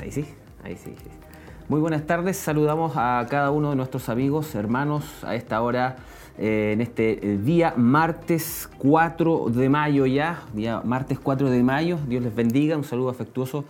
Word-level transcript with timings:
Ahí 0.00 0.10
sí, 0.10 0.24
ahí 0.64 0.76
sí. 0.76 0.94
Muy 1.68 1.80
buenas 1.80 2.06
tardes. 2.06 2.36
Saludamos 2.36 2.92
a 2.96 3.26
cada 3.28 3.50
uno 3.50 3.70
de 3.70 3.76
nuestros 3.76 4.08
amigos, 4.08 4.54
hermanos, 4.54 5.04
a 5.22 5.34
esta 5.34 5.60
hora, 5.60 5.96
eh, 6.38 6.70
en 6.72 6.80
este 6.80 7.32
eh, 7.32 7.36
día 7.36 7.74
martes 7.76 8.70
4 8.78 9.50
de 9.50 9.68
mayo 9.68 10.06
ya, 10.06 10.42
día 10.54 10.80
martes 10.84 11.18
4 11.18 11.50
de 11.50 11.62
mayo. 11.62 11.98
Dios 12.08 12.22
les 12.22 12.34
bendiga. 12.34 12.76
Un 12.76 12.84
saludo 12.84 13.10
afectuoso 13.10 13.64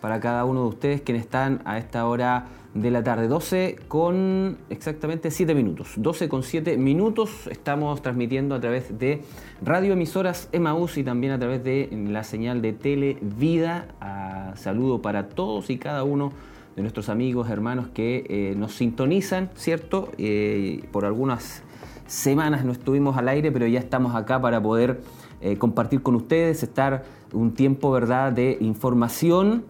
para 0.00 0.18
cada 0.18 0.44
uno 0.44 0.62
de 0.62 0.68
ustedes 0.68 1.00
quienes 1.02 1.24
están 1.24 1.60
a 1.64 1.78
esta 1.78 2.06
hora 2.06 2.46
de 2.76 2.90
la 2.90 3.02
tarde. 3.02 3.28
12 3.28 3.78
con 3.88 4.58
exactamente 4.70 5.30
7 5.30 5.54
minutos. 5.54 5.94
12 5.96 6.28
con 6.28 6.42
7 6.42 6.76
minutos. 6.76 7.46
Estamos 7.48 8.02
transmitiendo 8.02 8.54
a 8.54 8.60
través 8.60 8.98
de 8.98 9.22
radioemisoras 9.62 10.48
Emaús 10.52 10.98
y 10.98 11.04
también 11.04 11.32
a 11.32 11.38
través 11.38 11.64
de 11.64 11.88
la 12.08 12.24
señal 12.24 12.62
de 12.62 12.72
Televida. 12.72 13.88
A 14.00 14.52
saludo 14.56 15.02
para 15.02 15.28
todos 15.28 15.70
y 15.70 15.78
cada 15.78 16.04
uno 16.04 16.32
de 16.76 16.82
nuestros 16.82 17.08
amigos, 17.08 17.48
hermanos 17.48 17.88
que 17.88 18.26
eh, 18.28 18.54
nos 18.56 18.74
sintonizan, 18.74 19.50
¿cierto? 19.54 20.12
Eh, 20.18 20.84
por 20.92 21.06
algunas 21.06 21.62
semanas 22.06 22.64
no 22.64 22.72
estuvimos 22.72 23.16
al 23.16 23.28
aire, 23.28 23.50
pero 23.50 23.66
ya 23.66 23.80
estamos 23.80 24.14
acá 24.14 24.40
para 24.40 24.62
poder 24.62 25.00
eh, 25.40 25.56
compartir 25.56 26.02
con 26.02 26.14
ustedes, 26.14 26.62
estar 26.62 27.04
un 27.32 27.54
tiempo, 27.54 27.90
¿verdad?, 27.90 28.32
de 28.32 28.58
información 28.60 29.64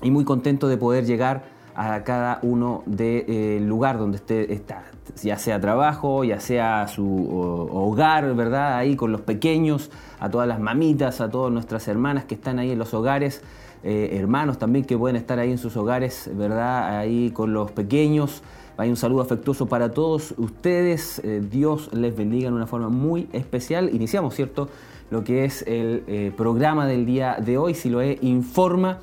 y 0.00 0.12
muy 0.12 0.24
contento 0.24 0.68
de 0.68 0.76
poder 0.76 1.04
llegar 1.04 1.57
a 1.78 2.02
cada 2.02 2.40
uno 2.42 2.82
del 2.86 3.24
de, 3.24 3.60
lugar 3.60 3.98
donde 3.98 4.16
usted 4.16 4.50
está, 4.50 4.82
ya 5.22 5.38
sea 5.38 5.60
trabajo, 5.60 6.24
ya 6.24 6.40
sea 6.40 6.88
su 6.88 7.30
hogar, 7.72 8.34
¿verdad? 8.34 8.76
Ahí 8.76 8.96
con 8.96 9.12
los 9.12 9.20
pequeños, 9.20 9.92
a 10.18 10.28
todas 10.28 10.48
las 10.48 10.58
mamitas, 10.58 11.20
a 11.20 11.30
todas 11.30 11.52
nuestras 11.52 11.86
hermanas 11.86 12.24
que 12.24 12.34
están 12.34 12.58
ahí 12.58 12.72
en 12.72 12.80
los 12.80 12.92
hogares, 12.94 13.42
eh, 13.84 14.16
hermanos 14.18 14.58
también 14.58 14.84
que 14.84 14.98
pueden 14.98 15.14
estar 15.14 15.38
ahí 15.38 15.52
en 15.52 15.58
sus 15.58 15.76
hogares, 15.76 16.28
¿verdad? 16.34 16.98
Ahí 16.98 17.30
con 17.30 17.52
los 17.52 17.70
pequeños. 17.70 18.42
Hay 18.76 18.90
un 18.90 18.96
saludo 18.96 19.22
afectuoso 19.22 19.66
para 19.66 19.92
todos 19.92 20.34
ustedes. 20.36 21.20
Eh, 21.22 21.40
Dios 21.48 21.92
les 21.92 22.16
bendiga 22.16 22.48
en 22.48 22.54
una 22.54 22.66
forma 22.66 22.88
muy 22.88 23.28
especial. 23.32 23.94
Iniciamos, 23.94 24.34
¿cierto? 24.34 24.68
Lo 25.10 25.22
que 25.22 25.44
es 25.44 25.62
el 25.62 26.02
eh, 26.08 26.32
programa 26.36 26.88
del 26.88 27.06
día 27.06 27.36
de 27.40 27.56
hoy, 27.56 27.74
si 27.74 27.88
lo 27.88 28.00
es, 28.00 28.20
informa. 28.20 28.98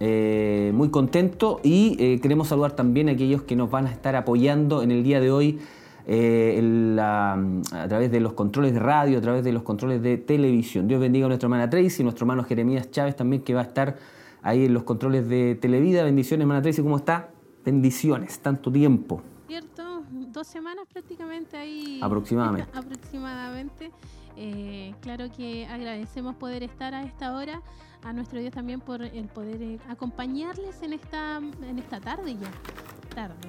Muy 0.00 0.90
contento 0.90 1.60
y 1.62 2.18
queremos 2.18 2.48
saludar 2.48 2.72
también 2.72 3.08
a 3.08 3.12
aquellos 3.12 3.42
que 3.42 3.56
nos 3.56 3.70
van 3.70 3.86
a 3.86 3.90
estar 3.90 4.14
apoyando 4.16 4.82
en 4.82 4.90
el 4.90 5.02
día 5.02 5.20
de 5.20 5.30
hoy 5.30 5.58
a 6.08 7.86
través 7.88 8.10
de 8.10 8.20
los 8.20 8.32
controles 8.32 8.72
de 8.72 8.80
radio, 8.80 9.18
a 9.18 9.20
través 9.20 9.44
de 9.44 9.52
los 9.52 9.62
controles 9.62 10.00
de 10.02 10.16
televisión. 10.16 10.88
Dios 10.88 11.00
bendiga 11.00 11.26
a 11.26 11.28
nuestra 11.28 11.46
hermana 11.46 11.68
Tracy, 11.68 12.02
nuestro 12.02 12.24
hermano 12.24 12.44
Jeremías 12.44 12.90
Chávez 12.90 13.16
también 13.16 13.42
que 13.42 13.54
va 13.54 13.60
a 13.60 13.64
estar 13.64 13.96
ahí 14.42 14.64
en 14.64 14.74
los 14.74 14.84
controles 14.84 15.28
de 15.28 15.54
Televida. 15.54 16.04
Bendiciones, 16.04 16.42
hermana 16.42 16.62
Tracy, 16.62 16.82
¿cómo 16.82 16.96
está? 16.96 17.28
Bendiciones, 17.64 18.38
tanto 18.40 18.72
tiempo. 18.72 19.22
Cierto, 19.46 20.02
dos 20.10 20.46
semanas 20.46 20.86
prácticamente 20.92 21.56
ahí. 21.56 22.00
Aproximadamente. 22.02 22.70
aproximadamente. 22.74 23.90
Eh, 24.36 24.94
claro 25.00 25.26
que 25.36 25.66
agradecemos 25.66 26.36
poder 26.36 26.62
estar 26.62 26.94
a 26.94 27.02
esta 27.02 27.34
hora, 27.34 27.60
a 28.02 28.12
nuestro 28.12 28.40
Dios 28.40 28.52
también 28.52 28.80
por 28.80 29.02
el 29.02 29.28
poder 29.28 29.62
eh, 29.62 29.78
acompañarles 29.88 30.82
en 30.82 30.92
esta, 30.92 31.36
en 31.36 31.78
esta 31.78 32.00
tarde 32.00 32.36
ya. 32.36 32.50
Tarde 33.14 33.48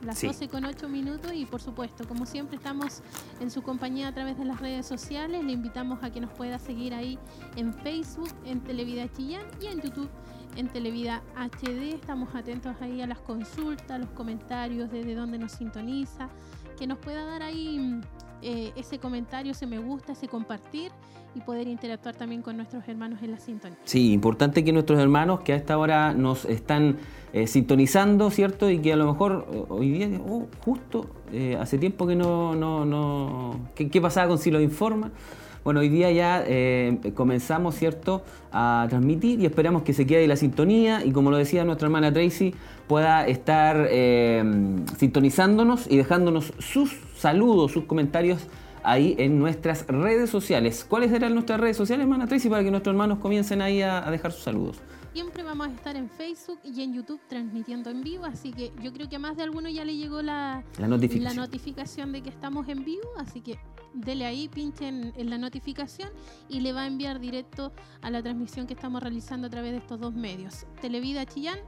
las 0.00 0.22
12 0.22 0.48
con 0.48 0.64
8 0.64 0.88
minutos 0.88 1.32
y 1.34 1.44
por 1.44 1.60
supuesto, 1.60 2.06
como 2.06 2.24
siempre 2.24 2.56
estamos 2.56 3.02
en 3.40 3.50
su 3.50 3.62
compañía 3.62 4.06
a 4.06 4.12
través 4.12 4.38
de 4.38 4.44
las 4.44 4.60
redes 4.60 4.86
sociales, 4.86 5.42
le 5.42 5.50
invitamos 5.50 6.04
a 6.04 6.10
que 6.10 6.20
nos 6.20 6.30
pueda 6.30 6.60
seguir 6.60 6.94
ahí 6.94 7.18
en 7.56 7.74
Facebook, 7.74 8.30
en 8.44 8.60
Televida 8.60 9.10
Chillán 9.12 9.44
y 9.60 9.66
en 9.66 9.80
YouTube 9.80 10.08
en 10.56 10.68
Televida 10.68 11.22
HD. 11.36 11.94
Estamos 11.94 12.34
atentos 12.34 12.74
ahí 12.80 13.00
a 13.00 13.06
las 13.06 13.20
consultas, 13.20 14.00
los 14.00 14.10
comentarios, 14.10 14.90
desde 14.90 15.14
dónde 15.14 15.38
nos 15.38 15.52
sintoniza, 15.52 16.28
que 16.76 16.86
nos 16.86 16.98
pueda 16.98 17.24
dar 17.24 17.42
ahí 17.42 18.00
eh, 18.42 18.72
ese 18.76 18.98
comentario, 18.98 19.52
ese 19.52 19.66
me 19.66 19.78
gusta, 19.78 20.12
ese 20.12 20.28
compartir 20.28 20.92
y 21.34 21.40
poder 21.40 21.68
interactuar 21.68 22.14
también 22.14 22.42
con 22.42 22.56
nuestros 22.56 22.86
hermanos 22.88 23.20
en 23.22 23.32
la 23.32 23.38
sintonía. 23.38 23.78
Sí, 23.84 24.12
importante 24.12 24.64
que 24.64 24.72
nuestros 24.72 24.98
hermanos 24.98 25.40
que 25.40 25.52
a 25.52 25.56
esta 25.56 25.76
hora 25.76 26.14
nos 26.14 26.44
están 26.44 26.98
eh, 27.32 27.46
sintonizando, 27.46 28.30
¿cierto? 28.30 28.70
Y 28.70 28.78
que 28.78 28.92
a 28.92 28.96
lo 28.96 29.06
mejor 29.06 29.46
eh, 29.52 29.64
hoy 29.68 29.90
día, 29.90 30.08
oh, 30.28 30.46
justo, 30.64 31.06
hace 31.60 31.76
tiempo 31.78 32.06
que 32.06 32.16
no, 32.16 32.54
no, 32.54 32.84
no 32.84 33.68
¿qué, 33.74 34.00
pasaba 34.00 34.28
con 34.28 34.38
Si 34.38 34.50
lo 34.50 34.60
informa? 34.60 35.10
Bueno, 35.68 35.80
hoy 35.80 35.90
día 35.90 36.10
ya 36.10 36.46
comenzamos, 37.14 37.74
¿cierto?, 37.74 38.22
a 38.50 38.86
transmitir 38.88 39.38
y 39.38 39.44
esperamos 39.44 39.82
que 39.82 39.92
se 39.92 40.06
quede 40.06 40.20
ahí 40.20 40.26
la 40.26 40.36
sintonía 40.36 41.04
y 41.04 41.12
como 41.12 41.30
lo 41.30 41.36
decía 41.36 41.62
nuestra 41.62 41.88
hermana 41.88 42.10
Tracy, 42.10 42.54
pueda 42.86 43.26
estar 43.26 43.86
sintonizándonos 44.96 45.86
y 45.86 45.98
dejándonos 45.98 46.54
sus 46.58 46.96
saludos, 47.18 47.72
sus 47.72 47.84
comentarios 47.84 48.46
ahí 48.82 49.14
en 49.18 49.38
nuestras 49.38 49.86
redes 49.86 50.30
sociales. 50.30 50.86
¿Cuáles 50.88 51.12
eran 51.12 51.34
nuestras 51.34 51.60
redes 51.60 51.76
sociales, 51.76 52.04
hermana 52.04 52.26
Tracy, 52.26 52.48
para 52.48 52.64
que 52.64 52.70
nuestros 52.70 52.94
hermanos 52.94 53.18
comiencen 53.18 53.60
ahí 53.60 53.82
a, 53.82 54.10
dejar 54.10 54.32
sus 54.32 54.44
saludos? 54.44 54.78
Siempre 55.12 55.42
vamos 55.42 55.68
a 55.68 55.72
estar 55.72 55.96
en 55.96 56.08
Facebook 56.08 56.60
y 56.64 56.80
en 56.80 56.94
YouTube 56.94 57.20
transmitiendo 57.28 57.90
en 57.90 58.02
vivo, 58.02 58.24
así 58.24 58.52
que 58.52 58.72
yo 58.82 58.90
creo 58.94 59.10
que 59.10 59.16
a 59.16 59.18
más 59.18 59.36
de 59.36 59.42
alguno 59.42 59.68
ya 59.68 59.84
le 59.84 59.94
llegó 59.94 60.22
la, 60.22 60.64
la, 60.78 60.88
notificación. 60.88 61.36
la 61.36 61.42
notificación 61.42 62.12
de 62.12 62.22
que 62.22 62.30
estamos 62.30 62.66
en 62.70 62.86
vivo, 62.86 63.10
así 63.18 63.42
que 63.42 63.58
dele 63.94 64.26
ahí, 64.26 64.48
pinchen 64.48 65.12
en 65.16 65.30
la 65.30 65.38
notificación 65.38 66.10
y 66.48 66.60
le 66.60 66.72
va 66.72 66.82
a 66.82 66.86
enviar 66.86 67.20
directo 67.20 67.72
a 68.02 68.10
la 68.10 68.22
transmisión 68.22 68.66
que 68.66 68.74
estamos 68.74 69.02
realizando 69.02 69.46
a 69.46 69.50
través 69.50 69.72
de 69.72 69.78
estos 69.78 70.00
dos 70.00 70.14
medios, 70.14 70.66
Televida 70.80 71.26
Chillán, 71.26 71.58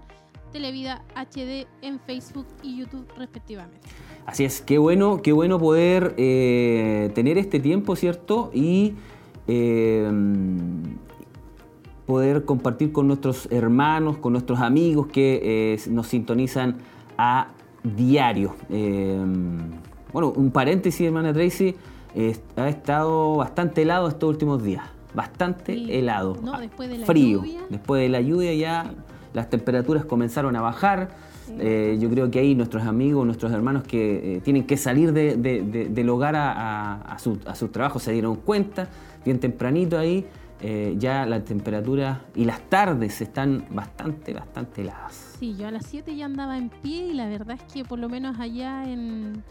Televida 0.53 1.03
HD 1.15 1.67
en 1.83 2.01
Facebook 2.01 2.47
y 2.63 2.79
YouTube 2.79 3.07
respectivamente. 3.17 3.89
Así 4.27 4.45
es, 4.45 4.61
qué 4.61 4.79
bueno, 4.79 5.23
qué 5.23 5.33
bueno 5.33 5.59
poder 5.59 6.15
eh, 6.17 7.11
tener 7.15 7.39
este 7.39 7.61
tiempo, 7.61 7.97
¿cierto? 7.97 8.51
Y 8.53 8.95
eh, 9.47 10.11
poder 12.07 12.45
compartir 12.45 12.93
con 12.93 13.07
nuestros 13.07 13.49
hermanos, 13.51 14.19
con 14.19 14.33
nuestros 14.33 14.61
amigos 14.61 15.09
que 15.09 15.41
eh, 15.43 15.81
nos 15.91 16.09
sintonizan 16.09 16.79
a 17.17 17.49
diario. 17.83 18.55
bueno, 20.13 20.33
un 20.37 20.51
paréntesis, 20.51 21.07
hermana 21.07 21.33
Tracy, 21.33 21.75
ha 22.57 22.69
estado 22.69 23.37
bastante 23.37 23.83
helado 23.83 24.09
estos 24.09 24.29
últimos 24.31 24.63
días. 24.63 24.85
Bastante 25.15 25.99
helado. 25.99 26.37
No, 26.43 26.59
después 26.59 26.89
de 26.89 26.99
la 26.99 27.07
Frío. 27.07 27.43
Después 27.69 28.03
de 28.03 28.09
la 28.09 28.21
lluvia 28.21 28.55
ya 28.55 28.93
las 29.33 29.51
temperaturas 29.51 30.05
comenzaron 30.05 30.57
a 30.57 30.61
bajar 30.61 31.11
eh, 31.59 31.99
yo 32.01 32.09
creo 32.11 32.31
que 32.31 32.39
ahí 32.39 32.55
nuestros 32.55 32.85
amigos, 32.85 33.27
nuestros 33.27 33.53
hermanos 33.53 33.83
que 33.85 34.37
eh, 34.37 34.41
tienen 34.41 34.67
que 34.67 34.77
salir 34.77 35.13
del 35.13 36.09
hogar 36.09 36.35
a, 36.37 37.17
su, 37.19 37.37
trabajo 37.69 37.99
se 37.99 38.13
dieron 38.13 38.37
cuenta, 38.37 38.89
bien 39.25 39.41
tempranito 39.41 39.99
ahí, 39.99 40.27
eh, 40.63 40.95
ya 40.99 41.25
la 41.27 41.43
temperatura 41.43 42.23
y 42.35 42.45
las 42.45 42.61
tardes 42.69 43.21
están 43.21 43.65
bastante, 43.71 44.35
bastante 44.35 44.83
heladas. 44.83 45.37
Sí, 45.39 45.57
yo 45.57 45.69
a 45.69 45.71
las 45.71 45.87
7 45.87 46.15
ya 46.15 46.27
andaba 46.27 46.59
en 46.59 46.69
pie 46.69 47.09
y 47.09 47.15
la 47.15 47.29
verdad 47.29 47.57
es 47.57 47.73
que 47.73 47.85
por 47.85 47.99
lo 47.99 48.09
menos 48.09 48.39
allá 48.39 48.85
en, 48.85 49.43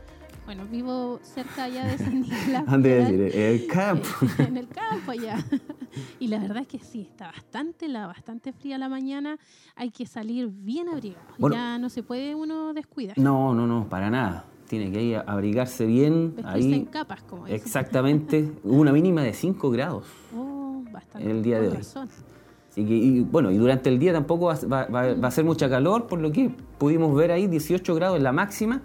bueno, 0.50 0.66
vivo 0.66 1.20
cerca 1.22 1.66
allá 1.66 1.86
de 1.86 2.00
San 2.00 2.22
Nicolás. 2.22 2.82
decir, 2.82 3.22
en 3.36 3.42
el 3.54 3.68
campo. 3.68 4.08
en 4.40 4.58
el 4.58 4.68
campo 4.68 5.12
allá. 5.12 5.38
Y 6.20 6.28
la 6.28 6.40
verdad 6.40 6.64
es 6.64 6.68
que 6.68 6.80
sí, 6.80 7.02
está 7.02 7.28
bastante 7.28 7.88
la, 7.88 8.08
bastante 8.08 8.52
fría 8.52 8.80
la 8.80 8.90
mañana. 8.90 9.38
Hay 9.76 9.92
que 9.92 10.08
salir 10.08 10.48
bien 10.48 10.90
abrigado. 10.90 11.24
ya 11.52 11.78
no 11.78 11.90
se 11.90 12.02
puede 12.02 12.34
uno 12.34 12.74
descuidar. 12.74 13.16
No, 13.20 13.54
no, 13.54 13.68
no, 13.68 13.88
para 13.90 14.10
nada. 14.10 14.46
Tiene 14.68 14.92
que 14.92 15.04
ir 15.04 15.18
abrigarse 15.18 15.86
bien. 15.86 16.36
ahí, 16.44 16.74
en 16.74 16.86
capas, 16.86 17.22
como 17.22 17.46
dicen. 17.46 17.62
Exactamente. 17.62 18.52
una 18.64 18.92
mínima 18.92 19.22
de 19.22 19.34
5 19.34 19.70
grados. 19.70 20.06
Oh, 20.36 20.84
bastante. 20.92 21.30
En 21.30 21.38
el 21.38 21.44
día 21.44 21.60
de 21.60 21.70
hoy. 21.70 21.78
Así 21.78 22.86
que, 22.86 22.94
y, 22.96 23.20
bueno, 23.20 23.52
y 23.52 23.58
durante 23.58 23.90
el 23.90 24.00
día 24.00 24.14
tampoco 24.14 24.48
va, 24.48 24.86
va, 24.86 25.28
a 25.28 25.32
ser 25.32 25.46
mucha 25.46 25.70
calor, 25.70 26.08
por 26.08 26.20
lo 26.20 26.32
que 26.32 26.52
pudimos 26.80 27.16
ver 27.16 27.32
ahí 27.32 27.46
18 27.46 27.94
grados 27.94 28.18
en 28.18 28.24
la 28.24 28.32
máxima. 28.32 28.82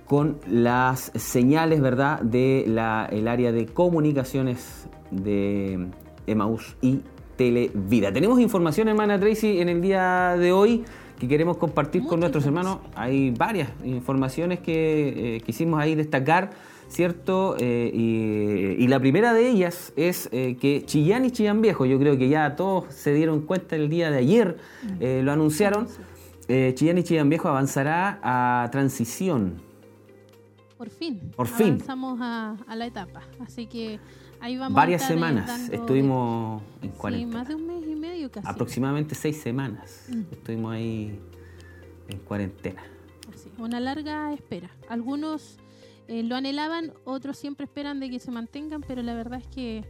con 0.09 0.39
las 0.45 1.13
señales 1.15 1.79
¿verdad? 1.79 2.19
de 2.19 2.63
el 2.63 3.27
área 3.29 3.53
de 3.53 3.67
comunicaciones 3.67 4.89
de 5.11 5.87
Emaus 6.27 6.75
y 6.81 7.01
Televida. 7.37 8.11
Tenemos 8.11 8.41
información, 8.41 8.89
hermana 8.89 9.17
Tracy, 9.17 9.61
en 9.61 9.69
el 9.69 9.81
día 9.81 10.35
de 10.37 10.51
hoy 10.51 10.83
que 11.17 11.29
queremos 11.29 11.55
compartir 11.55 12.03
con 12.05 12.19
nuestros 12.19 12.45
hermanos. 12.45 12.79
Hay 12.95 13.31
varias 13.31 13.69
informaciones 13.85 14.59
que 14.59 15.41
quisimos 15.45 15.79
ahí 15.79 15.95
destacar 15.95 16.49
¿cierto? 16.89 17.55
Eh, 17.59 17.91
y, 18.77 18.87
la 18.87 18.99
primera 18.99 19.33
de 19.33 19.47
ellas 19.47 19.93
es 19.95 20.27
eh, 20.31 20.57
que 20.59 20.83
Chillán 20.85 21.23
y 21.25 21.31
Chillán 21.31 21.61
Viejo, 21.61 21.85
yo 21.85 21.99
creo 21.99 22.17
que 22.17 22.27
ya 22.27 22.55
todos 22.55 22.93
se 22.93 23.13
dieron 23.13 23.41
cuenta 23.41 23.75
el 23.75 23.89
día 23.89 24.09
de 24.09 24.17
ayer, 24.17 24.57
eh, 24.99 25.21
lo 25.23 25.31
anunciaron, 25.31 25.87
Chillán 26.47 26.97
y 26.97 27.03
Chillán 27.03 27.29
Viejo 27.29 27.47
avanzará 27.47 28.19
a 28.23 28.67
transición. 28.71 29.68
Por 30.79 30.89
fin. 30.89 31.19
Por 31.35 31.47
fin. 31.47 31.73
Avanzamos 31.73 32.19
a, 32.21 32.55
la 32.73 32.85
etapa, 32.85 33.21
así 33.41 33.67
que 33.67 33.99
ahí 34.39 34.55
vamos. 34.55 34.77
Varias 34.77 35.03
semanas 35.03 35.67
estuvimos 35.69 36.63
en 36.81 36.91
cuarentena. 36.91 37.31
Sí, 37.31 37.37
más 37.37 37.47
de 37.49 37.55
un 37.55 37.67
mes 37.67 37.85
y 37.85 37.95
medio 37.97 38.31
casi. 38.31 38.47
Aproximadamente 38.47 39.13
seis 39.13 39.41
semanas 39.41 40.05
mm. 40.07 40.21
estuvimos 40.31 40.73
ahí 40.73 41.19
en 42.07 42.19
cuarentena. 42.19 42.81
una 43.57 43.81
larga 43.81 44.31
espera. 44.31 44.69
Algunos 44.87 45.57
eh, 46.07 46.23
lo 46.23 46.37
anhelaban, 46.37 46.93
otros 47.03 47.37
siempre 47.37 47.65
esperan 47.65 47.99
de 47.99 48.09
que 48.09 48.19
se 48.19 48.31
mantengan, 48.31 48.79
pero 48.79 49.03
la 49.03 49.13
verdad 49.15 49.39
es 49.41 49.47
que 49.47 49.83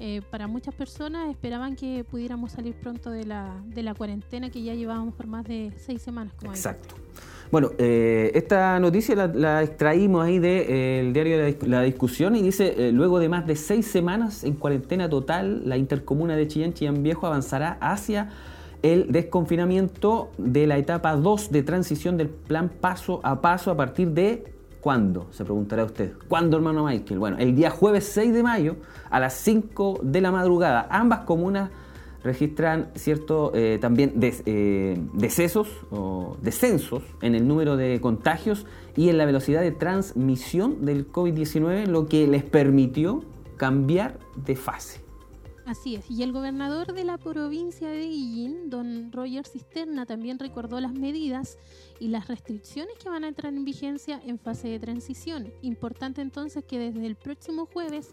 eh, 0.00 0.22
para 0.28 0.48
muchas 0.48 0.74
personas 0.74 1.30
esperaban 1.30 1.76
que 1.76 2.02
pudiéramos 2.02 2.50
salir 2.50 2.74
pronto 2.74 3.10
de 3.10 3.26
la, 3.26 3.62
de 3.66 3.84
la 3.84 3.94
cuarentena 3.94 4.50
que 4.50 4.60
ya 4.60 4.74
llevábamos 4.74 5.14
por 5.14 5.28
más 5.28 5.44
de 5.44 5.72
seis 5.76 6.02
semanas. 6.02 6.34
Como 6.34 6.50
Exacto. 6.50 6.96
Bueno, 7.52 7.72
eh, 7.76 8.30
esta 8.34 8.80
noticia 8.80 9.14
la, 9.14 9.62
extraímos 9.62 10.24
ahí 10.24 10.38
del 10.38 11.12
diario 11.12 11.36
de 11.36 11.58
la, 11.66 11.82
Discusión 11.82 12.34
y 12.34 12.40
dice, 12.40 12.90
luego 12.92 13.18
de 13.18 13.28
más 13.28 13.46
de 13.46 13.56
seis 13.56 13.86
semanas 13.86 14.42
en 14.42 14.54
cuarentena 14.54 15.10
total, 15.10 15.60
la 15.68 15.76
intercomuna 15.76 16.34
de 16.34 16.48
Chillán, 16.48 16.72
Chillán 16.72 17.02
Viejo 17.02 17.26
avanzará 17.26 17.76
hacia 17.82 18.30
el 18.80 19.12
desconfinamiento 19.12 20.30
de 20.38 20.66
la 20.66 20.78
etapa 20.78 21.14
2 21.14 21.52
de 21.52 21.62
transición 21.62 22.16
del 22.16 22.30
plan 22.30 22.70
paso 22.70 23.20
a 23.22 23.42
paso 23.42 23.70
a 23.70 23.76
partir 23.76 24.08
de 24.08 24.44
¿Cuándo? 24.80 25.28
Se 25.30 25.44
preguntará 25.44 25.84
usted. 25.84 26.14
¿Cuándo, 26.26 26.56
hermano 26.56 26.86
Michael? 26.86 27.20
Bueno, 27.20 27.36
el 27.38 27.54
día 27.54 27.70
jueves 27.70 28.04
6 28.14 28.32
de 28.32 28.42
mayo 28.42 28.76
a 29.10 29.20
las 29.20 29.34
5 29.34 30.00
de 30.02 30.20
la 30.20 30.32
madrugada. 30.32 30.88
Ambas 30.90 31.20
comunas 31.20 31.70
registran 32.24 32.90
cierto 32.94 33.52
eh, 33.54 33.78
también 33.80 34.14
eh, 34.20 35.00
decesos 35.12 35.68
o 35.90 36.36
descensos 36.40 37.02
en 37.20 37.34
el 37.34 37.46
número 37.46 37.76
de 37.76 38.00
contagios 38.00 38.66
y 38.96 39.08
en 39.08 39.18
la 39.18 39.24
velocidad 39.24 39.60
de 39.60 39.72
transmisión 39.72 40.84
del 40.84 41.10
COVID-19, 41.10 41.86
lo 41.86 42.06
que 42.06 42.26
les 42.26 42.44
permitió 42.44 43.24
cambiar 43.56 44.18
de 44.44 44.56
fase. 44.56 45.00
Así 45.64 45.94
es, 45.94 46.10
y 46.10 46.24
el 46.24 46.32
gobernador 46.32 46.92
de 46.92 47.04
la 47.04 47.18
provincia 47.18 47.88
de 47.88 48.08
Guillín, 48.08 48.68
don 48.68 49.12
Roger 49.12 49.46
Cisterna, 49.46 50.06
también 50.06 50.40
recordó 50.40 50.80
las 50.80 50.92
medidas 50.92 51.56
y 52.02 52.08
las 52.08 52.26
restricciones 52.26 52.98
que 52.98 53.08
van 53.08 53.22
a 53.22 53.28
entrar 53.28 53.54
en 53.54 53.64
vigencia 53.64 54.20
en 54.26 54.36
fase 54.36 54.66
de 54.66 54.80
transición. 54.80 55.52
Importante 55.62 56.20
entonces 56.20 56.64
que 56.64 56.76
desde 56.76 57.06
el 57.06 57.14
próximo 57.14 57.64
jueves 57.64 58.10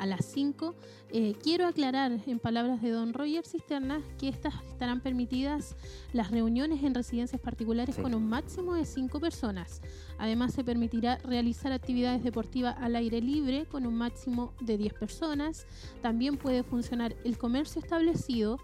a 0.00 0.06
las 0.06 0.24
5. 0.24 0.74
Eh, 1.12 1.34
quiero 1.42 1.66
aclarar, 1.66 2.20
en 2.26 2.38
palabras 2.38 2.80
de 2.80 2.90
don 2.90 3.12
Roger 3.12 3.46
Cisterna, 3.46 4.00
que 4.18 4.28
estas 4.28 4.54
estarán 4.64 5.00
permitidas 5.00 5.76
las 6.12 6.30
reuniones 6.30 6.82
en 6.82 6.94
residencias 6.94 7.40
particulares 7.40 7.96
con 7.96 8.14
un 8.14 8.26
máximo 8.26 8.74
de 8.74 8.86
5 8.86 9.20
personas. 9.20 9.82
Además, 10.18 10.54
se 10.54 10.64
permitirá 10.64 11.18
realizar 11.18 11.72
actividades 11.72 12.22
deportivas 12.22 12.76
al 12.80 12.96
aire 12.96 13.20
libre 13.20 13.66
con 13.66 13.86
un 13.86 13.94
máximo 13.94 14.54
de 14.60 14.78
10 14.78 14.94
personas. 14.94 15.66
También 16.00 16.38
puede 16.38 16.62
funcionar 16.62 17.14
el 17.24 17.36
comercio 17.36 17.82
establecido 17.82 18.58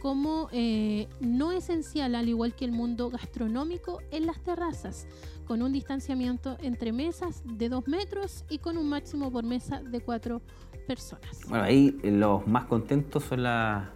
como 0.00 0.48
eh, 0.52 1.08
no 1.20 1.52
esencial, 1.52 2.14
al 2.14 2.28
igual 2.28 2.54
que 2.54 2.64
el 2.64 2.72
mundo 2.72 3.10
gastronómico, 3.10 4.00
en 4.10 4.26
las 4.26 4.40
terrazas, 4.40 5.06
con 5.46 5.62
un 5.62 5.72
distanciamiento 5.72 6.56
entre 6.60 6.92
mesas 6.92 7.42
de 7.44 7.68
2 7.68 7.86
metros 7.86 8.44
y 8.48 8.58
con 8.58 8.78
un 8.78 8.88
máximo 8.88 9.30
por 9.30 9.44
mesa 9.44 9.82
de 9.82 10.00
4 10.00 10.40
personas. 10.86 11.40
Bueno, 11.48 11.64
ahí 11.64 11.98
los 12.02 12.46
más 12.46 12.64
contentos 12.64 13.24
son 13.24 13.42
la, 13.42 13.90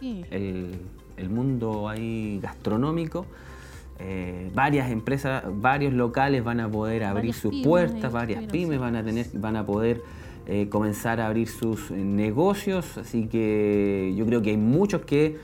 el, 0.00 0.78
mundo 1.28 1.88
ahí 1.88 2.38
gastronómico. 2.40 3.26
Eh, 3.98 4.50
varias 4.54 4.90
empresas, 4.90 5.44
varios 5.52 5.92
locales 5.92 6.42
van 6.42 6.60
a 6.60 6.70
poder 6.70 7.04
abrir 7.04 7.34
sus 7.34 7.60
puertas, 7.62 8.10
varias 8.10 8.44
pymes 8.44 8.78
van 8.78 8.96
a 8.96 9.04
tener, 9.04 9.26
van 9.34 9.56
a 9.56 9.66
poder 9.66 10.00
eh, 10.50 10.68
comenzar 10.68 11.20
a 11.20 11.28
abrir 11.28 11.48
sus 11.48 11.92
negocios, 11.92 12.98
así 12.98 13.28
que 13.28 14.12
yo 14.16 14.26
creo 14.26 14.42
que 14.42 14.50
hay 14.50 14.56
muchos 14.56 15.02
que 15.02 15.38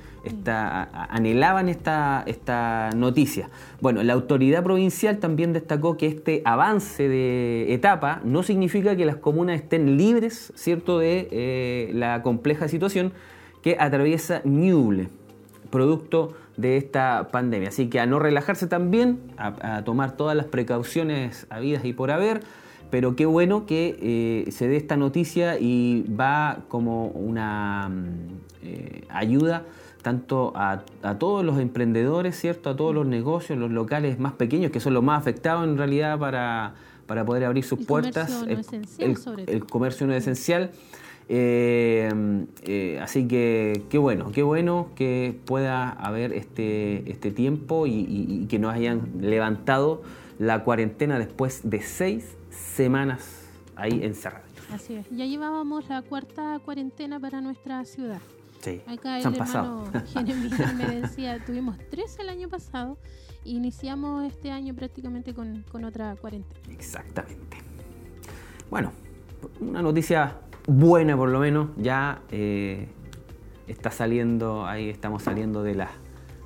anhelaban 1.09 1.69
esta, 1.69 2.25
esta 2.27 2.91
noticia. 2.97 3.49
Bueno, 3.81 4.03
la 4.03 4.15
autoridad 4.15 4.65
provincial 4.65 5.19
también 5.19 5.53
destacó 5.53 5.97
que 5.97 6.09
este 6.09 6.43
avance 6.45 7.09
de 7.09 7.73
etapa 7.73 8.21
no 8.25 8.43
significa 8.43 8.97
que 8.97 9.05
las 9.05 9.17
comunas 9.17 9.61
estén 9.61 9.97
libres, 9.97 10.53
¿cierto?, 10.57 10.99
de 10.99 11.29
eh, 11.31 11.91
la 11.95 12.23
compleja 12.23 12.67
situación 12.67 13.13
que 13.63 13.77
atraviesa 13.79 14.43
Ñuble, 14.45 15.09
producto 15.71 16.35
de 16.57 16.77
esta 16.77 17.29
pandemia. 17.31 17.69
Así 17.69 17.89
que 17.89 18.01
a 18.01 18.07
no 18.07 18.19
relajarse 18.19 18.67
también, 18.67 19.21
a, 19.37 19.83
tomar 19.85 20.17
todas 20.17 20.37
las 20.37 20.47
precauciones 20.47 21.47
habidas 21.51 21.85
y 21.85 21.93
por 21.93 22.11
haber, 22.11 22.41
pero 22.91 23.17
qué 23.17 23.27
bueno 23.27 23.67
que 23.67 23.99
eh, 24.01 24.51
se 24.51 24.69
dé 24.69 24.77
esta 24.77 24.97
noticia 24.97 25.59
y 25.59 26.05
va 26.09 26.65
como 26.69 27.07
una 27.09 27.89
mm, 27.89 28.05
eh, 28.63 29.05
ayuda 29.09 29.65
tanto 30.07 30.53
a, 30.55 30.85
todos 31.19 31.45
los 31.45 31.59
emprendedores, 31.59 32.39
¿cierto? 32.39 32.71
A 32.71 32.77
todos 32.77 32.95
los 32.95 33.07
negocios, 33.07 33.59
los 33.59 33.73
locales 33.73 34.21
más 34.21 34.35
pequeños, 34.35 34.71
que 34.71 34.79
son 34.79 34.95
los 34.95 35.03
más 35.03 35.21
afectados 35.21 35.65
en 35.65 35.77
realidad 35.77 36.17
para, 36.21 36.75
poder 37.25 37.45
abrir 37.45 37.65
sus 37.65 37.85
puertas. 37.85 38.45
el, 38.99 39.67
comercio 39.67 40.07
no 40.07 40.13
es 40.13 40.23
esencial. 40.23 40.71
Eh, 41.29 42.09
eh, 42.63 43.01
así 43.03 43.27
que 43.27 43.83
qué 43.91 43.99
bueno, 43.99 44.31
qué 44.31 44.45
bueno 44.45 44.91
que 44.95 45.37
pueda 45.45 45.91
haber 45.91 46.33
este, 46.33 47.11
este 47.11 47.33
tiempo 47.33 47.89
y, 47.89 48.47
que 48.49 48.61
nos 48.61 48.73
hayan 48.73 49.11
levantado 49.21 50.03
la 50.39 50.63
cuarentena 50.63 51.19
después 51.19 51.69
de 51.69 51.83
seis 51.83 52.37
semanas 52.57 53.43
ahí 53.77 54.03
encerrados. 54.03 54.51
Así 54.73 54.95
es, 54.95 55.07
ya 55.11 55.25
llevábamos 55.25 55.89
la 55.89 56.03
cuarta 56.03 56.59
cuarentena 56.65 57.21
para 57.21 57.41
nuestra 57.41 57.85
ciudad. 57.85 58.21
Acá 58.87 59.21
el 59.21 59.27
hermano 59.27 59.85
me 60.77 61.01
decía, 61.01 61.39
tuvimos 61.45 61.77
tres 61.91 62.19
el 62.19 62.29
año 62.29 62.49
pasado 62.49 62.99
e 63.45 63.51
iniciamos 63.51 64.25
este 64.25 64.51
año 64.51 64.75
prácticamente 64.75 65.35
con, 65.35 65.65
otra 65.85 66.17
cuarentena. 66.17 66.61
Exactamente. 66.73 67.59
Bueno, 68.69 68.93
una 69.61 69.83
noticia 69.83 70.39
buena 70.67 71.17
por 71.17 71.29
lo 71.29 71.39
menos, 71.39 71.69
ya 71.77 72.23
eh, 72.31 72.89
está 73.69 73.93
saliendo, 73.93 74.67
ahí 74.67 74.89
estamos 74.89 75.23
saliendo 75.23 75.63
de 75.63 75.77
la, 75.77 75.91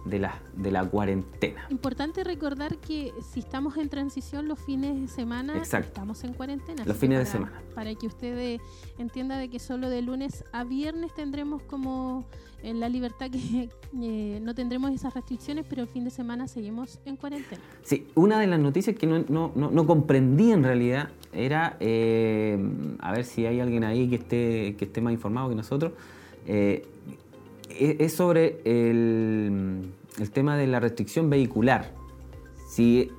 de 0.04 0.18
la, 0.18 0.40
de 0.54 0.70
la 0.70 0.84
cuarentena. 0.84 1.66
Importante 1.70 2.24
recordar 2.24 2.78
que 2.78 3.12
si 3.32 3.40
estamos 3.40 3.76
en 3.76 3.88
transición 3.88 4.48
los 4.48 4.58
fines 4.58 5.00
de 5.00 5.08
semana, 5.08 5.60
estamos 5.60 6.24
en 6.24 6.34
cuarentena. 6.34 6.84
Los 6.84 6.96
fines 6.96 7.18
de 7.18 7.26
semana. 7.26 7.62
Para 7.74 7.94
que 7.94 8.06
usted 8.06 8.38
eh, 8.38 8.60
entienda 8.98 9.36
de 9.36 9.48
que 9.48 9.58
solo 9.58 9.90
de 9.90 10.02
lunes 10.02 10.44
a 10.52 10.64
viernes 10.64 11.14
tendremos 11.14 11.62
como 11.62 12.26
en 12.62 12.80
la 12.80 12.88
libertad 12.88 13.30
que 13.30 13.68
eh, 14.00 14.40
no 14.42 14.54
tendremos 14.54 14.90
esas 14.92 15.14
restricciones, 15.14 15.66
pero 15.68 15.82
el 15.82 15.88
fin 15.88 16.04
de 16.04 16.10
semana 16.10 16.48
seguimos 16.48 16.98
en 17.04 17.16
cuarentena. 17.16 17.62
Sí, 17.82 18.06
una 18.14 18.38
de 18.38 18.46
las 18.46 18.60
noticias 18.60 18.96
que 18.96 19.06
no, 19.06 19.86
comprendí 19.86 20.52
en 20.52 20.64
realidad 20.64 21.10
era, 21.32 21.76
eh, 21.80 22.58
a 22.98 23.12
ver 23.12 23.24
si 23.24 23.46
hay 23.46 23.60
alguien 23.60 23.84
ahí 23.84 24.08
que 24.08 24.16
esté, 24.16 24.76
que 24.76 24.84
esté 24.86 25.00
más 25.00 25.12
informado 25.12 25.48
que 25.48 25.54
nosotros, 25.54 25.92
eh, 26.46 26.86
es 27.80 28.12
sobre 28.12 28.60
el, 28.64 29.92
el, 30.18 30.30
tema 30.30 30.56
de 30.56 30.66
la 30.66 30.80
restricción 30.80 31.30
vehicular. 31.30 31.94
Si 32.68 33.10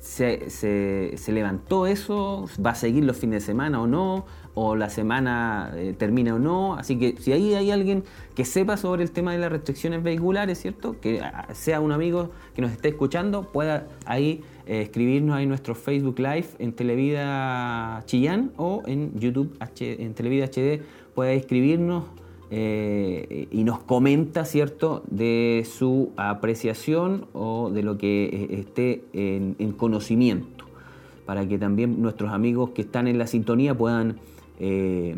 se, 0.00 0.50
se, 0.50 1.32
levantó 1.32 1.86
eso, 1.86 2.46
va 2.64 2.70
a 2.70 2.74
seguir 2.74 3.04
los 3.04 3.16
fines 3.16 3.42
de 3.42 3.46
semana 3.46 3.80
o 3.80 3.86
no, 3.86 4.26
o 4.54 4.76
la 4.76 4.90
semana 4.90 5.72
eh, 5.74 5.94
termina 5.98 6.34
o 6.34 6.38
no. 6.38 6.74
Así 6.74 6.98
que 6.98 7.16
si 7.18 7.32
ahí 7.32 7.54
hay 7.54 7.70
alguien 7.70 8.04
que 8.34 8.44
sepa 8.44 8.76
sobre 8.76 9.02
el 9.02 9.10
tema 9.10 9.32
de 9.32 9.38
las 9.38 9.50
restricciones 9.50 10.02
vehiculares, 10.02 10.60
¿cierto? 10.60 11.00
Que 11.00 11.20
ah, 11.20 11.48
sea 11.52 11.80
un 11.80 11.90
amigo 11.90 12.30
que 12.54 12.62
nos 12.62 12.70
esté 12.70 12.88
escuchando, 12.88 13.50
pueda 13.50 13.88
ahí 14.04 14.44
eh, 14.66 14.82
escribirnos 14.82 15.40
en 15.40 15.48
nuestro 15.48 15.74
Facebook 15.74 16.18
Live 16.18 16.48
en 16.58 16.72
Televida 16.72 18.02
Chillán 18.06 18.52
o 18.56 18.82
en 18.86 19.18
YouTube 19.18 19.58
en 19.80 20.14
Televida 20.14 20.46
HD, 20.46 20.82
pueda 21.14 21.32
escribirnos 21.32 22.04
eh, 22.56 23.48
y 23.50 23.64
nos 23.64 23.80
comenta, 23.80 24.44
¿cierto?, 24.44 25.02
de 25.10 25.66
su 25.68 26.12
apreciación 26.16 27.26
o 27.32 27.68
de 27.70 27.82
lo 27.82 27.98
que 27.98 28.26
eh, 28.26 28.60
esté 28.60 29.02
en, 29.12 29.72
conocimiento, 29.72 30.64
para 31.26 31.48
que 31.48 31.58
también 31.58 32.00
nuestros 32.00 32.30
amigos 32.30 32.70
que 32.70 32.82
están 32.82 33.08
en 33.08 33.18
la 33.18 33.26
sintonía 33.26 33.76
puedan 33.76 34.20
eh, 34.60 35.16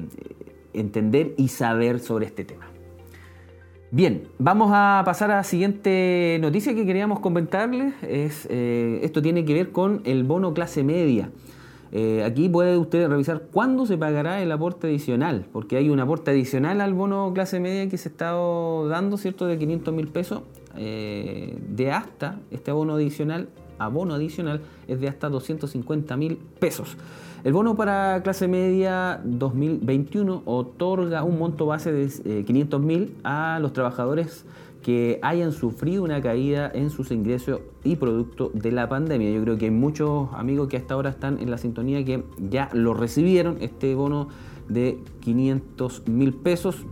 entender 0.72 1.34
y 1.36 1.48
saber 1.48 1.98
sobre 1.98 2.24
este 2.24 2.46
tema. 2.46 2.68
Bien, 3.90 4.28
vamos 4.38 4.70
a 4.72 5.02
pasar 5.04 5.30
a 5.30 5.36
la 5.36 5.44
siguiente 5.44 6.38
noticia 6.40 6.74
que 6.74 6.86
queríamos 6.86 7.20
comentarles. 7.20 7.92
Es, 8.02 8.46
esto 8.46 9.20
tiene 9.20 9.44
que 9.44 9.52
ver 9.52 9.72
con 9.72 10.00
el 10.04 10.24
bono 10.24 10.54
clase 10.54 10.82
media. 10.82 11.28
Eh, 11.92 12.24
aquí 12.24 12.48
puede 12.48 12.76
usted 12.76 13.08
revisar 13.08 13.42
cuándo 13.52 13.86
se 13.86 13.96
pagará 13.96 14.42
el 14.42 14.50
aporte 14.52 14.88
adicional, 14.88 15.46
porque 15.52 15.76
hay 15.76 15.88
un 15.88 16.00
aporte 16.00 16.30
adicional 16.30 16.80
al 16.80 16.94
bono 16.94 17.32
clase 17.32 17.60
media 17.60 17.88
que 17.88 17.96
se 17.98 18.08
está 18.08 18.32
dando, 18.88 19.16
¿cierto?, 19.16 19.46
de 19.46 19.58
500 19.58 19.94
mil 19.94 20.08
pesos, 20.08 20.42
eh, 20.76 21.56
de 21.68 21.92
hasta, 21.92 22.40
este 22.50 22.70
abono 22.70 22.94
adicional, 22.94 23.48
abono 23.78 24.14
adicional 24.14 24.60
es 24.88 25.00
de 25.00 25.08
hasta 25.08 25.28
250 25.28 26.16
mil 26.16 26.38
pesos. 26.58 26.96
El 27.44 27.52
bono 27.52 27.76
para 27.76 28.22
clase 28.22 28.48
media 28.48 29.20
2021 29.24 30.42
otorga 30.46 31.22
un 31.22 31.38
monto 31.38 31.66
base 31.66 31.92
de 31.92 32.44
500 32.44 32.80
eh, 32.80 32.84
mil 32.84 33.14
a 33.22 33.58
los 33.60 33.72
trabajadores 33.72 34.44
que 34.86 35.18
hayan 35.22 35.50
sufrido 35.50 36.04
una 36.04 36.22
caída 36.22 36.70
en 36.72 36.90
sus 36.90 37.10
ingresos 37.10 37.58
y 37.82 37.96
producto 37.96 38.52
de 38.54 38.70
la 38.70 38.88
pandemia. 38.88 39.32
Yo 39.32 39.42
creo 39.42 39.58
que 39.58 39.64
hay 39.64 39.72
muchos 39.72 40.28
amigos 40.32 40.68
que 40.68 40.76
hasta 40.76 40.94
ahora 40.94 41.10
están 41.10 41.40
en 41.40 41.50
la 41.50 41.58
sintonía 41.58 42.04
que 42.04 42.22
ya 42.38 42.68
lo 42.72 42.94
recibieron, 42.94 43.56
este 43.60 43.96
bono 43.96 44.28
de 44.68 45.00
500 45.22 46.06
mil 46.06 46.34
pesos. 46.34 46.84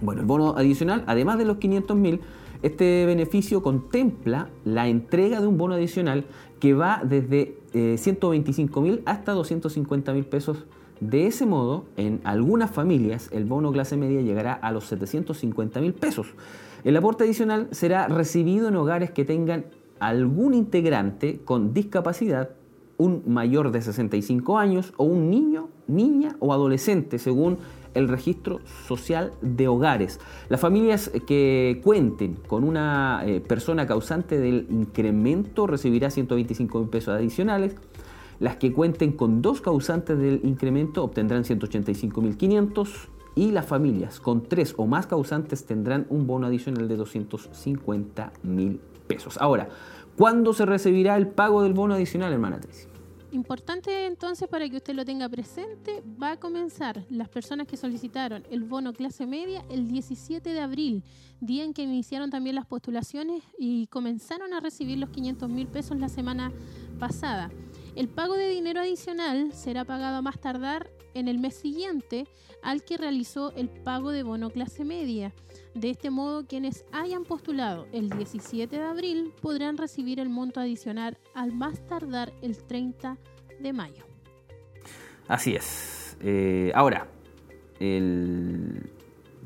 Bueno, 0.00 0.20
el 0.20 0.26
bono 0.28 0.54
adicional, 0.56 1.02
además 1.08 1.38
de 1.38 1.46
los 1.46 1.56
500 1.56 1.96
mil, 1.96 2.20
este 2.62 3.04
beneficio 3.06 3.60
contempla 3.60 4.48
la 4.64 4.86
entrega 4.86 5.40
de 5.40 5.48
un 5.48 5.58
bono 5.58 5.74
adicional 5.74 6.26
que 6.60 6.74
va 6.74 7.02
desde 7.02 7.58
125 7.72 8.78
eh, 8.78 8.82
mil 8.84 9.02
hasta 9.04 9.32
250 9.32 10.12
mil 10.12 10.26
pesos. 10.26 10.64
De 11.00 11.26
ese 11.26 11.44
modo, 11.44 11.86
en 11.96 12.20
algunas 12.22 12.70
familias, 12.70 13.30
el 13.32 13.46
bono 13.46 13.72
clase 13.72 13.96
media 13.96 14.20
llegará 14.20 14.52
a 14.52 14.70
los 14.70 14.84
750 14.84 15.80
mil 15.80 15.92
pesos. 15.92 16.28
El 16.84 16.96
aporte 16.96 17.24
adicional 17.24 17.68
será 17.72 18.08
recibido 18.08 18.68
en 18.68 18.76
hogares 18.76 19.10
que 19.10 19.24
tengan 19.24 19.66
algún 19.98 20.54
integrante 20.54 21.40
con 21.44 21.72
discapacidad, 21.72 22.50
un 22.98 23.22
mayor 23.26 23.72
de 23.72 23.82
65 23.82 24.58
años 24.58 24.92
o 24.96 25.04
un 25.04 25.30
niño, 25.30 25.68
niña 25.86 26.36
o 26.40 26.52
adolescente, 26.52 27.18
según 27.18 27.58
el 27.94 28.08
registro 28.08 28.60
social 28.86 29.32
de 29.40 29.68
hogares. 29.68 30.20
Las 30.48 30.60
familias 30.60 31.10
que 31.26 31.80
cuenten 31.82 32.34
con 32.46 32.64
una 32.64 33.22
eh, 33.24 33.40
persona 33.40 33.86
causante 33.86 34.38
del 34.38 34.66
incremento 34.70 35.66
recibirá 35.66 36.10
125 36.10 36.78
mil 36.78 36.88
pesos 36.88 37.14
adicionales. 37.14 37.74
Las 38.38 38.56
que 38.56 38.72
cuenten 38.72 39.12
con 39.12 39.40
dos 39.40 39.62
causantes 39.62 40.18
del 40.18 40.40
incremento 40.44 41.02
obtendrán 41.02 41.44
185 41.44 42.20
mil 42.20 42.36
500 42.36 43.08
y 43.36 43.52
las 43.52 43.66
familias 43.66 44.18
con 44.18 44.48
tres 44.48 44.74
o 44.76 44.86
más 44.86 45.06
causantes 45.06 45.66
tendrán 45.66 46.06
un 46.08 46.26
bono 46.26 46.46
adicional 46.48 46.88
de 46.88 46.96
250 46.96 48.32
mil 48.42 48.80
pesos. 49.06 49.36
Ahora, 49.38 49.68
¿cuándo 50.16 50.52
se 50.54 50.66
recibirá 50.66 51.16
el 51.16 51.28
pago 51.28 51.62
del 51.62 51.74
bono 51.74 51.94
adicional, 51.94 52.32
hermana 52.32 52.58
Tracy? 52.58 52.88
Importante 53.32 54.06
entonces 54.06 54.48
para 54.48 54.66
que 54.68 54.76
usted 54.76 54.94
lo 54.94 55.04
tenga 55.04 55.28
presente, 55.28 56.02
va 56.20 56.32
a 56.32 56.36
comenzar 56.38 57.04
las 57.10 57.28
personas 57.28 57.66
que 57.66 57.76
solicitaron 57.76 58.44
el 58.50 58.64
bono 58.64 58.94
clase 58.94 59.26
media 59.26 59.62
el 59.68 59.88
17 59.88 60.54
de 60.54 60.60
abril, 60.60 61.04
día 61.40 61.64
en 61.64 61.74
que 61.74 61.82
iniciaron 61.82 62.30
también 62.30 62.56
las 62.56 62.64
postulaciones 62.64 63.42
y 63.58 63.88
comenzaron 63.88 64.54
a 64.54 64.60
recibir 64.60 64.96
los 64.96 65.10
500 65.10 65.50
mil 65.50 65.66
pesos 65.66 65.98
la 65.98 66.08
semana 66.08 66.52
pasada. 66.98 67.50
El 67.96 68.08
pago 68.08 68.34
de 68.34 68.48
dinero 68.48 68.80
adicional 68.80 69.52
será 69.52 69.84
pagado 69.84 70.16
a 70.16 70.22
más 70.22 70.40
tardar 70.40 70.90
en 71.16 71.28
el 71.28 71.38
mes 71.38 71.54
siguiente 71.54 72.26
al 72.62 72.84
que 72.84 72.96
realizó 72.96 73.52
el 73.52 73.68
pago 73.68 74.10
de 74.10 74.22
bono 74.22 74.50
clase 74.50 74.84
media. 74.84 75.32
De 75.74 75.90
este 75.90 76.10
modo, 76.10 76.46
quienes 76.46 76.84
hayan 76.92 77.24
postulado 77.24 77.86
el 77.92 78.10
17 78.10 78.76
de 78.76 78.82
abril 78.82 79.32
podrán 79.40 79.76
recibir 79.76 80.20
el 80.20 80.28
monto 80.28 80.60
adicional 80.60 81.18
al 81.34 81.52
más 81.52 81.86
tardar 81.86 82.32
el 82.42 82.56
30 82.56 83.16
de 83.60 83.72
mayo. 83.72 84.04
Así 85.26 85.54
es. 85.54 86.16
Eh, 86.20 86.70
ahora, 86.74 87.08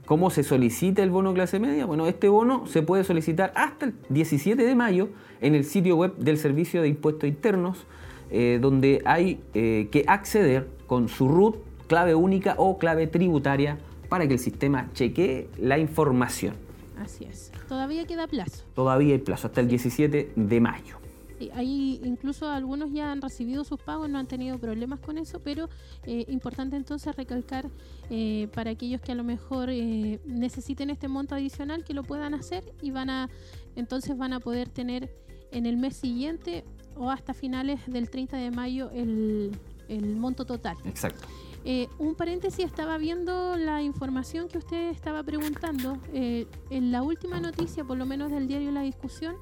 ¿cómo 0.07 0.31
se 0.31 0.43
solicita 0.43 1.03
el 1.03 1.11
bono 1.11 1.33
clase 1.35 1.59
media? 1.59 1.87
Bueno, 1.87 2.07
este 2.07 2.29
bono 2.29 2.67
se 2.67 2.83
puede 2.83 3.05
solicitar 3.05 3.53
hasta 3.55 3.87
el 3.87 3.95
17 4.09 4.63
de 4.63 4.75
mayo 4.75 5.09
en 5.41 5.55
el 5.55 5.65
sitio 5.65 5.97
web 5.97 6.17
del 6.17 6.37
Servicio 6.37 6.83
de 6.83 6.89
Impuestos 6.89 7.29
Internos, 7.29 7.87
eh, 8.31 8.59
donde 8.61 9.03
hay 9.05 9.41
eh, 9.55 9.89
que 9.91 10.05
acceder 10.07 10.69
con 10.87 11.09
su 11.09 11.29
RUT 11.29 11.57
clave 11.87 12.15
única 12.15 12.55
o 12.59 12.79
clave 12.79 13.07
tributaria 13.07 13.79
para 14.09 14.27
que 14.27 14.35
el 14.35 14.39
sistema 14.39 14.91
chequee 14.93 15.49
la 15.59 15.79
información. 15.79 16.55
Así 16.99 17.25
es. 17.25 17.51
Todavía 17.69 18.07
queda 18.07 18.27
plazo. 18.27 18.65
Todavía 18.75 19.15
hay 19.15 19.21
plazo, 19.21 19.47
hasta 19.47 19.61
el 19.61 19.69
17 19.69 20.33
de 20.37 20.61
mayo. 20.61 21.01
Sí, 21.39 21.51
ahí 21.55 22.01
incluso 22.05 22.47
algunos 22.51 22.93
ya 22.93 23.11
han 23.11 23.23
recibido 23.23 23.65
sus 23.65 23.81
pagos, 23.81 24.11
no 24.11 24.19
han 24.19 24.27
tenido 24.27 24.59
problemas 24.59 25.01
con 25.01 25.17
eso, 25.17 25.41
pero 25.41 25.71
eh, 26.05 26.27
importante 26.29 26.77
entonces 26.77 27.17
recalcar 27.17 27.71
eh, 28.11 28.49
para 28.55 28.73
aquellos 28.73 29.01
que 29.01 29.13
a 29.13 29.15
lo 29.15 29.25
mejor 29.25 29.71
eh, 29.71 30.21
necesiten 30.27 30.91
este 30.91 31.09
monto 31.09 31.35
adicional 31.35 31.83
que 31.83 31.95
lo 31.95 32.03
puedan 32.03 32.35
hacer 32.35 32.75
y 32.83 32.91
van 32.91 33.09
a 33.09 33.31
entonces 33.75 34.19
van 34.19 34.35
a 34.35 34.41
poder 34.41 34.69
tener 34.69 35.11
en 35.51 35.65
el 35.65 35.79
mes 35.79 35.97
siguiente 35.97 36.65
o 36.97 37.11
hasta 37.11 37.35
finales 37.35 37.81
del 37.87 38.11
30 38.11 38.37
de 38.37 38.51
mayo 38.51 38.91
el, 38.93 39.53
el 39.89 40.17
monto 40.17 40.45
total. 40.45 40.77
Exacto. 40.85 41.27
Eh, 41.65 41.89
un 41.99 42.15
paréntesis, 42.15 42.65
estaba 42.65 42.97
viendo 42.97 43.57
la 43.57 43.83
información 43.83 44.49
que 44.49 44.59
usted 44.59 44.91
estaba 44.91 45.23
preguntando. 45.23 45.99
Eh, 46.15 46.47
en 46.71 46.91
la 46.91 47.03
última 47.03 47.41
noticia, 47.41 47.85
por 47.85 47.99
lo 47.99 48.07
menos 48.07 48.31
del 48.31 48.49
diario 48.49 48.71
La 48.73 48.83
Discusión, 48.83 49.37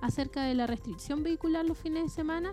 acerca 0.00 0.44
de 0.44 0.54
la 0.54 0.66
restricción 0.66 1.22
vehicular 1.22 1.64
los 1.64 1.76
fines 1.76 2.04
de 2.04 2.08
semana. 2.10 2.52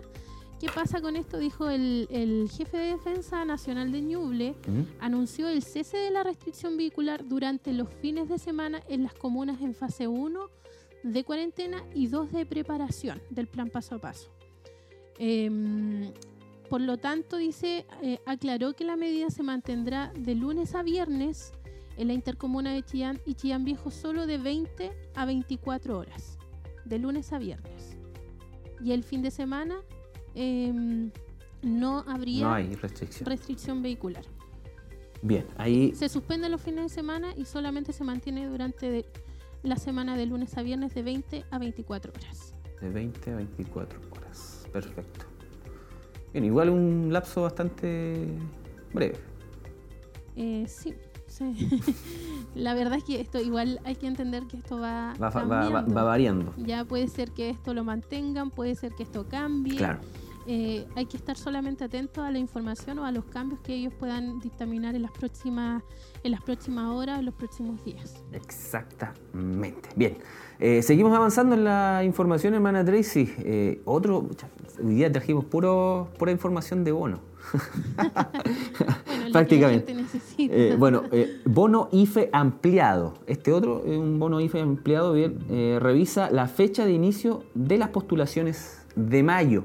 ¿Qué 0.58 0.68
pasa 0.68 1.00
con 1.00 1.16
esto? 1.16 1.38
Dijo 1.38 1.68
el, 1.68 2.48
jefe 2.50 2.76
de 2.76 2.92
Defensa 2.92 3.44
Nacional 3.44 3.90
de 3.90 4.00
Ñuble, 4.00 4.54
anunció 5.00 5.48
el 5.48 5.62
cese 5.62 5.96
de 5.96 6.10
la 6.12 6.22
restricción 6.22 6.76
vehicular 6.76 7.26
durante 7.26 7.72
los 7.72 7.88
fines 7.88 8.28
de 8.28 8.38
semana 8.38 8.80
en 8.88 9.02
las 9.02 9.12
comunas 9.12 9.60
en 9.60 9.74
fase 9.74 10.06
1 10.06 10.50
de 11.02 11.24
cuarentena 11.24 11.82
y 11.94 12.06
2 12.06 12.30
de 12.30 12.46
preparación 12.46 13.20
del 13.30 13.48
plan 13.48 13.70
paso 13.70 13.96
a 13.96 13.98
paso. 13.98 14.30
Em, 15.18 16.12
por 16.68 16.80
lo 16.80 16.96
tanto, 16.96 17.36
dice, 17.36 17.86
eh, 18.02 18.18
aclaró 18.26 18.74
que 18.74 18.84
la 18.84 18.96
medida 18.96 19.30
se 19.30 19.42
mantendrá 19.42 20.12
de 20.16 20.34
lunes 20.34 20.74
a 20.74 20.82
viernes 20.82 21.52
en 21.96 22.08
la 22.08 22.14
intercomuna 22.14 22.72
de 22.72 22.82
Chillán 22.82 23.20
y 23.26 23.34
Chillán 23.34 23.64
Viejo 23.64 23.90
solo 23.90 24.26
de 24.26 24.38
20 24.38 24.90
a 25.14 25.26
24 25.26 25.98
horas, 25.98 26.38
de 26.84 26.98
lunes 26.98 27.32
a 27.32 27.38
viernes. 27.38 27.96
Y 28.82 28.92
el 28.92 29.04
fin 29.04 29.22
de 29.22 29.30
semana 29.30 29.76
em, 30.34 31.10
no 31.62 32.04
habría 32.08 32.56
restricción. 32.80 33.26
restricción 33.26 33.82
vehicular. 33.82 34.24
Bien, 35.22 35.46
ahí... 35.56 35.94
Se 35.94 36.08
suspende 36.08 36.48
los 36.48 36.60
fines 36.60 36.84
de 36.84 36.88
semana 36.88 37.32
y 37.36 37.44
solamente 37.44 37.92
se 37.92 38.02
mantiene 38.02 38.46
durante 38.46 39.04
la 39.62 39.76
semana 39.76 40.16
de 40.16 40.26
lunes 40.26 40.56
a 40.56 40.62
viernes 40.62 40.94
de 40.94 41.02
20 41.02 41.44
a 41.50 41.58
24 41.58 42.12
horas. 42.12 42.54
De 42.80 42.90
20 42.90 43.30
a 43.30 43.36
24 43.36 44.00
horas. 44.10 44.51
Perfecto. 44.72 45.26
Bien, 46.32 46.44
igual 46.44 46.70
un 46.70 47.12
lapso 47.12 47.42
bastante 47.42 48.26
breve. 48.92 49.16
Eh, 50.36 50.64
sí, 50.66 50.94
la 52.54 52.74
verdad 52.74 52.98
es 52.98 53.04
que 53.04 53.20
esto 53.20 53.40
igual 53.40 53.80
hay 53.84 53.96
que 53.96 54.06
entender 54.06 54.46
que 54.46 54.56
esto 54.56 54.78
va, 54.78 55.14
va, 55.20 55.30
va, 55.30 55.82
va, 55.82 56.04
variando. 56.04 56.52
Ya 56.56 56.84
puede 56.84 57.08
ser 57.08 57.30
que 57.30 57.50
esto 57.50 57.74
lo 57.74 57.84
mantengan, 57.84 58.50
puede 58.50 58.74
ser 58.74 58.92
que 58.92 59.02
esto 59.02 59.26
cambie. 59.28 59.76
Claro. 59.76 60.00
Eh, 60.46 60.86
hay 60.96 61.06
que 61.06 61.16
estar 61.16 61.36
solamente 61.36 61.84
atentos 61.84 62.24
a 62.24 62.30
la 62.30 62.38
información 62.38 62.98
o 62.98 63.04
a 63.04 63.12
los 63.12 63.24
cambios 63.26 63.60
que 63.60 63.74
ellos 63.74 63.92
puedan 63.98 64.40
dictaminar 64.40 64.94
en 64.94 65.02
las 65.02 65.12
próximas 65.12 65.82
en 66.24 66.32
las 66.32 66.42
próximas 66.42 66.90
horas, 66.90 67.18
en 67.18 67.26
los 67.26 67.34
próximos 67.34 67.84
días. 67.84 68.22
Exactamente. 68.32 69.88
Bien, 69.96 70.18
eh, 70.60 70.82
seguimos 70.82 71.14
avanzando 71.14 71.54
en 71.54 71.64
la 71.64 72.02
información, 72.04 72.54
hermana 72.54 72.84
Tracy. 72.84 73.32
Eh, 73.38 73.82
otro, 73.84 74.28
hoy 74.82 74.94
día 74.94 75.10
trajimos 75.10 75.44
puro, 75.44 76.08
pura 76.18 76.30
información 76.30 76.84
de 76.84 76.92
bono. 76.92 77.20
bueno, 77.96 78.12
Prácticamente. 79.32 79.96
bueno, 80.78 81.02
bono 81.44 81.88
IFE 81.90 82.30
ampliado. 82.32 83.14
Este 83.26 83.52
otro, 83.52 83.82
un 83.82 84.20
bono 84.20 84.40
IFE 84.40 84.60
ampliado, 84.60 85.12
bien, 85.12 85.40
revisa 85.80 86.30
la 86.30 86.46
fecha 86.46 86.84
de 86.84 86.92
inicio 86.92 87.42
de 87.54 87.78
las 87.78 87.88
postulaciones 87.88 88.84
de 88.94 89.24
mayo. 89.24 89.64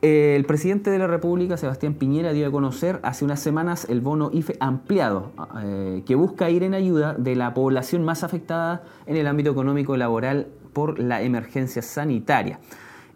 El 0.00 0.44
presidente 0.44 0.92
de 0.92 0.98
la 1.00 1.08
República, 1.08 1.56
Sebastián 1.56 1.94
Piñera, 1.94 2.32
dio 2.32 2.46
a 2.46 2.52
conocer 2.52 3.00
hace 3.02 3.24
unas 3.24 3.40
semanas 3.40 3.84
el 3.90 4.00
bono 4.00 4.30
IFE 4.32 4.56
ampliado, 4.60 5.32
eh, 5.60 6.04
que 6.06 6.14
busca 6.14 6.50
ir 6.50 6.62
en 6.62 6.74
ayuda 6.74 7.14
de 7.14 7.34
la 7.34 7.52
población 7.52 8.04
más 8.04 8.22
afectada 8.22 8.84
en 9.06 9.16
el 9.16 9.26
ámbito 9.26 9.50
económico 9.50 9.96
y 9.96 9.98
laboral 9.98 10.46
por 10.72 11.00
la 11.00 11.22
emergencia 11.22 11.82
sanitaria. 11.82 12.60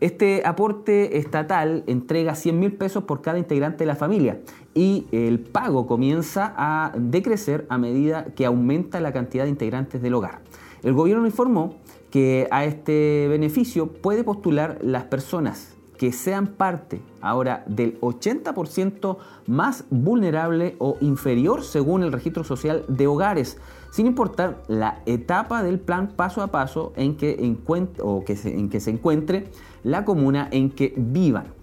Este 0.01 0.43
aporte 0.45 1.19
estatal 1.19 1.85
entrega 1.87 2.35
100 2.35 2.59
mil 2.59 2.73
pesos 2.73 3.05
por 3.05 3.23
cada 3.23 3.39
integrante 3.39 3.85
de 3.85 3.87
la 3.87 3.95
familia 3.95 4.40
y 4.75 5.07
el 5.12 5.38
pago 5.38 5.87
comienza 5.87 6.53
a 6.57 6.90
decrecer 6.99 7.64
a 7.68 7.79
medida 7.79 8.25
que 8.35 8.45
aumenta 8.45 8.99
la 8.99 9.12
cantidad 9.12 9.45
de 9.45 9.51
integrantes 9.51 10.03
del 10.03 10.14
hogar. 10.14 10.40
El 10.83 10.95
gobierno 10.95 11.27
informó 11.27 11.77
que 12.11 12.49
a 12.51 12.64
este 12.64 13.29
beneficio 13.29 13.87
puede 13.87 14.25
postular 14.25 14.79
las 14.83 15.05
personas 15.05 15.71
que 16.03 16.11
sean 16.11 16.49
parte 16.49 17.01
ahora 17.21 17.62
del 17.69 18.01
80% 18.01 19.19
más 19.47 19.85
vulnerable 19.88 20.75
o 20.81 20.97
inferior 21.01 21.62
según 21.62 22.03
el 22.03 22.11
registro 22.11 22.43
social 22.43 22.85
de 22.88 23.07
hogares, 23.07 23.57
sin 23.93 24.09
importar 24.09 24.65
la 24.67 25.01
etapa 25.07 25.62
del 25.62 25.79
plan 25.79 26.09
paso 26.09 26.43
a 26.43 26.49
paso 26.49 26.93
en 26.97 27.17
que, 27.17 27.57
o 28.01 28.25
que 28.25 28.37
en 28.47 28.69
que 28.69 28.81
se 28.81 28.91
encuentre 28.91 29.53
la 29.85 30.05
comuna 30.05 30.49
en 30.51 30.71
que 30.71 30.93
vivan. 30.97 31.55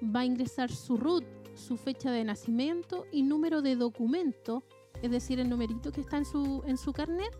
va 0.03 0.21
a 0.21 0.25
ingresar 0.25 0.73
su 0.73 0.97
RUT, 0.97 1.25
su 1.55 1.77
fecha 1.77 2.11
de 2.11 2.25
nacimiento 2.25 3.07
y 3.13 3.23
número 3.23 3.63
de 3.63 3.77
documento, 3.77 4.65
es 5.03 5.11
decir, 5.11 5.41
el 5.41 5.49
numerito 5.49 5.93
que 5.93 6.01
está 6.01 6.19
en 6.19 6.25
su, 6.25 6.63
en 6.67 6.77
su 6.77 6.93
carnet, 6.93 7.33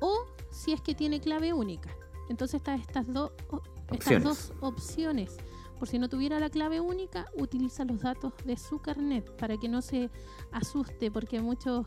o 0.00 0.26
si 0.50 0.72
es 0.72 0.80
que 0.80 0.94
tiene 0.94 1.20
clave 1.20 1.52
única. 1.52 1.90
Entonces 2.28 2.60
están 2.60 2.80
estas, 2.80 3.12
dos 3.12 3.32
estas 3.92 4.22
dos 4.22 4.52
opciones. 4.60 5.36
Por 5.78 5.88
si 5.88 5.98
no 5.98 6.08
tuviera 6.08 6.40
la 6.40 6.48
clave 6.48 6.80
única, 6.80 7.26
utiliza 7.36 7.84
los 7.84 8.00
datos 8.00 8.32
de 8.44 8.56
su 8.56 8.80
carnet 8.80 9.30
para 9.36 9.58
que 9.58 9.68
no 9.68 9.82
se 9.82 10.10
asuste, 10.50 11.10
porque 11.10 11.40
muchos 11.40 11.86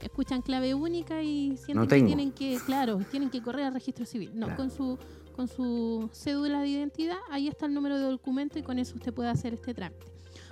escuchan 0.00 0.42
clave 0.42 0.74
única 0.74 1.22
y 1.22 1.56
sienten 1.56 1.88
que 1.88 2.02
tienen 2.02 2.32
que, 2.32 2.58
claro, 2.66 2.98
tienen 3.10 3.30
que 3.30 3.42
correr 3.42 3.66
al 3.66 3.74
registro 3.74 4.06
civil. 4.06 4.32
No, 4.34 4.54
con 4.56 4.70
su 4.70 4.98
con 5.38 5.46
su 5.46 6.10
cédula 6.12 6.62
de 6.62 6.66
identidad, 6.66 7.18
ahí 7.30 7.46
está 7.46 7.66
el 7.66 7.72
número 7.72 7.96
de 7.96 8.10
documento 8.10 8.58
y 8.58 8.64
con 8.64 8.80
eso 8.80 8.96
usted 8.96 9.14
puede 9.14 9.28
hacer 9.28 9.54
este 9.54 9.72
trámite. 9.72 10.04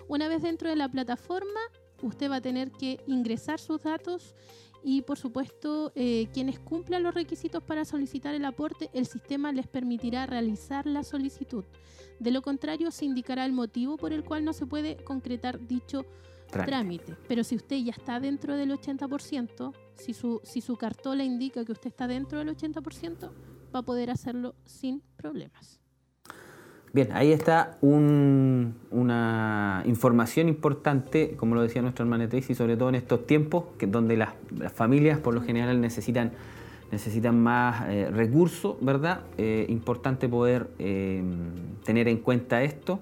Una 0.06 0.28
vez 0.28 0.42
dentro 0.42 0.68
de 0.68 0.76
la 0.76 0.88
plataforma, 0.88 1.58
usted 2.02 2.30
va 2.30 2.36
a 2.36 2.40
tener 2.40 2.70
que 2.70 3.00
ingresar 3.08 3.58
sus 3.58 3.82
datos 3.82 4.36
y 4.88 5.02
por 5.02 5.18
supuesto 5.18 5.90
eh, 5.96 6.28
quienes 6.32 6.60
cumplan 6.60 7.02
los 7.02 7.12
requisitos 7.12 7.60
para 7.60 7.84
solicitar 7.84 8.36
el 8.36 8.44
aporte, 8.44 8.88
el 8.92 9.06
sistema 9.06 9.50
les 9.50 9.66
permitirá 9.66 10.26
realizar 10.26 10.86
la 10.86 11.02
solicitud. 11.02 11.64
De 12.20 12.30
lo 12.30 12.40
contrario, 12.40 12.92
se 12.92 13.04
indicará 13.04 13.44
el 13.44 13.52
motivo 13.52 13.96
por 13.96 14.12
el 14.12 14.22
cual 14.22 14.44
no 14.44 14.52
se 14.52 14.64
puede 14.64 14.96
concretar 15.02 15.66
dicho 15.66 16.06
trámite. 16.46 17.16
Pero 17.26 17.42
si 17.42 17.56
usted 17.56 17.78
ya 17.78 17.90
está 17.90 18.20
dentro 18.20 18.56
del 18.56 18.70
80%, 18.70 19.74
si 19.96 20.14
su, 20.14 20.40
si 20.44 20.60
su 20.60 20.76
cartola 20.76 21.24
indica 21.24 21.64
que 21.64 21.72
usted 21.72 21.88
está 21.88 22.06
dentro 22.06 22.38
del 22.38 22.56
80%, 22.56 23.32
va 23.74 23.80
a 23.80 23.82
poder 23.82 24.08
hacerlo 24.08 24.54
sin 24.66 25.02
problemas. 25.16 25.80
Bien, 26.96 27.10
ahí 27.12 27.30
está 27.30 27.76
una 27.82 29.82
información 29.84 30.48
importante, 30.48 31.36
como 31.36 31.54
lo 31.54 31.60
decía 31.60 31.82
nuestra 31.82 32.04
hermana 32.04 32.26
Tracy, 32.26 32.54
sobre 32.54 32.78
todo 32.78 32.88
en 32.88 32.94
estos 32.94 33.26
tiempos, 33.26 33.64
que, 33.76 33.86
donde 33.86 34.16
las, 34.16 34.30
familias 34.72 35.18
por 35.18 35.34
lo 35.34 35.42
general 35.42 35.78
necesitan, 35.78 36.32
necesitan 36.90 37.38
más 37.38 37.84
eh, 37.90 38.08
recursos, 38.10 38.76
¿verdad? 38.80 39.20
Eh, 39.36 39.66
importante 39.68 40.26
poder 40.26 40.70
eh, 40.78 41.22
tener 41.84 42.08
en 42.08 42.16
cuenta 42.16 42.62
esto, 42.62 42.98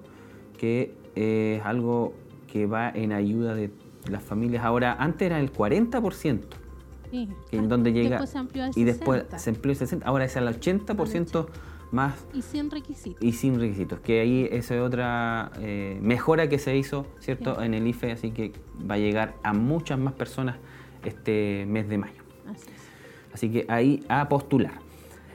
que 0.58 0.96
es 1.14 1.64
algo 1.64 2.14
que 2.48 2.66
va 2.66 2.90
en 2.90 3.12
ayuda 3.12 3.54
de 3.54 3.70
las 4.10 4.24
familias. 4.24 4.64
Ahora, 4.64 4.96
antes 4.98 5.26
era 5.26 5.38
el 5.38 5.52
40%. 5.52 6.40
Sí. 7.12 7.28
Que 7.48 7.58
en 7.58 7.68
donde 7.68 7.92
llega 7.92 8.18
después 8.18 8.34
al 8.34 8.72
y 8.74 8.82
después 8.82 9.24
se 9.36 9.50
amplió 9.50 9.70
el 9.70 9.78
60, 9.78 10.04
ahora 10.04 10.24
es 10.24 10.34
el 10.34 10.48
80%. 10.48 11.46
Y 12.34 12.42
sin 12.42 12.70
requisitos. 12.70 13.22
Y 13.22 13.32
sin 13.32 13.58
requisitos, 13.58 14.00
que 14.00 14.20
ahí 14.20 14.48
esa 14.50 14.74
es 14.74 14.80
otra 14.80 15.52
eh, 15.60 15.98
mejora 16.02 16.48
que 16.48 16.58
se 16.58 16.76
hizo, 16.76 17.06
¿cierto?, 17.20 17.62
en 17.62 17.74
el 17.74 17.86
IFE, 17.86 18.12
así 18.12 18.30
que 18.30 18.52
va 18.90 18.96
a 18.96 18.98
llegar 18.98 19.34
a 19.42 19.52
muchas 19.52 19.98
más 19.98 20.14
personas 20.14 20.56
este 21.04 21.66
mes 21.68 21.88
de 21.88 21.98
mayo. 21.98 22.22
Así, 22.50 22.70
así 23.32 23.50
que 23.50 23.66
ahí 23.68 24.04
a 24.08 24.28
postular. 24.28 24.84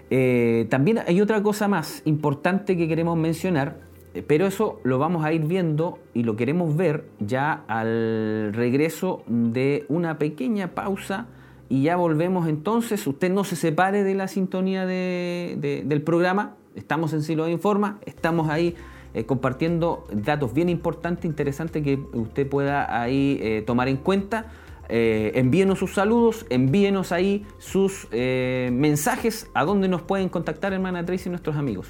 Eh, 0.09 0.67
también 0.69 0.99
hay 1.05 1.21
otra 1.21 1.41
cosa 1.43 1.67
más 1.67 2.01
importante 2.05 2.75
que 2.75 2.87
queremos 2.87 3.17
mencionar, 3.17 3.77
eh, 4.13 4.23
pero 4.25 4.47
eso 4.47 4.79
lo 4.83 4.97
vamos 4.97 5.23
a 5.23 5.31
ir 5.31 5.45
viendo 5.45 5.99
y 6.13 6.23
lo 6.23 6.35
queremos 6.35 6.75
ver 6.75 7.05
ya 7.19 7.63
al 7.67 8.51
regreso 8.53 9.23
de 9.27 9.85
una 9.87 10.17
pequeña 10.17 10.69
pausa 10.69 11.27
y 11.69 11.83
ya 11.83 11.95
volvemos 11.95 12.47
entonces. 12.47 13.05
Usted 13.05 13.31
no 13.31 13.43
se 13.43 13.55
separe 13.55 14.03
de 14.03 14.15
la 14.15 14.27
sintonía 14.27 14.85
del 14.85 16.01
programa. 16.01 16.55
Estamos 16.75 17.13
en 17.13 17.21
Silo 17.21 17.45
de 17.45 17.51
Informa, 17.51 17.99
estamos 18.05 18.49
ahí 18.49 18.75
eh, 19.13 19.25
compartiendo 19.25 20.07
datos 20.11 20.53
bien 20.53 20.69
importantes, 20.69 21.25
interesantes 21.25 21.83
que 21.83 21.95
usted 22.13 22.47
pueda 22.47 23.01
ahí 23.01 23.39
eh, 23.41 23.63
tomar 23.65 23.87
en 23.87 23.97
cuenta. 23.97 24.51
Eh, 24.87 25.31
envíenos 25.35 25.79
sus 25.79 25.93
saludos, 25.93 26.45
envíenos 26.49 27.11
ahí 27.11 27.45
sus 27.59 28.07
mensajes 28.11 29.47
a 29.53 29.63
donde 29.63 29.87
nos 29.87 30.01
pueden 30.01 30.29
contactar, 30.29 30.73
hermana 30.73 31.05
Tracy, 31.05 31.29
y 31.29 31.31
nuestros 31.31 31.55
amigos. 31.55 31.87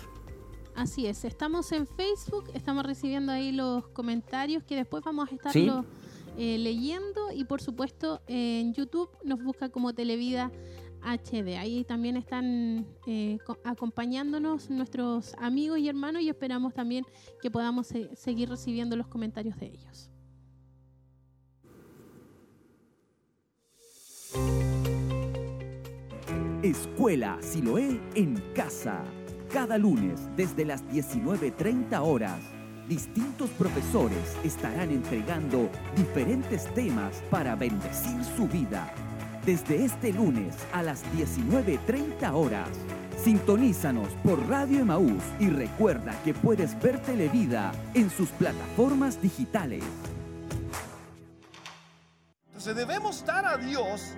Así 0.76 1.08
es, 1.08 1.26
estamos 1.26 1.72
en 1.74 1.88
Facebook, 1.88 2.46
estamos 2.54 2.86
recibiendo 2.86 3.34
ahí 3.34 3.52
los 3.52 3.88
comentarios 3.90 4.64
que 4.64 4.76
después 4.78 5.04
vamos 5.04 5.30
a 5.30 5.36
estar 5.36 5.54
eh, 6.42 6.58
leyendo 6.58 7.34
y 7.34 7.44
por 7.44 7.60
supuesto 7.60 8.22
en 8.26 8.74
YouTube 8.74 9.10
nos 9.26 9.44
busca 9.44 9.68
como 9.68 9.94
Televida 9.94 10.50
HD. 11.02 11.58
Ahí 11.58 11.84
también 11.84 12.16
están 12.16 12.88
eh, 13.08 13.40
acompañándonos 13.66 14.70
nuestros 14.70 15.34
amigos 15.38 15.80
y 15.80 15.90
hermanos 15.90 16.22
y 16.22 16.30
esperamos 16.30 16.74
también 16.74 17.06
que 17.42 17.52
podamos 17.52 17.88
seguir 18.14 18.48
recibiendo 18.48 18.96
los 18.96 19.08
comentarios 19.08 19.60
de 19.60 19.66
ellos. 19.66 20.10
Escuela 26.64 27.38
Siloé 27.42 28.00
en 28.16 28.36
casa. 28.54 29.04
Cada 29.52 29.78
lunes 29.78 30.30
desde 30.38 30.64
las 30.64 30.86
19.30 30.86 32.00
horas 32.02 32.59
distintos 32.90 33.52
profesores 33.52 34.36
estarán 34.44 34.90
entregando 34.90 35.70
diferentes 35.96 36.66
temas 36.74 37.22
para 37.30 37.56
bendecir 37.56 38.22
su 38.36 38.48
vida. 38.48 38.92
Desde 39.46 39.86
este 39.86 40.12
lunes 40.12 40.56
a 40.74 40.82
las 40.82 41.04
19.30 41.14 42.34
horas, 42.34 42.68
sintonízanos 43.24 44.10
por 44.24 44.46
Radio 44.50 44.80
Emaús 44.80 45.24
y 45.40 45.50
recuerda 45.50 46.20
que 46.24 46.34
puedes 46.34 46.82
ver 46.82 47.00
Televida 47.00 47.72
en 47.94 48.10
sus 48.10 48.30
plataformas 48.30 49.22
digitales. 49.22 49.84
Entonces 52.48 52.76
debemos 52.76 53.24
dar 53.24 53.46
a 53.46 53.58
Dios 53.58 54.16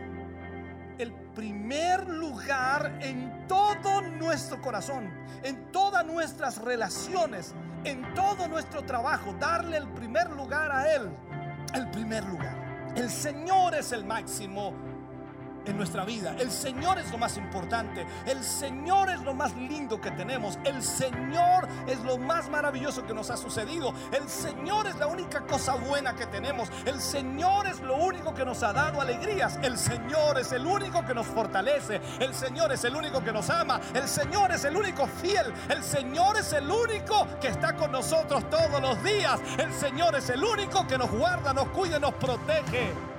el 1.02 1.12
primer 1.34 2.08
lugar 2.08 3.00
en 3.02 3.48
todo 3.48 4.02
nuestro 4.02 4.62
corazón, 4.62 5.12
en 5.44 5.72
todas 5.72 6.06
nuestras 6.06 6.60
relaciones, 6.60 7.56
en 7.84 8.14
todo 8.14 8.48
nuestro 8.48 8.84
trabajo, 8.84 9.34
darle 9.40 9.78
el 9.78 9.88
primer 9.90 10.30
lugar 10.30 10.72
a 10.72 10.94
Él, 10.94 11.10
el 11.74 11.90
primer 11.90 12.24
lugar. 12.26 12.94
El 12.96 13.10
Señor 13.10 13.74
es 13.74 13.92
el 13.94 14.06
máximo 14.06 14.74
en 15.66 15.78
nuestra 15.78 16.06
vida. 16.06 16.36
El 16.40 16.52
Señor 16.52 17.00
es 17.00 17.12
lo 17.12 17.18
más 17.18 17.38
importante. 17.38 18.06
El 18.26 18.44
Señor 18.44 19.10
es 19.10 19.22
lo 19.22 19.34
más 19.34 19.56
lindo 19.56 20.00
que 20.00 20.12
tenemos. 20.12 20.58
El 20.64 20.82
Señor 20.82 21.68
es 21.88 22.00
lo 22.00 22.18
más 22.18 22.50
maravilloso 22.50 23.06
que 23.06 23.14
nos 23.14 23.30
ha 23.30 23.38
sucedido. 23.38 23.94
El 24.12 24.28
Señor 24.28 24.88
es 24.88 24.96
la 24.98 25.08
única 25.08 25.42
cosa 25.42 25.76
buena 25.76 26.16
que 26.16 26.26
tenemos. 26.26 26.70
El 26.86 27.00
Señor 27.00 27.68
es 27.68 27.80
lo 27.82 27.96
único 27.96 28.34
que 28.34 28.46
nos 28.46 28.64
ha 28.64 28.74
dado 28.74 29.02
alegrías. 29.02 29.60
El 29.62 29.78
Señor 29.78 30.40
es 30.40 30.52
el 30.52 30.66
único 30.66 31.06
que 31.06 31.14
nos 31.14 31.28
fortalece. 31.28 32.02
El 32.20 32.34
Señor 32.34 32.72
es 32.72 32.84
el 32.84 32.96
único 32.96 33.24
que 33.24 33.32
nos 33.32 33.50
ama. 33.50 33.80
El 33.94 34.08
Señor 34.08 34.52
es 34.52 34.64
el 34.66 34.76
único 34.76 35.08
fiel. 35.08 35.54
El 35.70 35.84
Señor 35.84 36.38
es 36.38 36.54
el 36.54 36.70
único 36.70 37.28
que 37.40 37.48
está 37.48 37.76
con 37.76 37.92
nosotros 37.92 38.50
todos 38.50 38.82
los 38.82 39.04
días. 39.04 39.40
El 39.58 39.74
Señor 39.74 40.16
es 40.16 40.30
el 40.30 40.44
único 40.44 40.88
que 40.88 40.98
nos 40.98 41.12
guarda, 41.12 41.54
nos 41.54 41.68
cuida, 41.70 42.00
nos 42.00 42.14
protege. 42.16 43.11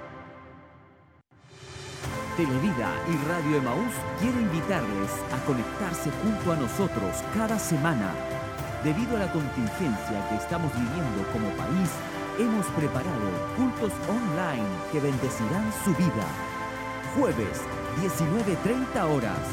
Televida 2.36 2.88
y 3.08 3.28
Radio 3.28 3.58
Emaús 3.58 3.92
quiere 4.18 4.40
invitarles 4.40 5.10
a 5.32 5.44
conectarse 5.44 6.10
junto 6.22 6.52
a 6.52 6.56
nosotros 6.56 7.22
cada 7.34 7.58
semana. 7.58 8.14
Debido 8.82 9.16
a 9.16 9.20
la 9.20 9.32
contingencia 9.32 10.28
que 10.30 10.36
estamos 10.36 10.72
viviendo 10.72 11.28
como 11.30 11.50
país, 11.60 11.90
hemos 12.38 12.64
preparado 12.68 13.28
cultos 13.54 13.92
online 14.08 14.64
que 14.90 15.00
bendecirán 15.00 15.70
su 15.84 15.94
vida. 15.94 16.26
Jueves, 17.18 17.60
19.30 18.00 19.14
horas. 19.14 19.44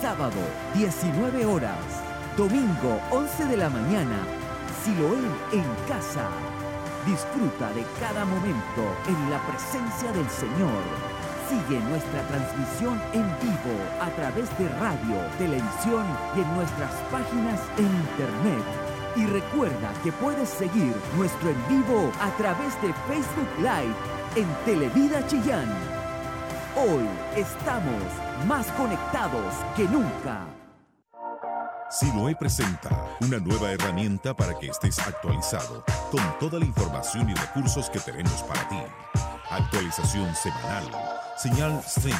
Sábado, 0.00 0.38
19 0.74 1.44
horas. 1.44 1.82
Domingo, 2.36 3.00
11 3.10 3.46
de 3.46 3.56
la 3.56 3.68
mañana. 3.68 4.22
Siloé 4.84 5.18
en 5.52 5.66
casa. 5.88 6.28
Disfruta 7.04 7.72
de 7.72 7.84
cada 7.98 8.24
momento 8.24 8.94
en 9.08 9.30
la 9.30 9.44
presencia 9.46 10.12
del 10.12 10.28
Señor. 10.30 11.15
Sigue 11.48 11.78
nuestra 11.78 12.22
transmisión 12.26 13.00
en 13.12 13.22
vivo 13.40 13.78
a 14.00 14.10
través 14.16 14.46
de 14.58 14.68
radio, 14.80 15.16
televisión 15.38 16.04
y 16.34 16.40
en 16.40 16.54
nuestras 16.56 16.90
páginas 17.12 17.60
en 17.78 17.86
internet. 17.86 18.64
Y 19.14 19.26
recuerda 19.26 19.92
que 20.02 20.10
puedes 20.10 20.48
seguir 20.48 20.92
nuestro 21.16 21.50
en 21.50 21.68
vivo 21.68 22.10
a 22.20 22.30
través 22.36 22.74
de 22.82 22.92
Facebook 23.06 23.48
Live 23.58 23.94
en 24.34 24.48
Televida 24.64 25.24
Chillán. 25.28 25.68
Hoy 26.76 27.06
estamos 27.36 28.02
más 28.48 28.66
conectados 28.72 29.54
que 29.76 29.84
nunca. 29.84 30.44
Siloe 31.90 32.34
presenta 32.34 32.90
una 33.20 33.38
nueva 33.38 33.70
herramienta 33.70 34.34
para 34.34 34.58
que 34.58 34.66
estés 34.66 34.98
actualizado 34.98 35.84
con 36.10 36.38
toda 36.40 36.58
la 36.58 36.64
información 36.64 37.30
y 37.30 37.34
recursos 37.34 37.88
que 37.88 38.00
tenemos 38.00 38.42
para 38.42 38.68
ti. 38.68 38.82
Actualización 39.48 40.34
semanal 40.34 40.90
señal 41.36 41.82
stream 41.86 42.16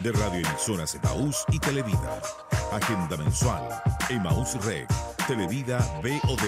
de 0.00 0.12
radioemisoras 0.12 0.94
Emaús 0.94 1.44
y 1.52 1.58
Televida, 1.58 2.20
agenda 2.72 3.16
mensual, 3.16 3.62
Emaús 4.08 4.54
Rec, 4.64 4.88
Televida 5.26 5.78
BOD, 6.02 6.42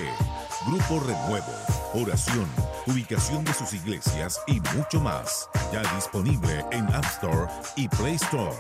Grupo 0.67 1.07
Renuevo, 1.07 1.53
oración, 1.95 2.47
ubicación 2.87 3.45
de 3.45 3.53
sus 3.53 3.73
iglesias 3.75 4.41
y 4.47 4.61
mucho 4.77 5.01
más, 5.01 5.49
ya 5.73 5.83
disponible 5.95 6.65
en 6.73 6.87
App 6.95 7.05
Store 7.05 7.47
y 7.77 7.89
Play 7.89 8.15
Store. 8.15 8.57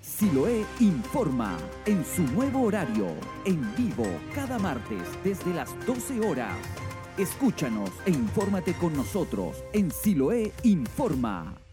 Siloé 0.00 0.66
informa 0.80 1.56
en 1.86 2.04
su 2.04 2.22
nuevo 2.22 2.62
horario, 2.62 3.06
en 3.44 3.60
vivo, 3.76 4.06
cada 4.34 4.58
martes 4.58 5.02
desde 5.22 5.54
las 5.54 5.68
12 5.86 6.20
horas 6.26 6.56
Escúchanos 7.18 7.90
e 8.06 8.10
infórmate 8.10 8.74
con 8.74 8.96
nosotros 8.96 9.64
en 9.72 9.90
Siloé 9.90 10.52
Informa. 10.62 11.67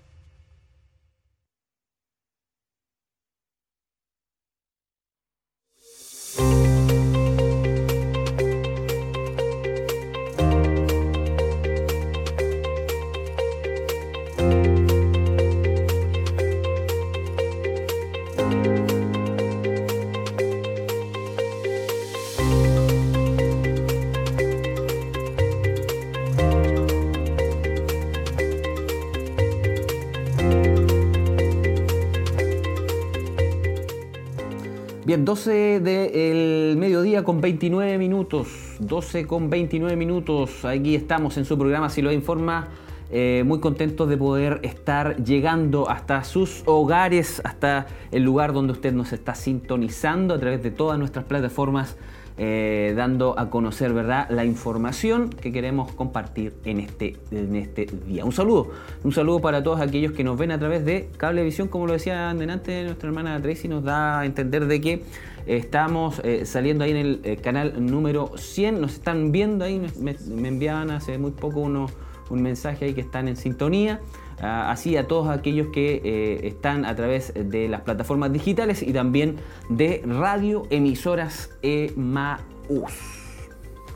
Bien, 35.16 35.24
12 35.24 35.80
del 35.80 36.76
mediodía 36.76 37.24
con 37.24 37.40
29 37.40 37.98
minutos. 37.98 38.50
12 38.80 39.26
con 39.26 39.50
29 39.50 39.96
minutos. 39.96 40.66
Aquí 40.66 40.94
estamos 40.94 41.38
en 41.38 41.46
su 41.46 41.58
programa 41.58 41.90
Si 41.90 42.02
lo 42.02 42.12
informa. 42.12 42.68
Eh, 43.10 43.44
muy 43.46 43.62
contentos 43.62 44.10
de 44.10 44.18
poder 44.18 44.60
estar 44.64 45.16
llegando 45.24 45.90
hasta 45.90 46.26
sus 46.26 46.64
hogares, 46.66 47.42
hasta 47.46 47.88
el 48.12 48.24
lugar 48.24 48.52
donde 48.52 48.74
usted 48.74 48.92
nos 48.92 49.14
está 49.14 49.36
sintonizando 49.36 50.34
a 50.34 50.38
través 50.38 50.62
de 50.62 50.72
todas 50.72 51.00
nuestras 51.00 51.24
plataformas 51.24 51.96
eh, 52.38 52.94
dando 52.98 53.40
a 53.40 53.50
conocer 53.50 53.94
¿verdad? 53.94 54.28
la 54.30 54.44
información 54.44 55.30
que 55.30 55.54
queremos 55.54 55.94
compartir 55.94 56.54
en 56.66 56.82
este, 56.82 57.16
en 57.32 57.56
este 57.56 57.88
día. 58.08 58.26
Un 58.26 58.34
saludo, 58.34 58.72
un 59.04 59.14
saludo 59.14 59.40
para 59.40 59.64
todos 59.64 59.80
aquellos 59.80 60.12
que 60.12 60.24
nos 60.24 60.38
ven 60.38 60.52
a 60.52 60.60
través 60.60 60.84
de 60.84 61.10
Cablevisión, 61.16 61.70
como 61.70 61.88
lo 61.88 61.94
decía 61.94 62.34
delante 62.34 62.84
nuestra 62.84 63.08
hermana 63.08 63.42
Tracy, 63.42 63.70
nos 63.70 63.84
da 63.84 64.20
a 64.20 64.26
entender 64.26 64.66
de 64.68 64.82
que 64.82 65.04
estamos 65.46 66.20
eh, 66.26 66.46
saliendo 66.46 66.84
ahí 66.84 66.92
en 66.92 66.98
el 66.98 67.22
eh, 67.24 67.38
canal 67.38 67.86
número 67.86 68.32
100, 68.36 68.82
nos 68.82 68.96
están 68.96 69.32
viendo 69.32 69.64
ahí, 69.64 69.82
me, 70.00 70.16
me 70.28 70.48
enviaban 70.50 70.92
hace 70.92 71.18
muy 71.18 71.32
poco 71.32 71.62
uno, 71.62 71.88
un 72.30 72.42
mensaje 72.42 72.86
ahí 72.86 72.94
que 72.94 73.02
están 73.02 73.28
en 73.28 73.38
sintonía. 73.38 74.02
Así 74.42 74.98
a 74.98 75.08
todos 75.08 75.30
aquellos 75.30 75.68
que 75.68 76.02
eh, 76.04 76.48
están 76.48 76.86
a 76.86 76.96
través 76.96 77.34
de 77.34 77.68
las 77.68 77.82
plataformas 77.82 78.34
digitales 78.34 78.84
y 78.84 78.92
también 78.92 79.38
de 79.70 80.04
radio 80.06 80.64
emisoras 80.70 81.52
EMAUS. 81.62 82.94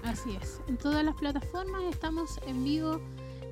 Así 0.04 0.38
es, 0.42 0.62
en 0.68 0.78
todas 0.78 1.04
las 1.04 1.16
plataformas 1.16 1.84
estamos 1.90 2.40
en 2.48 2.64
vivo 2.64 3.02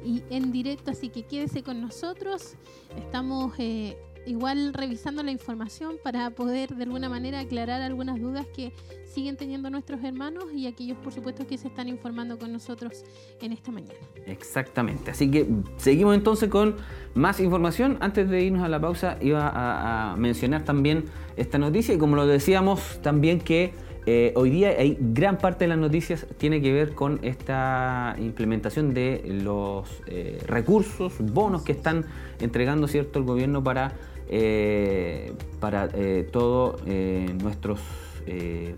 y 0.04 0.23
en 0.30 0.52
directo, 0.52 0.91
así 0.91 1.10
que 1.10 1.23
quédese 1.26 1.62
con 1.62 1.82
nosotros. 1.82 2.56
Estamos 2.97 3.54
eh, 3.60 3.97
igual 4.28 4.74
revisando 4.74 5.24
la 5.24 5.32
información 5.32 5.96
para 6.04 6.30
poder 6.32 6.76
de 6.76 6.84
alguna 6.84 7.10
manera 7.10 7.40
aclarar 7.40 7.82
algunas 7.82 8.20
dudas 8.20 8.46
que 8.48 8.74
siguen 9.06 9.38
teniendo 9.38 9.70
nuestros 9.70 10.04
hermanos 10.04 10.46
y 10.54 10.68
aquellos 10.68 10.98
por 10.98 11.13
supuesto 11.13 11.48
que 11.48 11.58
se 11.58 11.70
están 11.70 11.88
informando 11.88 12.38
con 12.38 12.52
nosotros 12.52 13.04
en 13.42 13.54
esta 13.54 13.72
mañana. 13.72 14.00
Exactamente, 14.26 15.12
así 15.12 15.32
que 15.32 15.48
seguimos 15.78 16.16
entonces 16.16 16.50
con 16.50 16.76
más 17.16 17.40
información. 17.40 17.98
Antes 18.00 18.30
de 18.30 18.44
irnos 18.44 18.63
a 18.63 18.68
la 18.68 18.80
pausa 18.80 19.18
iba 19.22 19.52
a, 19.54 20.16
mencionar 20.18 20.63
también 20.63 21.06
esta 21.36 21.58
noticia 21.58 21.96
y 21.96 21.98
como 21.98 22.16
lo 22.16 22.28
decíamos 22.28 23.00
también 23.02 23.40
que 23.40 23.74
eh, 24.06 24.32
hoy 24.36 24.50
día 24.50 24.70
hay 24.70 24.98
gran 25.00 25.38
parte 25.38 25.66
de 25.66 25.70
las 25.70 25.78
noticias 25.78 26.26
tiene 26.38 26.62
que 26.62 26.72
ver 26.72 26.94
con 26.94 27.20
esta 27.24 28.16
implementación 28.20 28.94
de 28.94 29.22
los 29.44 30.02
eh, 30.08 30.42
recursos, 30.48 31.16
bonos 31.20 31.63
que 31.63 31.74
están 31.74 32.06
entregando 32.40 32.88
cierto 32.88 33.20
el 33.20 33.26
gobierno 33.26 33.62
para 33.63 33.96
eh, 34.30 35.34
para 35.60 35.90
eh, 35.94 36.28
todos 36.32 36.82
eh, 36.86 37.34
nuestros, 37.42 37.80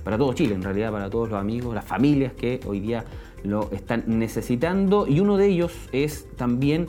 para 0.03 0.15
todo 0.19 0.31
Chile, 0.33 0.53
en 0.53 0.61
realidad, 0.61 0.91
para 0.91 1.09
todos 1.09 1.29
los 1.29 1.39
amigos, 1.39 1.73
las 1.73 1.83
familias 1.83 2.33
que 2.33 2.59
hoy 2.67 2.79
día 2.79 3.03
lo 3.43 3.71
están 3.71 4.03
necesitando. 4.05 5.07
Y 5.07 5.21
uno 5.21 5.37
de 5.37 5.47
ellos 5.47 5.73
es 5.91 6.27
también 6.35 6.85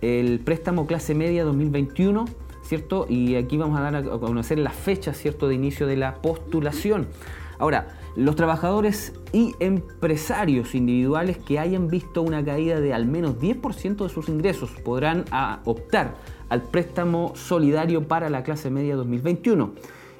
el 0.00 0.38
préstamo 0.38 0.86
clase 0.86 1.16
media 1.16 1.42
2021, 1.42 2.26
¿cierto? 2.62 3.06
Y 3.08 3.34
aquí 3.34 3.56
vamos 3.56 3.80
a 3.80 3.82
dar 3.82 3.96
a 3.96 4.02
conocer 4.04 4.60
la 4.60 4.70
fecha, 4.70 5.12
¿cierto?, 5.12 5.48
de 5.48 5.56
inicio 5.56 5.88
de 5.88 5.96
la 5.96 6.22
postulación. 6.22 7.08
Ahora, 7.58 7.88
los 8.14 8.36
trabajadores 8.36 9.12
y 9.32 9.54
empresarios 9.58 10.76
individuales 10.76 11.38
que 11.38 11.58
hayan 11.58 11.88
visto 11.88 12.22
una 12.22 12.44
caída 12.44 12.78
de 12.78 12.94
al 12.94 13.06
menos 13.06 13.40
10% 13.40 14.04
de 14.04 14.08
sus 14.08 14.28
ingresos 14.28 14.70
podrán 14.84 15.24
ah, 15.32 15.60
optar 15.64 16.14
al 16.54 16.62
préstamo 16.62 17.32
solidario 17.34 18.06
para 18.06 18.30
la 18.30 18.44
clase 18.44 18.70
media 18.70 18.94
2021. 18.94 19.72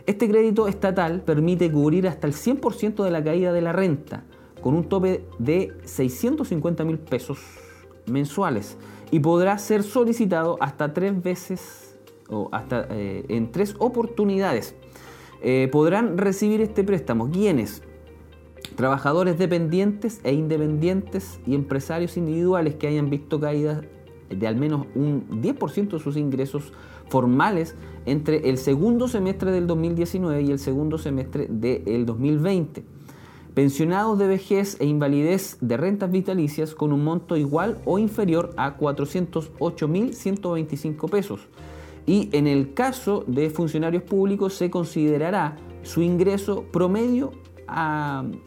Este 0.04 0.28
crédito 0.28 0.66
estatal 0.66 1.22
permite 1.22 1.70
cubrir 1.70 2.08
hasta 2.08 2.26
el 2.26 2.32
100% 2.32 3.04
de 3.04 3.10
la 3.12 3.22
caída 3.22 3.52
de 3.52 3.60
la 3.60 3.72
renta, 3.72 4.24
con 4.60 4.74
un 4.74 4.88
tope 4.88 5.24
de 5.38 5.72
650 5.84 6.84
mil 6.84 6.98
pesos 6.98 7.38
mensuales 8.06 8.76
y 9.12 9.20
podrá 9.20 9.56
ser 9.58 9.84
solicitado 9.84 10.56
hasta 10.58 10.92
tres 10.92 11.22
veces 11.22 11.96
o 12.28 12.48
hasta 12.50 12.88
eh, 12.90 13.24
en 13.28 13.52
tres 13.52 13.76
oportunidades. 13.78 14.74
Eh, 15.40 15.68
podrán 15.70 16.18
recibir 16.18 16.60
este 16.62 16.82
préstamo 16.82 17.30
quienes 17.30 17.80
trabajadores 18.74 19.38
dependientes 19.38 20.20
e 20.24 20.32
independientes 20.32 21.38
y 21.46 21.54
empresarios 21.54 22.16
individuales 22.16 22.74
que 22.74 22.88
hayan 22.88 23.08
visto 23.08 23.38
caídas 23.38 23.84
de 24.34 24.46
al 24.46 24.56
menos 24.56 24.86
un 24.94 25.42
10% 25.42 25.90
de 25.90 25.98
sus 25.98 26.16
ingresos 26.16 26.72
formales 27.08 27.74
entre 28.06 28.48
el 28.48 28.56
segundo 28.58 29.08
semestre 29.08 29.50
del 29.50 29.66
2019 29.66 30.42
y 30.42 30.50
el 30.50 30.58
segundo 30.58 30.98
semestre 30.98 31.46
del 31.48 32.04
2020. 32.06 32.84
Pensionados 33.54 34.18
de 34.18 34.26
vejez 34.26 34.76
e 34.80 34.86
invalidez 34.86 35.58
de 35.60 35.76
rentas 35.76 36.10
vitalicias 36.10 36.74
con 36.74 36.92
un 36.92 37.04
monto 37.04 37.36
igual 37.36 37.80
o 37.84 38.00
inferior 38.00 38.50
a 38.56 38.76
408.125 38.76 41.08
pesos. 41.08 41.46
Y 42.06 42.30
en 42.32 42.48
el 42.48 42.74
caso 42.74 43.24
de 43.26 43.48
funcionarios 43.50 44.02
públicos 44.02 44.54
se 44.54 44.70
considerará 44.70 45.56
su 45.82 46.02
ingreso 46.02 46.64
promedio 46.72 47.32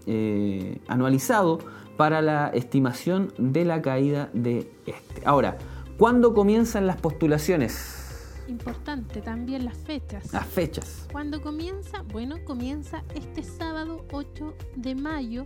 eh, 0.05 0.79
anualizado 0.87 1.59
para 1.95 2.21
la 2.21 2.49
estimación 2.49 3.31
de 3.37 3.63
la 3.65 3.81
caída 3.81 4.29
de 4.33 4.69
este. 4.85 5.21
Ahora, 5.25 5.57
¿cuándo 5.97 6.33
comienzan 6.33 6.87
las 6.87 6.97
postulaciones? 6.97 8.43
Importante 8.47 9.21
también 9.21 9.65
las 9.65 9.77
fechas. 9.77 10.31
Las 10.31 10.45
fechas. 10.45 11.07
¿Cuándo 11.11 11.41
comienza? 11.41 12.03
Bueno, 12.11 12.37
comienza 12.45 13.03
este 13.13 13.43
sábado 13.43 14.05
8 14.11 14.53
de 14.75 14.95
mayo. 14.95 15.45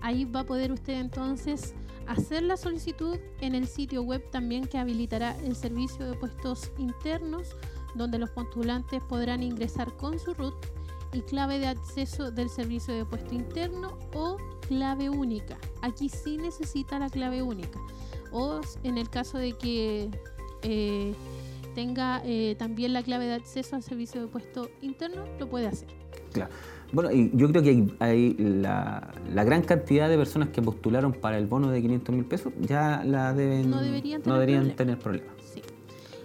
Ahí 0.00 0.24
va 0.24 0.40
a 0.40 0.44
poder 0.44 0.72
usted 0.72 0.94
entonces 0.94 1.74
hacer 2.06 2.42
la 2.42 2.56
solicitud 2.56 3.18
en 3.40 3.54
el 3.54 3.68
sitio 3.68 4.02
web 4.02 4.28
también 4.30 4.66
que 4.66 4.78
habilitará 4.78 5.36
el 5.44 5.54
servicio 5.54 6.10
de 6.10 6.16
puestos 6.16 6.72
internos, 6.78 7.54
donde 7.94 8.18
los 8.18 8.30
postulantes 8.30 9.02
podrán 9.04 9.42
ingresar 9.42 9.96
con 9.96 10.18
su 10.18 10.34
RUT 10.34 10.54
y 11.12 11.22
clave 11.22 11.58
de 11.58 11.66
acceso 11.66 12.30
del 12.30 12.48
servicio 12.48 12.94
de 12.94 13.04
puesto 13.04 13.34
interno 13.34 13.98
o 14.14 14.36
clave 14.68 15.10
única. 15.10 15.58
Aquí 15.82 16.08
sí 16.08 16.36
necesita 16.36 16.98
la 16.98 17.08
clave 17.08 17.42
única. 17.42 17.78
O 18.32 18.60
en 18.84 18.98
el 18.98 19.08
caso 19.10 19.38
de 19.38 19.52
que 19.52 20.10
eh, 20.62 21.14
tenga 21.74 22.22
eh, 22.24 22.54
también 22.58 22.92
la 22.92 23.02
clave 23.02 23.26
de 23.26 23.34
acceso 23.34 23.76
al 23.76 23.82
servicio 23.82 24.20
de 24.20 24.28
puesto 24.28 24.70
interno, 24.82 25.24
lo 25.38 25.48
puede 25.48 25.66
hacer. 25.66 25.88
Claro. 26.32 26.52
Bueno, 26.92 27.10
yo 27.12 27.48
creo 27.50 27.62
que 27.62 27.86
hay, 28.00 28.34
la, 28.34 29.12
gran 29.44 29.62
cantidad 29.62 30.08
de 30.08 30.16
personas 30.16 30.48
que 30.48 30.60
postularon 30.60 31.12
para 31.12 31.38
el 31.38 31.46
bono 31.46 31.70
de 31.70 31.80
500 31.80 32.14
mil 32.14 32.24
pesos 32.24 32.52
ya 32.60 33.04
la 33.04 33.32
deben, 33.32 33.70
no 33.70 33.80
deberían 33.80 34.74
tener 34.74 34.98
problemas. 34.98 35.39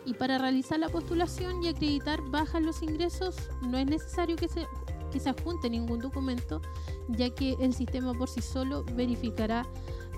Y 0.05 0.13
para 0.13 0.37
realizar 0.37 0.79
la 0.79 0.89
postulación 0.89 1.63
y 1.63 1.69
acreditar 1.69 2.21
bajas 2.29 2.61
los 2.61 2.83
ingresos, 2.83 3.35
no 3.61 3.77
es 3.77 3.87
necesario 3.87 4.35
que 4.35 4.47
se, 4.47 4.67
que 5.11 5.19
se 5.19 5.29
adjunte 5.29 5.69
ningún 5.69 5.99
documento, 5.99 6.61
ya 7.09 7.29
que 7.31 7.55
el 7.59 7.73
sistema 7.73 8.13
por 8.13 8.29
sí 8.29 8.41
solo 8.41 8.85
verificará 8.95 9.65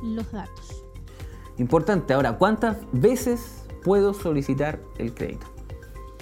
los 0.03 0.29
datos. 0.31 0.83
Importante, 1.57 2.13
ahora, 2.13 2.37
¿cuántas 2.37 2.77
veces 2.91 3.63
puedo 3.83 4.13
solicitar 4.13 4.79
el 4.97 5.13
crédito? 5.13 5.47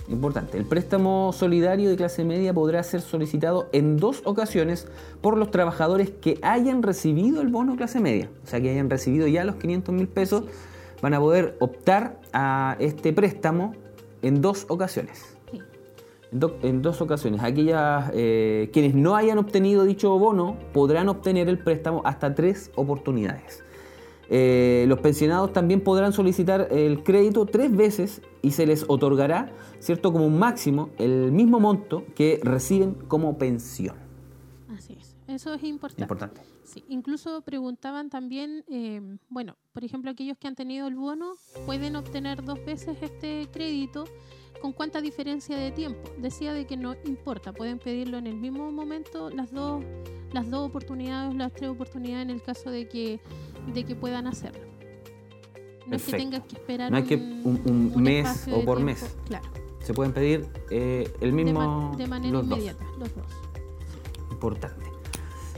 Importante, 0.08 0.60
el 0.60 0.66
préstamo 0.66 1.34
solidario 1.34 1.90
de 1.90 1.96
clase 1.96 2.24
media 2.24 2.54
podrá 2.54 2.84
ser 2.84 3.02
solicitado 3.02 3.68
en 3.74 3.98
dos 3.98 4.22
ocasiones 4.24 4.88
por 5.20 5.36
los 5.36 5.50
trabajadores 5.50 6.12
que 6.12 6.38
hayan 6.44 6.84
recibido 6.84 7.42
el 7.42 7.48
bono 7.48 7.76
clase 7.76 8.00
media, 8.00 8.30
o 8.44 8.48
sea, 8.48 8.62
que 8.62 8.70
hayan 8.70 8.90
recibido 8.90 9.26
ya 9.28 9.44
los 9.44 9.56
500 9.56 9.96
mil 9.96 10.08
pesos 10.08 10.44
van 11.06 11.14
a 11.14 11.20
poder 11.20 11.56
optar 11.60 12.20
a 12.34 12.78
este 12.80 13.14
préstamo 13.14 13.76
en 14.24 14.42
dos 14.42 14.66
ocasiones. 14.70 15.38
En, 16.64 16.82
dos 16.82 17.00
ocasiones. 17.00 17.44
Aquellas 17.44 18.10
eh, 18.16 18.72
quienes 18.74 18.96
no 18.96 19.16
hayan 19.16 19.38
obtenido 19.38 19.84
dicho 19.84 20.18
bono 20.18 20.58
podrán 20.74 21.08
obtener 21.08 21.48
el 21.48 21.60
préstamo 21.60 22.02
hasta 22.06 22.34
tres 22.34 22.72
oportunidades. 22.74 23.64
Eh, 24.32 24.86
los 24.88 24.98
pensionados 24.98 25.54
también 25.54 25.82
podrán 25.82 26.12
solicitar 26.12 26.70
el 26.72 27.04
crédito 27.04 27.46
tres 27.46 27.76
veces 27.76 28.24
y 28.42 28.50
se 28.50 28.66
les 28.66 28.84
otorgará, 28.88 29.52
¿cierto?, 29.78 30.12
como 30.12 30.26
un 30.26 30.40
máximo 30.40 30.90
el 30.98 31.32
mismo 31.32 31.60
monto 31.60 32.04
que 32.16 32.40
reciben 32.42 32.96
como 33.08 33.38
pensión. 33.38 33.96
Así 34.76 34.98
es, 35.00 35.16
eso 35.28 35.54
es 35.54 35.64
importante. 35.64 36.02
Importante 36.02 36.55
incluso 36.90 37.42
preguntaban 37.42 38.10
también, 38.10 38.64
eh, 38.68 39.02
bueno, 39.30 39.56
por 39.74 39.84
ejemplo, 39.84 40.12
aquellos 40.12 40.38
que 40.38 40.48
han 40.48 40.56
tenido 40.56 40.88
el 40.88 40.96
bono 40.96 41.36
pueden 41.66 41.96
obtener 41.96 42.44
dos 42.44 42.64
veces 42.66 42.98
este 43.02 43.48
crédito. 43.52 44.06
¿Con 44.62 44.72
cuánta 44.72 45.02
diferencia 45.02 45.58
de 45.58 45.72
tiempo? 45.72 46.10
Decía 46.18 46.54
de 46.54 46.66
que 46.66 46.78
no 46.78 46.96
importa, 47.06 47.54
pueden 47.54 47.78
pedirlo 47.78 48.18
en 48.18 48.26
el 48.26 48.36
mismo 48.36 48.72
momento, 48.72 49.30
las 49.30 49.52
dos, 49.52 49.84
las 50.32 50.50
dos 50.50 50.70
oportunidades, 50.70 51.36
las 51.36 51.54
tres 51.54 51.70
oportunidades 51.70 52.24
en 52.24 52.30
el 52.32 52.42
caso 52.42 52.72
de 52.72 52.88
que, 52.88 53.20
de 53.74 53.84
que 53.84 53.96
puedan 53.96 54.28
hacerlo. 54.28 54.66
No 55.86 55.98
es 55.98 56.04
que 56.04 56.14
tengas 56.14 56.44
que 56.44 56.56
esperar 56.56 56.90
no 56.90 56.98
hay 56.98 57.04
que 57.04 57.16
un, 57.16 57.94
mes 57.98 58.48
o 58.52 58.64
por 58.66 58.80
mes. 58.80 59.16
Claro. 59.28 59.46
Se 59.84 59.94
pueden 59.94 60.14
pedir 60.14 60.48
eh, 60.72 61.12
el 61.22 61.32
mismo. 61.32 61.96
De, 61.96 62.08
manera 62.08 62.40
inmediata, 62.40 62.84
los 62.98 63.14
dos. 63.14 63.26
Importante. 64.32 64.95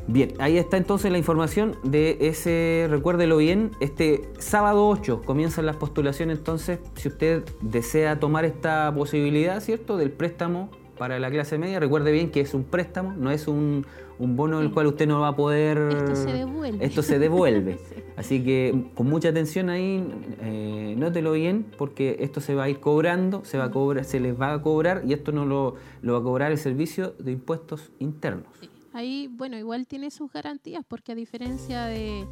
Bien, 0.07 0.33
ahí 0.39 0.57
está 0.57 0.77
entonces 0.77 1.11
la 1.11 1.17
información 1.17 1.75
de 1.83 2.17
ese, 2.21 2.87
recuérdelo 2.89 3.37
bien, 3.37 3.71
este 3.81 4.21
sábado 4.39 4.87
8 4.87 5.23
comienzan 5.25 5.65
las 5.65 5.75
postulaciones 5.75 6.37
entonces, 6.37 6.79
si 6.95 7.09
usted 7.09 7.43
desea 7.61 8.17
tomar 8.17 8.45
esta 8.45 8.93
posibilidad, 8.95 9.59
¿cierto?, 9.59 9.97
del 9.97 10.11
préstamo 10.11 10.69
para 10.97 11.19
la 11.19 11.29
clase 11.29 11.57
media, 11.57 11.81
recuerde 11.81 12.13
bien 12.13 12.31
que 12.31 12.39
es 12.39 12.53
un 12.53 12.63
préstamo, 12.63 13.15
no 13.17 13.31
es 13.31 13.49
un, 13.49 13.85
bono 14.17 14.59
en 14.59 14.67
el 14.67 14.71
cual 14.71 14.87
usted 14.87 15.07
no 15.07 15.19
va 15.19 15.27
a 15.27 15.35
poder... 15.35 15.77
Esto 15.77 16.15
se 16.15 16.31
devuelve. 16.31 16.85
Esto 16.85 17.03
se 17.03 17.19
devuelve. 17.19 17.77
Así 18.15 18.43
que 18.43 18.85
con 18.95 19.07
mucha 19.07 19.29
atención 19.29 19.69
ahí, 19.69 20.09
eh, 20.41 20.95
nótelo 20.97 21.33
bien, 21.33 21.65
porque 21.77 22.15
esto 22.21 22.39
se 22.39 22.55
va 22.55 22.63
a 22.63 22.69
ir 22.69 22.79
cobrando, 22.79 23.43
se, 23.43 23.57
va 23.57 23.65
a 23.65 23.71
cobrar, 23.71 24.05
se 24.05 24.21
les 24.21 24.39
va 24.39 24.53
a 24.53 24.61
cobrar 24.61 25.03
y 25.05 25.11
esto 25.11 25.33
no 25.33 25.45
lo, 25.45 25.75
lo 26.01 26.13
va 26.13 26.19
a 26.19 26.23
cobrar 26.23 26.51
el 26.51 26.57
servicio 26.57 27.13
de 27.19 27.33
impuestos 27.33 27.91
internos. 27.99 28.47
Ahí, 28.97 29.29
bueno, 29.31 29.55
igual 29.59 29.85
tiene 29.85 30.09
sus 30.09 30.31
garantías 30.31 30.83
porque 30.87 31.11
a 31.11 31.15
diferencia 31.15 31.85
de, 31.85 32.25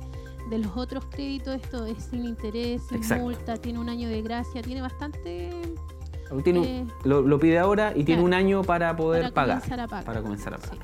los 0.50 0.76
otros 0.76 1.06
créditos, 1.06 1.54
esto 1.62 1.86
es 1.86 2.06
sin 2.06 2.26
interés, 2.26 2.82
sin 2.90 3.22
multa, 3.22 3.58
tiene 3.58 3.78
un 3.78 3.88
año 3.88 4.10
de 4.10 4.24
gracia, 4.24 4.64
tiene 4.64 4.82
bastante... 4.82 5.52
Eh, 5.52 6.86
lo, 7.04 7.40
pide 7.40 7.60
ahora 7.60 7.94
y 7.96 8.04
tiene 8.04 8.24
un 8.24 8.34
año 8.34 8.64
para 8.64 8.96
poder 8.96 9.32
pagar. 9.32 9.62
Para 9.62 10.24
comenzar 10.24 10.56
a 10.56 10.58
pagar. 10.58 10.80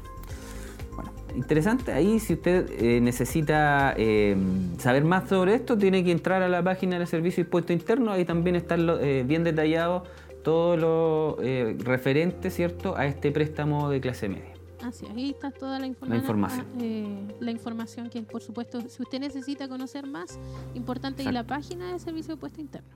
Bueno, 0.95 1.11
interesante. 1.35 1.91
Ahí 1.91 2.19
si 2.19 2.33
usted 2.33 2.69
eh, 2.77 3.01
necesita 3.01 3.95
eh, 3.97 4.37
saber 4.77 5.03
más 5.03 5.29
sobre 5.29 5.55
esto, 5.55 5.79
tiene 5.79 6.03
que 6.03 6.11
entrar 6.11 6.43
a 6.43 6.47
la 6.47 6.61
página 6.61 6.99
del 6.99 7.07
Servicio 7.07 7.43
de 7.43 7.47
Impuesto 7.47 7.73
Interno. 7.73 8.11
Ahí 8.11 8.23
también 8.23 8.55
está 8.55 8.75
bien 8.75 9.43
detallado 9.43 10.03
todo 10.43 10.77
lo 10.77 11.37
referente, 11.83 12.51
¿cierto?, 12.51 12.95
a 12.95 13.07
este 13.07 13.31
préstamo 13.31 13.89
de 13.89 13.99
clase 13.99 14.29
media. 14.29 14.50
Así, 14.83 15.05
ahí 15.15 15.29
está 15.29 15.51
toda 15.51 15.79
la, 15.79 15.85
información. 15.85 16.65
Eh, 16.79 17.35
la 17.39 17.51
información 17.51 18.09
que, 18.09 18.23
por 18.23 18.41
supuesto, 18.41 18.81
si 18.81 19.01
usted 19.01 19.19
necesita 19.19 19.67
conocer 19.67 20.07
más, 20.07 20.39
importante 20.73 21.23
es 21.23 21.31
la 21.31 21.45
página 21.45 21.93
de 21.93 21.99
Servicio 21.99 22.35
de 22.35 22.39
Puestos 22.39 22.59
Internos. 22.59 22.91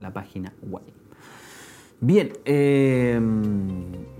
La 0.00 0.12
página 0.12 0.52
web. 0.62 0.84
Bien, 2.00 2.32
eh, 2.44 3.18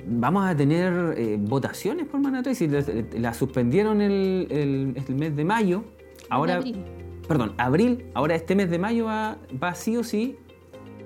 vamos 0.07 0.45
a 0.45 0.57
tener 0.57 1.15
eh, 1.17 1.37
votaciones 1.41 2.07
por 2.07 2.21
Manatí. 2.21 2.55
Si 2.55 2.69
la, 2.69 3.35
suspendieron 3.35 4.01
el, 4.01 4.95
mes 5.09 5.37
de 5.37 5.45
mayo, 5.45 5.85
ahora. 6.29 6.61
Perdón, 7.29 7.53
abril, 7.59 8.07
ahora 8.15 8.35
este 8.35 8.55
mes 8.55 8.71
de 8.71 8.79
mayo 8.79 9.05
va, 9.05 9.37
va 9.63 9.75
sí 9.75 9.99
o 9.99 10.03
sí, 10.03 10.39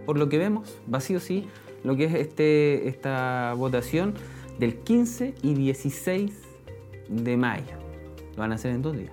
por 0.06 0.16
lo 0.16 0.28
que 0.28 0.38
vemos, 0.38 0.78
va 0.92 1.00
sí 1.00 1.16
o 1.16 1.20
sí, 1.20 1.48
lo 1.82 1.96
que 1.96 2.04
es 2.04 2.14
este, 2.14 2.86
esta 2.88 3.54
votación 3.56 4.14
del 4.62 4.76
15 4.76 5.34
y 5.42 5.54
16 5.54 6.30
de 7.08 7.36
mayo. 7.36 7.74
Lo 8.36 8.42
van 8.42 8.52
a 8.52 8.54
hacer 8.54 8.70
en 8.70 8.80
dos 8.80 8.96
días. 8.96 9.10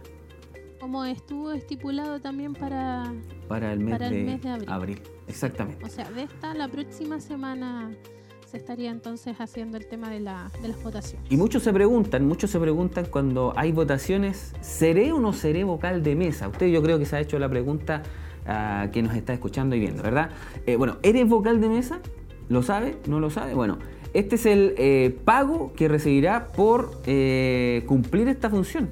Como 0.79 1.03
estuvo 1.05 1.51
estipulado 1.51 2.19
también 2.19 2.53
para, 2.53 3.11
para 3.47 3.73
el 3.73 3.79
mes, 3.79 3.97
de, 3.97 4.65
abril. 4.67 5.01
Exactamente. 5.27 5.83
O 5.83 5.89
sea, 5.89 6.11
de 6.11 6.21
esta 6.21 6.53
la 6.53 6.67
próxima 6.67 7.19
semana 7.19 7.89
se 8.45 8.57
estaría 8.57 8.91
entonces 8.91 9.41
haciendo 9.41 9.77
el 9.77 9.87
tema 9.87 10.11
de, 10.11 10.19
la, 10.19 10.51
de 10.61 10.67
las 10.67 10.83
votaciones. 10.83 11.25
Y 11.31 11.35
muchos 11.35 11.63
se 11.63 11.73
preguntan, 11.73 12.27
muchos 12.27 12.51
se 12.51 12.59
preguntan 12.59 13.07
cuando 13.07 13.51
hay 13.55 13.71
votaciones, 13.71 14.53
¿seré 14.61 15.11
o 15.13 15.19
no 15.19 15.33
seré 15.33 15.63
vocal 15.63 16.03
de 16.03 16.15
mesa? 16.15 16.47
Usted 16.47 16.67
yo 16.67 16.83
creo 16.83 16.99
que 16.99 17.05
se 17.05 17.15
ha 17.15 17.21
hecho 17.21 17.39
la 17.39 17.49
pregunta 17.49 18.03
ah, 18.45 18.89
que 18.93 19.01
nos 19.01 19.15
está 19.15 19.33
escuchando 19.33 19.75
y 19.75 19.79
viendo, 19.79 20.03
¿verdad? 20.03 20.29
Eh, 20.67 20.75
bueno, 20.75 20.97
¿eres 21.01 21.27
vocal 21.27 21.59
de 21.59 21.69
mesa? 21.69 22.01
¿Lo 22.49 22.61
sabe? 22.61 22.97
¿No 23.07 23.19
lo 23.19 23.31
sabe? 23.31 23.55
Bueno, 23.55 23.79
este 24.13 24.35
es 24.35 24.45
el 24.45 24.73
eh, 24.77 25.17
pago 25.25 25.73
que 25.73 25.87
recibirá 25.87 26.47
por 26.47 26.99
eh, 27.05 27.83
cumplir 27.87 28.27
esta 28.27 28.49
función. 28.49 28.89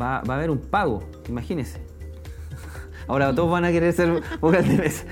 Va, 0.00 0.18
a 0.18 0.34
haber 0.34 0.50
un 0.50 0.58
pago, 0.58 1.02
imagínese. 1.28 1.80
Ahora 3.08 3.34
todos 3.34 3.50
van 3.50 3.64
a 3.64 3.72
querer 3.72 3.92
ser 3.92 4.22
vocal 4.40 4.68
de 4.68 4.76
mesa. 4.76 5.04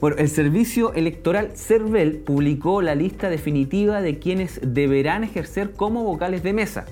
Bueno, 0.00 0.16
el 0.18 0.28
Servicio 0.28 0.92
Electoral 0.94 1.52
CERVEL 1.54 2.18
publicó 2.18 2.82
la 2.82 2.96
lista 2.96 3.30
definitiva 3.30 4.00
de 4.00 4.18
quienes 4.18 4.60
deberán 4.62 5.22
ejercer 5.22 5.72
como 5.72 6.02
vocales 6.02 6.42
de 6.42 6.52
mesa. 6.52 6.86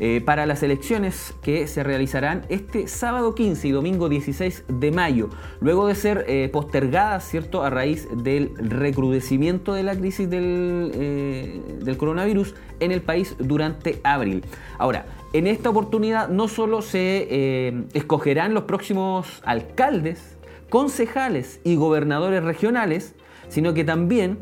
Eh, 0.00 0.20
para 0.24 0.46
las 0.46 0.62
elecciones 0.62 1.34
que 1.42 1.66
se 1.66 1.82
realizarán 1.82 2.46
este 2.48 2.86
sábado 2.86 3.34
15 3.34 3.66
y 3.66 3.70
domingo 3.72 4.08
16 4.08 4.64
de 4.68 4.92
mayo, 4.92 5.28
luego 5.60 5.88
de 5.88 5.96
ser 5.96 6.24
eh, 6.28 6.48
postergadas, 6.52 7.28
¿cierto?, 7.28 7.64
a 7.64 7.70
raíz 7.70 8.06
del 8.22 8.52
recrudecimiento 8.56 9.74
de 9.74 9.82
la 9.82 9.96
crisis 9.96 10.30
del, 10.30 10.92
eh, 10.94 11.60
del 11.82 11.96
coronavirus 11.96 12.54
en 12.78 12.92
el 12.92 13.02
país 13.02 13.34
durante 13.40 13.98
abril. 14.04 14.44
Ahora, 14.78 15.06
en 15.32 15.48
esta 15.48 15.68
oportunidad 15.68 16.28
no 16.28 16.46
solo 16.46 16.80
se 16.80 17.74
escogerán 17.92 18.54
los 18.54 18.64
próximos 18.64 19.42
alcaldes, 19.44 20.38
concejales 20.70 21.60
y 21.64 21.74
gobernadores 21.74 22.44
regionales, 22.44 23.14
sino 23.48 23.74
que 23.74 23.84
también 23.84 24.38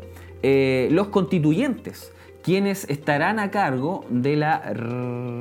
los 0.91 1.07
constituyentes, 1.07 2.13
quienes 2.47 2.85
estarán 2.89 3.39
a 3.39 3.51
cargo 3.51 4.05
de 4.09 4.37
la 4.37 4.59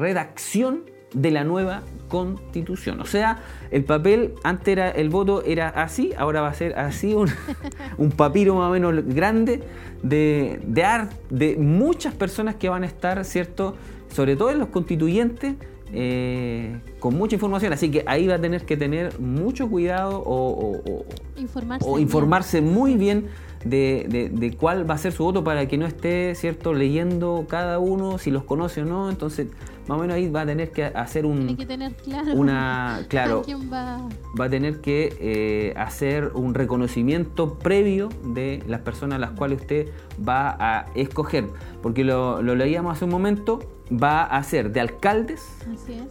redacción 0.00 0.80
de 1.14 1.30
la 1.30 1.44
nueva 1.44 1.82
constitución. 2.08 3.00
O 3.00 3.04
sea, 3.04 3.38
el 3.70 3.84
papel, 3.84 4.34
antes 4.42 4.66
era, 4.72 4.90
el 4.90 5.08
voto 5.08 5.44
era 5.44 5.68
así, 5.68 6.10
ahora 6.18 6.40
va 6.40 6.48
a 6.48 6.54
ser 6.54 6.76
así, 6.76 7.14
un, 7.14 7.28
un 7.96 8.10
papiro 8.10 8.56
más 8.56 8.70
o 8.70 8.72
menos 8.72 9.04
grande 9.06 9.62
de, 10.02 10.58
de, 10.66 10.84
ar- 10.84 11.10
de 11.30 11.56
muchas 11.56 12.12
personas 12.12 12.56
que 12.56 12.68
van 12.68 12.82
a 12.82 12.86
estar, 12.86 13.24
¿cierto? 13.24 13.76
Sobre 14.12 14.34
todo 14.34 14.50
en 14.50 14.58
los 14.58 14.68
constituyentes, 14.70 15.54
eh, 15.92 16.76
con 16.98 17.16
mucha 17.16 17.36
información. 17.36 17.72
Así 17.72 17.88
que 17.88 18.02
ahí 18.08 18.26
va 18.26 18.34
a 18.34 18.40
tener 18.40 18.66
que 18.66 18.76
tener 18.76 19.20
mucho 19.20 19.68
cuidado 19.70 20.18
o- 20.18 20.50
o- 20.50 20.92
o, 20.92 21.04
Informarse. 21.36 21.86
o 21.88 21.98
informarse 22.00 22.60
muy 22.60 22.96
bien 22.96 23.28
de, 23.64 24.06
de- 24.08 24.28
de 24.28 24.56
cuál 24.56 24.88
va 24.88 24.94
a 24.94 24.98
ser 24.98 25.12
su 25.12 25.24
voto 25.24 25.42
para 25.44 25.66
que 25.68 25.76
no 25.78 25.86
esté 25.86 26.34
cierto 26.34 26.72
leyendo 26.74 27.46
cada 27.48 27.78
uno 27.78 28.18
si 28.18 28.30
los 28.30 28.44
conoce 28.44 28.82
o 28.82 28.84
no 28.84 29.08
entonces 29.10 29.48
más 29.88 29.98
o 29.98 30.00
menos 30.00 30.16
ahí 30.16 30.28
va 30.28 30.40
a 30.40 30.46
tener 30.46 30.70
que 30.72 30.84
hacer 30.84 31.22
Tiene 31.22 31.40
un 31.50 31.56
que 31.56 31.64
tener 31.66 31.94
claro. 31.94 32.32
una 32.34 33.04
claro 33.08 33.42
va. 33.72 34.00
va 34.38 34.44
a 34.46 34.50
tener 34.50 34.80
que 34.80 35.16
eh, 35.20 35.74
hacer 35.76 36.32
un 36.34 36.54
reconocimiento 36.54 37.54
previo 37.58 38.08
de 38.24 38.62
las 38.66 38.80
personas 38.80 39.16
a 39.16 39.18
las 39.20 39.30
cuales 39.30 39.60
usted 39.60 39.88
va 40.28 40.56
a 40.58 40.86
escoger 40.96 41.44
porque 41.82 42.02
lo, 42.04 42.42
lo 42.42 42.54
leíamos 42.56 42.92
hace 42.96 43.04
un 43.04 43.12
momento 43.12 43.60
va 43.92 44.24
a 44.24 44.42
ser 44.42 44.72
de 44.72 44.80
alcaldes 44.80 45.46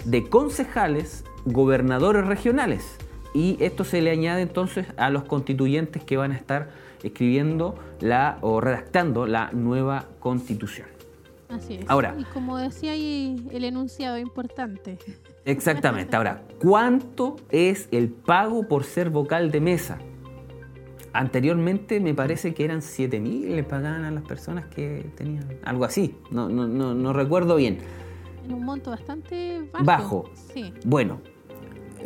de 0.06 0.30
concejales, 0.30 1.26
gobernadores 1.46 2.26
regionales. 2.26 2.96
Y 3.34 3.58
esto 3.60 3.84
se 3.84 4.02
le 4.02 4.12
añade 4.12 4.42
entonces 4.44 4.88
a 4.96 5.10
los 5.10 5.24
constituyentes 5.26 6.02
que 6.06 6.16
van 6.16 6.32
a 6.32 6.36
estar 6.36 6.70
escribiendo 7.06 7.76
la 8.00 8.40
o 8.42 8.60
redactando 8.60 9.26
la 9.26 9.52
nueva 9.52 10.06
constitución. 10.20 10.88
Así 11.50 11.76
es. 11.76 11.86
Ahora. 11.88 12.16
Y 12.18 12.24
como 12.26 12.58
decía 12.58 12.94
ahí 12.94 13.36
el 13.52 13.64
enunciado 13.64 14.18
importante. 14.18 14.98
Exactamente. 15.46 16.16
Ahora, 16.16 16.42
¿cuánto 16.60 17.36
es 17.50 17.88
el 17.92 18.10
pago 18.10 18.68
por 18.68 18.84
ser 18.84 19.12
vocal 19.12 19.52
de 19.52 19.62
mesa? 19.62 20.00
Anteriormente 21.14 22.00
me 22.00 22.14
parece 22.14 22.54
que 22.54 22.66
eran 22.66 22.82
7 22.82 23.20
mil, 23.20 23.56
le 23.56 23.64
pagaban 23.64 24.04
a 24.04 24.12
las 24.12 24.24
personas 24.24 24.66
que 24.66 25.06
tenían 25.16 25.60
algo 25.64 25.86
así. 25.86 26.18
No, 26.32 26.50
no, 26.50 26.68
no, 26.68 26.94
no 26.94 27.14
recuerdo 27.14 27.56
bien. 27.56 27.78
En 28.44 28.54
un 28.54 28.66
monto 28.66 28.90
bastante 28.90 29.70
bajo. 29.72 29.86
Bajo. 29.86 30.30
Sí. 30.54 30.74
Bueno, 30.84 31.22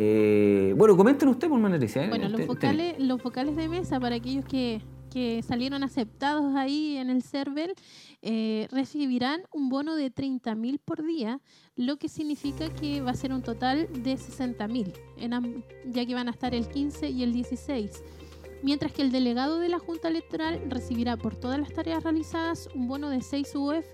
eh, 0.01 0.73
bueno, 0.77 0.95
comenten 0.95 1.27
usted 1.29 1.49
por 1.49 1.59
manera 1.59 1.83
¿eh? 1.85 2.07
Bueno, 2.09 2.29
los 2.29 2.39
Usted- 2.39 2.49
usted- 2.49 2.67
vocales, 2.67 2.99
los 2.99 3.21
vocales 3.21 3.55
de 3.55 3.67
mesa, 3.67 3.99
para 3.99 4.15
aquellos 4.15 4.45
que, 4.45 4.81
que 5.11 5.43
salieron 5.43 5.83
aceptados 5.83 6.55
ahí 6.55 6.95
en 6.97 7.09
el 7.09 7.21
CERVEL, 7.21 7.73
eh, 8.21 8.67
recibirán 8.71 9.41
un 9.51 9.69
bono 9.69 9.95
de 9.95 10.09
30 10.09 10.55
mil 10.55 10.79
por 10.79 11.05
día, 11.05 11.41
lo 11.75 11.97
que 11.97 12.07
significa 12.09 12.69
que 12.69 13.01
va 13.01 13.11
a 13.11 13.15
ser 13.15 13.33
un 13.33 13.41
total 13.41 13.89
de 14.03 14.15
60 14.17 14.67
mil, 14.67 14.93
ya 15.91 16.05
que 16.05 16.13
van 16.15 16.27
a 16.27 16.31
estar 16.31 16.53
el 16.55 16.67
15 16.69 17.09
y 17.09 17.23
el 17.23 17.33
16. 17.33 18.03
Mientras 18.61 18.91
que 18.91 19.01
el 19.01 19.11
delegado 19.13 19.57
de 19.59 19.69
la 19.69 19.79
Junta 19.79 20.09
Electoral 20.09 20.61
recibirá 20.67 21.15
por 21.15 21.33
todas 21.35 21.57
las 21.59 21.71
tareas 21.71 22.03
realizadas 22.03 22.67
un 22.75 22.89
bono 22.89 23.09
de 23.09 23.21
6 23.21 23.55
UF, 23.55 23.85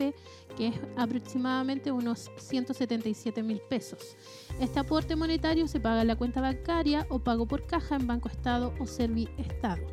que 0.56 0.68
es 0.70 0.76
aproximadamente 0.96 1.91
unos 1.91 2.32
177 2.38 3.44
mil 3.44 3.62
pesos. 3.70 4.15
Este 4.60 4.80
aporte 4.80 5.15
monetario 5.15 5.68
se 5.68 5.80
paga 5.80 6.02
en 6.02 6.08
la 6.08 6.15
cuenta 6.15 6.41
bancaria 6.41 7.06
o 7.10 7.20
pago 7.20 7.46
por 7.46 7.65
caja 7.65 7.96
en 7.96 8.08
Banco 8.08 8.30
Estado 8.30 8.74
o 8.80 8.86
Servi 8.86 9.30
Estado. 9.38 9.86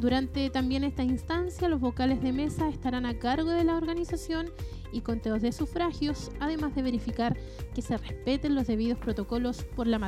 Durante 0.00 0.50
también 0.50 0.82
esta 0.82 1.04
instancia, 1.04 1.68
los 1.68 1.80
vocales 1.80 2.20
de 2.20 2.32
mesa 2.32 2.68
estarán 2.68 3.06
a 3.06 3.18
cargo 3.18 3.50
de 3.50 3.64
la 3.64 3.76
organización 3.76 4.50
y 4.92 5.00
conteos 5.00 5.40
de 5.42 5.52
sufragios, 5.52 6.30
además 6.40 6.74
de 6.74 6.82
verificar 6.82 7.36
que 7.74 7.82
se 7.82 7.96
respeten 7.96 8.54
los 8.54 8.66
debidos 8.66 8.98
protocolos 8.98 9.62
por 9.62 9.86
la, 9.86 9.98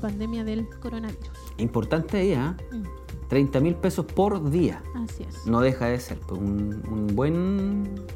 pandemia 0.00 0.44
del 0.44 0.66
coronavirus. 0.80 1.28
Importante 1.58 2.18
ahí, 2.18 2.32
¿ah? 2.32 2.56
Mm, 2.72 3.03
30 3.28 3.60
mil 3.60 3.74
pesos 3.74 4.04
por 4.06 4.50
día. 4.50 4.82
así 4.94 5.24
es. 5.28 5.46
No 5.46 5.60
deja 5.60 5.86
de 5.86 5.98
ser 6.00 6.18
pues, 6.20 6.40
un, 6.40 6.82
un 6.90 7.14
buen 7.16 7.34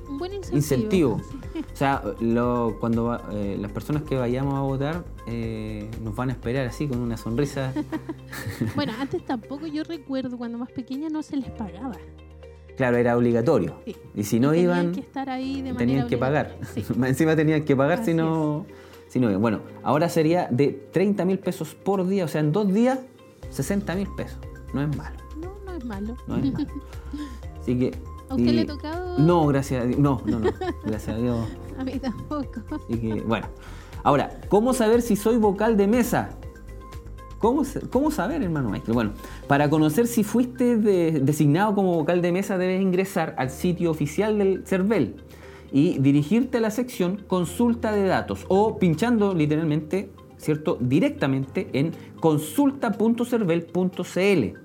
Un 0.09 0.19
buen 0.19 0.33
incentivo. 0.35 0.57
incentivo. 0.57 1.21
Sí. 1.55 1.61
O 1.73 1.77
sea, 1.77 2.03
lo- 2.21 2.77
cuando 2.79 3.05
va- 3.05 3.23
eh, 3.33 3.57
las 3.59 3.73
personas 3.73 4.03
que 4.03 4.17
vayamos 4.17 4.55
a 4.55 4.61
votar 4.61 5.05
eh, 5.27 5.91
nos 6.05 6.15
van 6.15 6.29
a 6.29 6.33
esperar 6.33 6.67
así 6.67 6.87
con 6.87 6.99
una 7.01 7.17
sonrisa. 7.17 7.73
Bueno, 8.77 8.93
antes 9.01 9.25
tampoco 9.25 9.67
yo 9.67 9.83
recuerdo 9.85 10.37
cuando 10.37 10.59
más 10.59 10.71
pequeña 10.71 11.09
no 11.09 11.23
se 11.23 11.37
les 11.37 11.51
pagaba. 11.51 11.97
claro, 12.77 12.97
era 12.99 13.17
obligatorio. 13.17 13.77
Sí. 13.85 13.97
Y 14.15 14.25
si 14.25 14.39
no 14.41 14.51
Tenían 14.51 14.65
iban, 14.65 14.93
que 14.93 15.01
estar 15.01 15.31
ahí 15.31 15.63
de 15.63 15.73
tenían 15.75 16.07
que 16.07 16.17
pagar. 16.19 16.59
Sí. 16.75 16.85
Encima 17.05 17.35
tenían 17.35 17.65
que 17.65 17.75
pagar 17.75 18.05
si 18.05 18.13
no, 18.15 18.67
si 19.09 19.19
no 19.21 19.31
iban. 19.31 19.41
Bueno, 19.41 19.61
ahora 19.83 20.09
sería 20.09 20.49
de 20.51 20.69
30 20.93 21.25
mil 21.25 21.39
pesos 21.39 21.75
por 21.75 22.07
día. 22.07 22.25
O 22.25 22.29
sea, 22.29 22.41
en 22.41 22.53
dos 22.53 22.73
días, 22.73 22.99
60 23.51 23.95
mil 23.97 24.09
pesos. 24.17 24.39
No 24.73 24.83
es 24.83 24.97
malo. 24.97 25.17
No, 25.41 25.53
no 25.65 25.73
es 25.77 25.85
malo. 25.85 26.17
No 26.27 26.37
es 26.37 26.53
malo. 26.53 26.67
Así 27.61 27.79
que. 27.79 27.93
¿A 28.29 28.35
usted 28.35 28.47
y- 28.49 28.53
le 28.53 28.61
ha 28.63 28.67
tocado? 28.67 29.19
No, 29.19 29.47
gracias 29.47 29.83
a 29.83 29.87
Dios. 29.87 29.99
No, 29.99 30.21
no, 30.27 30.39
no. 30.41 30.51
Gracias 30.85 31.17
a 31.17 31.19
Dios. 31.19 31.39
A 31.79 31.85
mí 31.85 31.93
tampoco. 31.99 32.61
Así 32.71 32.99
que, 33.01 33.23
bueno. 33.23 33.47
Ahora, 34.05 34.41
¿cómo 34.49 34.75
saber 34.75 35.01
si 35.03 35.17
soy 35.17 35.39
vocal 35.39 35.77
de 35.77 35.87
mesa? 35.87 36.31
¿Cómo, 37.39 37.63
cómo 37.91 38.11
saber, 38.11 38.43
hermano 38.43 38.69
Michael? 38.69 38.93
Bueno, 38.95 39.13
para 39.47 39.71
conocer 39.71 40.07
si 40.09 40.25
fuiste 40.25 40.77
de- 40.77 41.21
designado 41.21 41.75
como 41.75 41.95
vocal 41.95 42.21
de 42.21 42.33
mesa, 42.33 42.59
debes 42.59 42.83
ingresar 42.83 43.35
al 43.39 43.51
sitio 43.51 43.91
oficial 43.91 44.37
del 44.39 44.67
CERVEL 44.67 45.17
y 45.73 45.99
dirigirte 45.99 46.59
a 46.59 46.61
la 46.61 46.71
sección 46.71 47.23
Consulta 47.29 47.93
de 47.93 48.05
datos 48.07 48.45
o 48.49 48.79
pinchando 48.79 49.35
literalmente, 49.35 50.11
¿cierto? 50.39 50.79
Directamente 50.81 51.69
en 51.75 51.93
consulta.cervel.cl. 52.21 54.59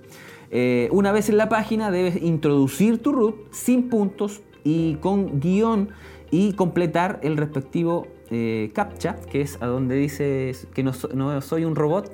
Eh, 0.55 0.87
una 0.91 1.11
vez 1.11 1.29
en 1.29 1.37
la 1.37 1.49
página 1.49 1.91
debes 1.91 2.21
introducir 2.21 2.99
tu 3.01 3.11
root 3.11 3.35
sin 3.51 3.89
puntos 3.89 4.41
y 4.63 4.95
con 4.95 5.39
guion 5.39 5.89
y 6.31 6.53
completar 6.53 7.19
el 7.23 7.37
respectivo 7.37 8.07
eh, 8.29 8.71
captcha, 8.73 9.17
que 9.31 9.41
es 9.41 9.61
a 9.61 9.67
donde 9.67 9.95
dice 9.95 10.53
que 10.73 10.83
no, 10.83 10.93
so- 10.93 11.09
no 11.13 11.39
soy 11.41 11.65
un 11.65 11.75
robot. 11.75 12.11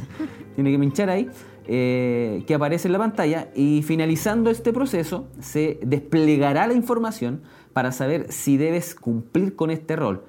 Tiene 0.54 0.70
que 0.72 0.78
pinchar 0.78 1.10
ahí, 1.10 1.28
eh, 1.66 2.42
que 2.46 2.54
aparece 2.54 2.88
en 2.88 2.92
la 2.92 2.98
pantalla 2.98 3.48
y 3.54 3.82
finalizando 3.82 4.50
este 4.50 4.72
proceso 4.72 5.28
se 5.40 5.78
desplegará 5.82 6.66
la 6.66 6.74
información 6.74 7.42
para 7.72 7.92
saber 7.92 8.32
si 8.32 8.56
debes 8.56 8.94
cumplir 8.94 9.56
con 9.56 9.70
este 9.70 9.96
rol. 9.96 10.24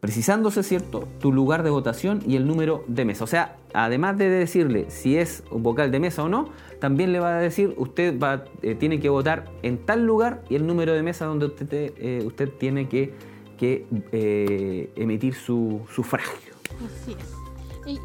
Precisándose, 0.00 0.62
¿cierto?, 0.62 1.08
tu 1.20 1.32
lugar 1.32 1.62
de 1.62 1.70
votación 1.70 2.22
y 2.26 2.36
el 2.36 2.46
número 2.46 2.84
de 2.86 3.04
mesa. 3.04 3.24
O 3.24 3.26
sea, 3.26 3.56
además 3.74 4.16
de 4.18 4.28
decirle 4.30 4.86
si 4.90 5.16
es 5.16 5.42
vocal 5.50 5.90
de 5.90 5.98
mesa 6.00 6.22
o 6.22 6.28
no, 6.28 6.48
también 6.80 7.12
le 7.12 7.18
va 7.20 7.36
a 7.36 7.40
decir, 7.40 7.74
usted 7.76 8.18
va, 8.18 8.44
eh, 8.62 8.74
tiene 8.76 9.00
que 9.00 9.08
votar 9.08 9.50
en 9.62 9.78
tal 9.78 10.06
lugar 10.06 10.42
y 10.48 10.54
el 10.54 10.66
número 10.66 10.92
de 10.94 11.02
mesa 11.02 11.24
donde 11.26 11.46
usted, 11.46 11.66
te- 11.68 11.94
eh, 11.98 12.22
usted 12.24 12.48
tiene 12.58 12.88
que, 12.88 13.12
que, 13.58 13.86
eh, 14.12 14.90
emitir 14.94 15.34
su 15.34 15.80
sufragio. 15.92 16.54
Así 16.84 17.12
es. 17.18 17.37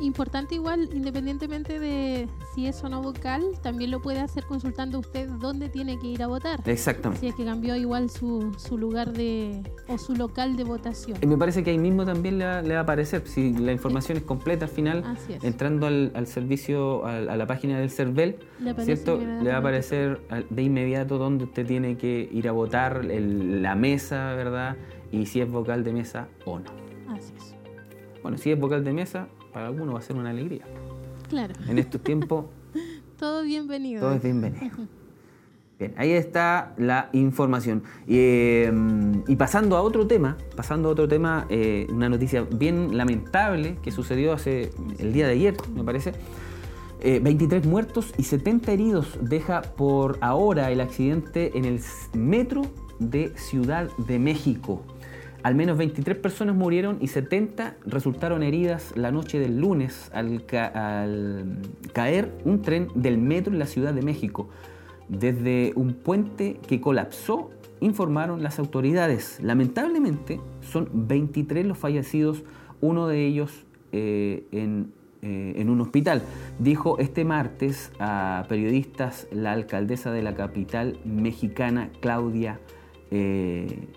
Importante 0.01 0.55
igual, 0.55 0.89
independientemente 0.93 1.79
de 1.79 2.27
si 2.55 2.67
es 2.67 2.83
o 2.83 2.89
no 2.89 3.01
vocal, 3.01 3.41
también 3.61 3.91
lo 3.91 4.01
puede 4.01 4.19
hacer 4.19 4.45
consultando 4.45 4.99
usted 4.99 5.29
dónde 5.39 5.69
tiene 5.69 5.99
que 5.99 6.07
ir 6.07 6.23
a 6.23 6.27
votar. 6.27 6.61
Exactamente. 6.65 7.19
Si 7.19 7.27
es 7.27 7.35
que 7.35 7.43
cambió 7.45 7.75
igual 7.75 8.09
su, 8.09 8.53
su 8.57 8.77
lugar 8.77 9.11
de 9.13 9.61
o 9.87 9.97
su 9.97 10.15
local 10.15 10.55
de 10.55 10.63
votación. 10.63 11.17
Y 11.21 11.27
me 11.27 11.37
parece 11.37 11.63
que 11.63 11.71
ahí 11.71 11.77
mismo 11.77 12.05
también 12.05 12.37
le 12.37 12.45
va, 12.45 12.61
le 12.61 12.73
va 12.75 12.79
a 12.81 12.83
aparecer, 12.83 13.27
si 13.27 13.53
la 13.53 13.71
información 13.73 14.17
es 14.17 14.23
completa 14.23 14.65
al 14.65 14.71
final, 14.71 15.03
entrando 15.41 15.87
al, 15.87 16.11
al 16.15 16.27
servicio, 16.27 17.05
a, 17.05 17.19
la 17.19 17.45
página 17.47 17.79
del 17.79 17.89
CERVEL, 17.89 18.37
Le 18.59 18.73
¿cierto? 18.85 19.17
Le 19.19 19.49
va 19.49 19.55
a 19.55 19.59
aparecer 19.59 20.21
de 20.49 20.61
inmediato 20.63 21.17
dónde 21.17 21.43
usted 21.45 21.65
tiene 21.67 21.97
que 21.97 22.29
ir 22.31 22.47
a 22.47 22.51
votar, 22.51 23.03
el- 23.03 23.61
la 23.61 23.75
mesa, 23.75 24.33
¿verdad? 24.35 24.77
Y 25.11 25.25
si 25.25 25.41
es 25.41 25.51
vocal 25.51 25.83
de 25.83 25.93
mesa 25.93 26.27
o 26.45 26.59
no. 26.59 26.71
Así 27.09 27.33
es. 27.37 27.55
Bueno, 28.21 28.37
si 28.37 28.51
es 28.51 28.59
vocal 28.59 28.83
de 28.83 28.93
mesa, 28.93 29.27
para 29.53 29.67
algunos 29.67 29.95
va 29.95 29.99
a 29.99 30.01
ser 30.01 30.15
una 30.15 30.31
alegría. 30.31 30.65
Claro. 31.29 31.53
En 31.67 31.77
estos 31.79 32.01
tiempos, 32.01 32.45
Todo 33.19 33.43
bienvenido. 33.43 34.01
todo 34.01 34.13
es 34.13 34.23
bienvenido. 34.23 34.87
Bien, 35.79 35.93
ahí 35.97 36.11
está 36.11 36.73
la 36.77 37.09
información. 37.13 37.83
Y, 38.07 38.15
eh, 38.17 38.73
y 39.27 39.35
pasando 39.35 39.77
a 39.77 39.81
otro 39.81 40.05
tema, 40.07 40.37
pasando 40.55 40.89
a 40.89 40.91
otro 40.91 41.07
tema, 41.07 41.45
eh, 41.49 41.87
una 41.89 42.09
noticia 42.09 42.41
bien 42.41 42.97
lamentable 42.97 43.77
que 43.81 43.91
sucedió 43.91 44.33
hace 44.33 44.71
el 44.99 45.13
día 45.13 45.27
de 45.27 45.33
ayer, 45.33 45.55
me 45.73 45.83
parece. 45.83 46.13
Eh, 47.05 47.19
23 47.21 47.65
muertos 47.65 48.13
y 48.17 48.23
70 48.23 48.71
heridos 48.71 49.17
deja 49.21 49.61
por 49.61 50.17
ahora 50.21 50.71
el 50.71 50.79
accidente 50.79 51.57
en 51.57 51.65
el 51.65 51.81
metro 52.13 52.61
de 52.99 53.33
Ciudad 53.35 53.89
de 53.97 54.19
México. 54.19 54.81
Al 55.43 55.55
menos 55.55 55.77
23 55.77 56.17
personas 56.17 56.55
murieron 56.55 56.97
y 57.01 57.07
70 57.07 57.75
resultaron 57.85 58.43
heridas 58.43 58.93
la 58.95 59.11
noche 59.11 59.39
del 59.39 59.59
lunes 59.59 60.09
al, 60.13 60.45
ca- 60.45 61.01
al 61.01 61.59
caer 61.91 62.31
un 62.45 62.61
tren 62.61 62.87
del 62.95 63.17
metro 63.17 63.51
en 63.51 63.59
la 63.59 63.65
Ciudad 63.65 63.93
de 63.93 64.01
México. 64.01 64.47
Desde 65.09 65.73
un 65.75 65.93
puente 65.95 66.59
que 66.65 66.79
colapsó, 66.79 67.49
informaron 67.81 68.41
las 68.41 68.57
autoridades. 68.57 69.39
Lamentablemente, 69.41 70.39
son 70.61 70.89
23 70.93 71.65
los 71.65 71.77
fallecidos, 71.77 72.43
uno 72.79 73.07
de 73.07 73.25
ellos 73.27 73.65
eh, 73.91 74.45
en, 74.53 74.93
eh, 75.21 75.55
en 75.57 75.69
un 75.69 75.81
hospital. 75.81 76.21
Dijo 76.59 76.97
este 76.99 77.25
martes 77.25 77.91
a 77.99 78.45
periodistas 78.47 79.27
la 79.29 79.51
alcaldesa 79.51 80.13
de 80.13 80.21
la 80.21 80.35
capital 80.35 80.97
mexicana, 81.03 81.89
Claudia 81.99 82.61
eh, 83.11 83.89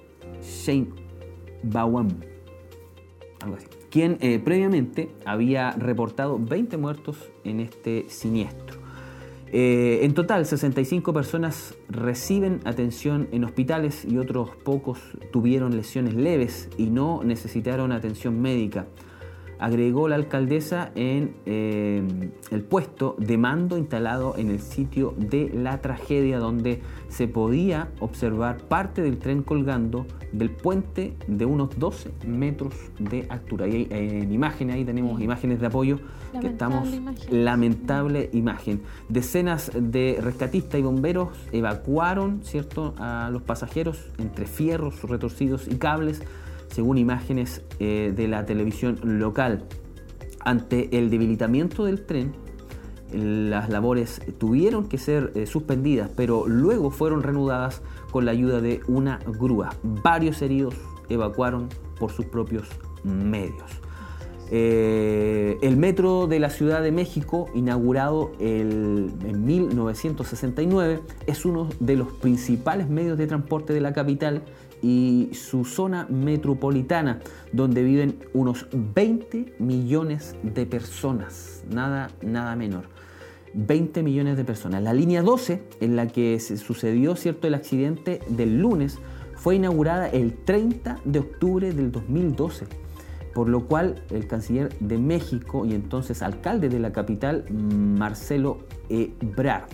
algo 3.42 3.56
así, 3.56 3.66
quien 3.90 4.18
eh, 4.20 4.38
previamente 4.38 5.10
había 5.24 5.72
reportado 5.72 6.38
20 6.38 6.76
muertos 6.76 7.16
en 7.44 7.60
este 7.60 8.06
siniestro. 8.08 8.86
Eh, 9.52 10.00
en 10.02 10.12
total, 10.14 10.44
65 10.44 11.12
personas 11.12 11.74
reciben 11.88 12.60
atención 12.64 13.28
en 13.30 13.44
hospitales 13.44 14.04
y 14.04 14.18
otros 14.18 14.50
pocos 14.64 14.98
tuvieron 15.32 15.76
lesiones 15.76 16.14
leves 16.14 16.68
y 16.76 16.90
no 16.90 17.22
necesitaron 17.22 17.92
atención 17.92 18.40
médica. 18.40 18.86
Agregó 19.58 20.08
la 20.08 20.16
alcaldesa 20.16 20.90
en 20.94 21.34
eh, 21.46 22.02
el 22.50 22.62
puesto 22.62 23.16
de 23.18 23.38
mando 23.38 23.78
instalado 23.78 24.34
en 24.36 24.50
el 24.50 24.60
sitio 24.60 25.14
de 25.16 25.50
la 25.54 25.80
tragedia 25.80 26.38
donde 26.38 26.82
se 27.08 27.26
podía 27.28 27.88
observar 28.00 28.58
parte 28.58 29.02
del 29.02 29.18
tren 29.18 29.42
colgando 29.42 30.06
del 30.32 30.50
puente 30.50 31.14
de 31.26 31.46
unos 31.46 31.78
12 31.78 32.10
metros 32.26 32.74
de 32.98 33.26
altura. 33.30 33.66
Y 33.66 33.86
en 33.90 34.32
imágenes, 34.32 34.76
ahí 34.76 34.84
tenemos 34.84 35.16
Sí. 35.18 35.24
imágenes 35.24 35.60
de 35.60 35.66
apoyo 35.66 35.96
que 35.96 36.02
Lamentable 36.34 36.50
estamos 36.50 36.94
imagen. 36.94 37.44
lamentable 37.44 38.30
imagen. 38.32 38.82
Decenas 39.08 39.70
de 39.74 40.18
rescatistas 40.20 40.78
y 40.78 40.82
bomberos 40.82 41.28
evacuaron, 41.52 42.40
¿cierto?, 42.42 42.94
a 42.98 43.30
los 43.32 43.42
pasajeros 43.42 44.10
entre 44.18 44.46
fierros 44.46 45.02
retorcidos 45.02 45.68
y 45.68 45.76
cables, 45.76 46.22
según 46.68 46.98
imágenes 46.98 47.62
eh, 47.78 48.12
de 48.14 48.28
la 48.28 48.44
televisión 48.46 48.98
local. 49.02 49.64
Ante 50.40 50.96
el 50.98 51.10
debilitamiento 51.10 51.84
del 51.84 52.04
tren, 52.04 52.32
las 53.12 53.68
labores 53.68 54.20
tuvieron 54.38 54.88
que 54.88 54.98
ser 54.98 55.32
eh, 55.34 55.46
suspendidas, 55.46 56.10
pero 56.14 56.46
luego 56.46 56.90
fueron 56.90 57.22
reanudadas 57.22 57.82
con 58.10 58.24
la 58.24 58.32
ayuda 58.32 58.60
de 58.60 58.80
una 58.88 59.18
grúa. 59.26 59.74
Varios 59.82 60.42
heridos 60.42 60.74
evacuaron 61.08 61.68
por 61.98 62.12
sus 62.12 62.26
propios 62.26 62.68
medios. 63.04 63.70
Eh, 64.48 65.58
el 65.60 65.76
metro 65.76 66.28
de 66.28 66.38
la 66.38 66.50
Ciudad 66.50 66.80
de 66.80 66.92
México, 66.92 67.48
inaugurado 67.54 68.30
en 68.38 69.44
1969, 69.44 71.00
es 71.26 71.44
uno 71.44 71.68
de 71.80 71.96
los 71.96 72.12
principales 72.12 72.88
medios 72.88 73.18
de 73.18 73.26
transporte 73.26 73.72
de 73.72 73.80
la 73.80 73.92
capital 73.92 74.42
y 74.82 75.30
su 75.32 75.64
zona 75.64 76.06
metropolitana, 76.10 77.20
donde 77.52 77.82
viven 77.82 78.18
unos 78.34 78.66
20 78.72 79.56
millones 79.58 80.34
de 80.42 80.66
personas, 80.66 81.64
nada, 81.70 82.10
nada 82.22 82.56
menor. 82.56 82.84
20 83.54 84.02
millones 84.02 84.36
de 84.36 84.44
personas. 84.44 84.82
La 84.82 84.92
línea 84.92 85.22
12, 85.22 85.62
en 85.80 85.96
la 85.96 86.08
que 86.08 86.38
se 86.40 86.58
sucedió 86.58 87.16
cierto, 87.16 87.46
el 87.46 87.54
accidente 87.54 88.20
del 88.28 88.58
lunes, 88.58 88.98
fue 89.34 89.56
inaugurada 89.56 90.08
el 90.08 90.34
30 90.34 90.98
de 91.04 91.18
octubre 91.18 91.72
del 91.72 91.90
2012, 91.90 92.66
por 93.34 93.48
lo 93.48 93.66
cual 93.66 94.02
el 94.10 94.26
canciller 94.26 94.76
de 94.80 94.98
México 94.98 95.64
y 95.64 95.74
entonces 95.74 96.22
alcalde 96.22 96.68
de 96.68 96.80
la 96.80 96.92
capital, 96.92 97.44
Marcelo 97.50 98.58
Ebrard, 98.88 99.68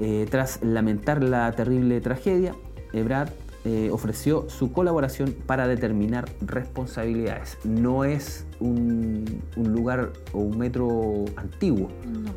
eh, 0.00 0.26
tras 0.30 0.62
lamentar 0.62 1.22
la 1.22 1.50
terrible 1.52 2.00
tragedia, 2.00 2.54
Ebrard 2.92 3.30
eh, 3.64 3.90
ofreció 3.92 4.48
su 4.48 4.72
colaboración 4.72 5.34
para 5.46 5.68
determinar 5.68 6.28
responsabilidades. 6.40 7.58
No 7.64 8.04
es 8.04 8.44
un, 8.60 9.42
un 9.56 9.72
lugar 9.72 10.12
o 10.32 10.38
un 10.40 10.58
metro 10.58 11.24
antiguo, 11.36 11.88
No. 12.06 12.30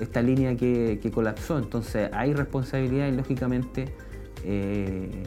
esta 0.00 0.22
línea 0.22 0.56
que, 0.56 0.98
que 1.02 1.10
colapsó. 1.10 1.58
Entonces 1.58 2.08
hay 2.12 2.32
responsabilidad 2.32 3.08
y 3.08 3.12
lógicamente 3.12 3.94
eh, 4.44 5.22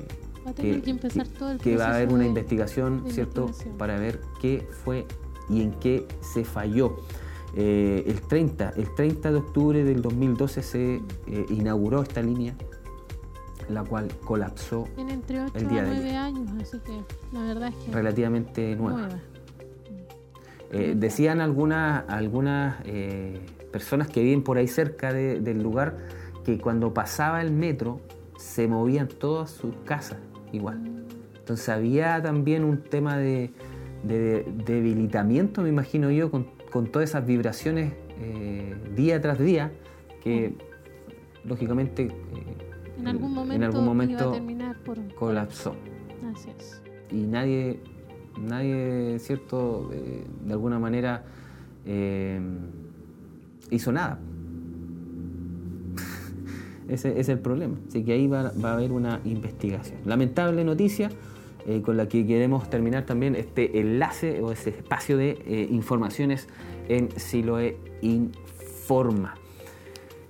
Va 0.45 0.51
a 0.51 0.53
tener 0.53 0.81
que, 0.81 0.89
empezar 0.91 1.27
todo 1.27 1.51
el 1.51 1.57
que 1.59 1.75
va 1.77 1.85
a 1.87 1.95
haber 1.95 2.09
una 2.09 2.23
de- 2.23 2.29
investigación, 2.29 3.03
de 3.03 3.11
¿cierto? 3.11 3.41
investigación. 3.41 3.77
Para 3.77 3.99
ver 3.99 4.19
qué 4.41 4.67
fue 4.83 5.05
y 5.49 5.61
en 5.61 5.71
qué 5.73 6.07
se 6.21 6.43
falló. 6.43 6.97
Eh, 7.55 8.03
el, 8.07 8.19
30, 8.21 8.73
el 8.75 8.93
30 8.95 9.31
de 9.31 9.37
octubre 9.37 9.83
del 9.83 10.01
2012 10.01 10.61
se 10.61 11.01
inauguró 11.49 12.01
esta 12.01 12.21
línea, 12.21 12.53
la 13.69 13.83
cual 13.83 14.07
colapsó 14.25 14.87
Tiene 14.95 15.13
entre 15.13 15.41
8 15.41 15.53
el 15.55 15.67
día 15.67 15.83
de 15.83 15.89
9 15.95 16.15
años, 16.15 16.49
así 16.61 16.77
que 16.79 17.01
la 17.33 17.41
verdad 17.43 17.69
es 17.69 17.75
que 17.85 17.91
relativamente 17.91 18.75
nueva. 18.75 18.99
nueva. 18.99 19.19
Eh, 20.71 20.93
decían 20.97 21.41
algunas, 21.41 22.03
algunas 22.09 22.77
eh, 22.85 23.39
personas 23.71 24.07
que 24.07 24.21
viven 24.23 24.43
por 24.43 24.57
ahí 24.57 24.67
cerca 24.67 25.13
de- 25.13 25.39
del 25.39 25.61
lugar 25.61 25.97
que 26.43 26.57
cuando 26.59 26.93
pasaba 26.93 27.41
el 27.41 27.51
metro 27.51 28.01
se 28.37 28.67
movían 28.67 29.07
todas 29.07 29.51
sus 29.51 29.73
casas 29.85 30.17
igual. 30.51 30.79
Entonces 31.37 31.69
había 31.69 32.21
también 32.21 32.63
un 32.63 32.81
tema 32.81 33.17
de, 33.17 33.51
de 34.03 34.45
debilitamiento, 34.65 35.61
me 35.61 35.69
imagino 35.69 36.09
yo, 36.11 36.29
con, 36.31 36.47
con 36.71 36.87
todas 36.87 37.09
esas 37.09 37.25
vibraciones 37.25 37.93
eh, 38.19 38.75
día 38.95 39.21
tras 39.21 39.39
día 39.39 39.71
que 40.23 40.55
lógicamente 41.43 42.09
En 42.97 43.07
algún 43.07 43.33
momento, 43.33 43.55
en 43.55 43.63
algún 43.63 43.83
iba 43.83 43.93
momento 43.93 44.29
a 44.29 44.33
terminar 44.33 44.77
por 44.83 45.15
colapsó 45.15 45.75
Así 46.31 46.49
es. 46.57 46.81
y 47.11 47.25
nadie, 47.27 47.79
nadie, 48.39 49.19
cierto, 49.19 49.89
eh, 49.93 50.25
de 50.45 50.53
alguna 50.53 50.79
manera 50.79 51.23
eh, 51.85 52.39
hizo 53.71 53.91
nada. 53.91 54.19
Ese 56.87 57.19
es 57.19 57.29
el 57.29 57.39
problema. 57.39 57.77
Así 57.87 58.03
que 58.03 58.13
ahí 58.13 58.27
va, 58.27 58.51
va 58.63 58.71
a 58.71 58.73
haber 58.73 58.91
una 58.91 59.19
investigación. 59.23 59.99
Lamentable 60.05 60.63
noticia 60.63 61.09
eh, 61.67 61.81
con 61.81 61.97
la 61.97 62.07
que 62.07 62.27
queremos 62.27 62.69
terminar 62.69 63.07
también 63.07 63.35
este 63.35 63.79
enlace 63.79 64.39
o 64.39 64.51
ese 64.51 64.69
espacio 64.69 65.17
de 65.17 65.31
eh, 65.47 65.67
informaciones 65.71 66.47
en 66.87 67.09
Siloe 67.19 67.75
Informa. 68.01 69.33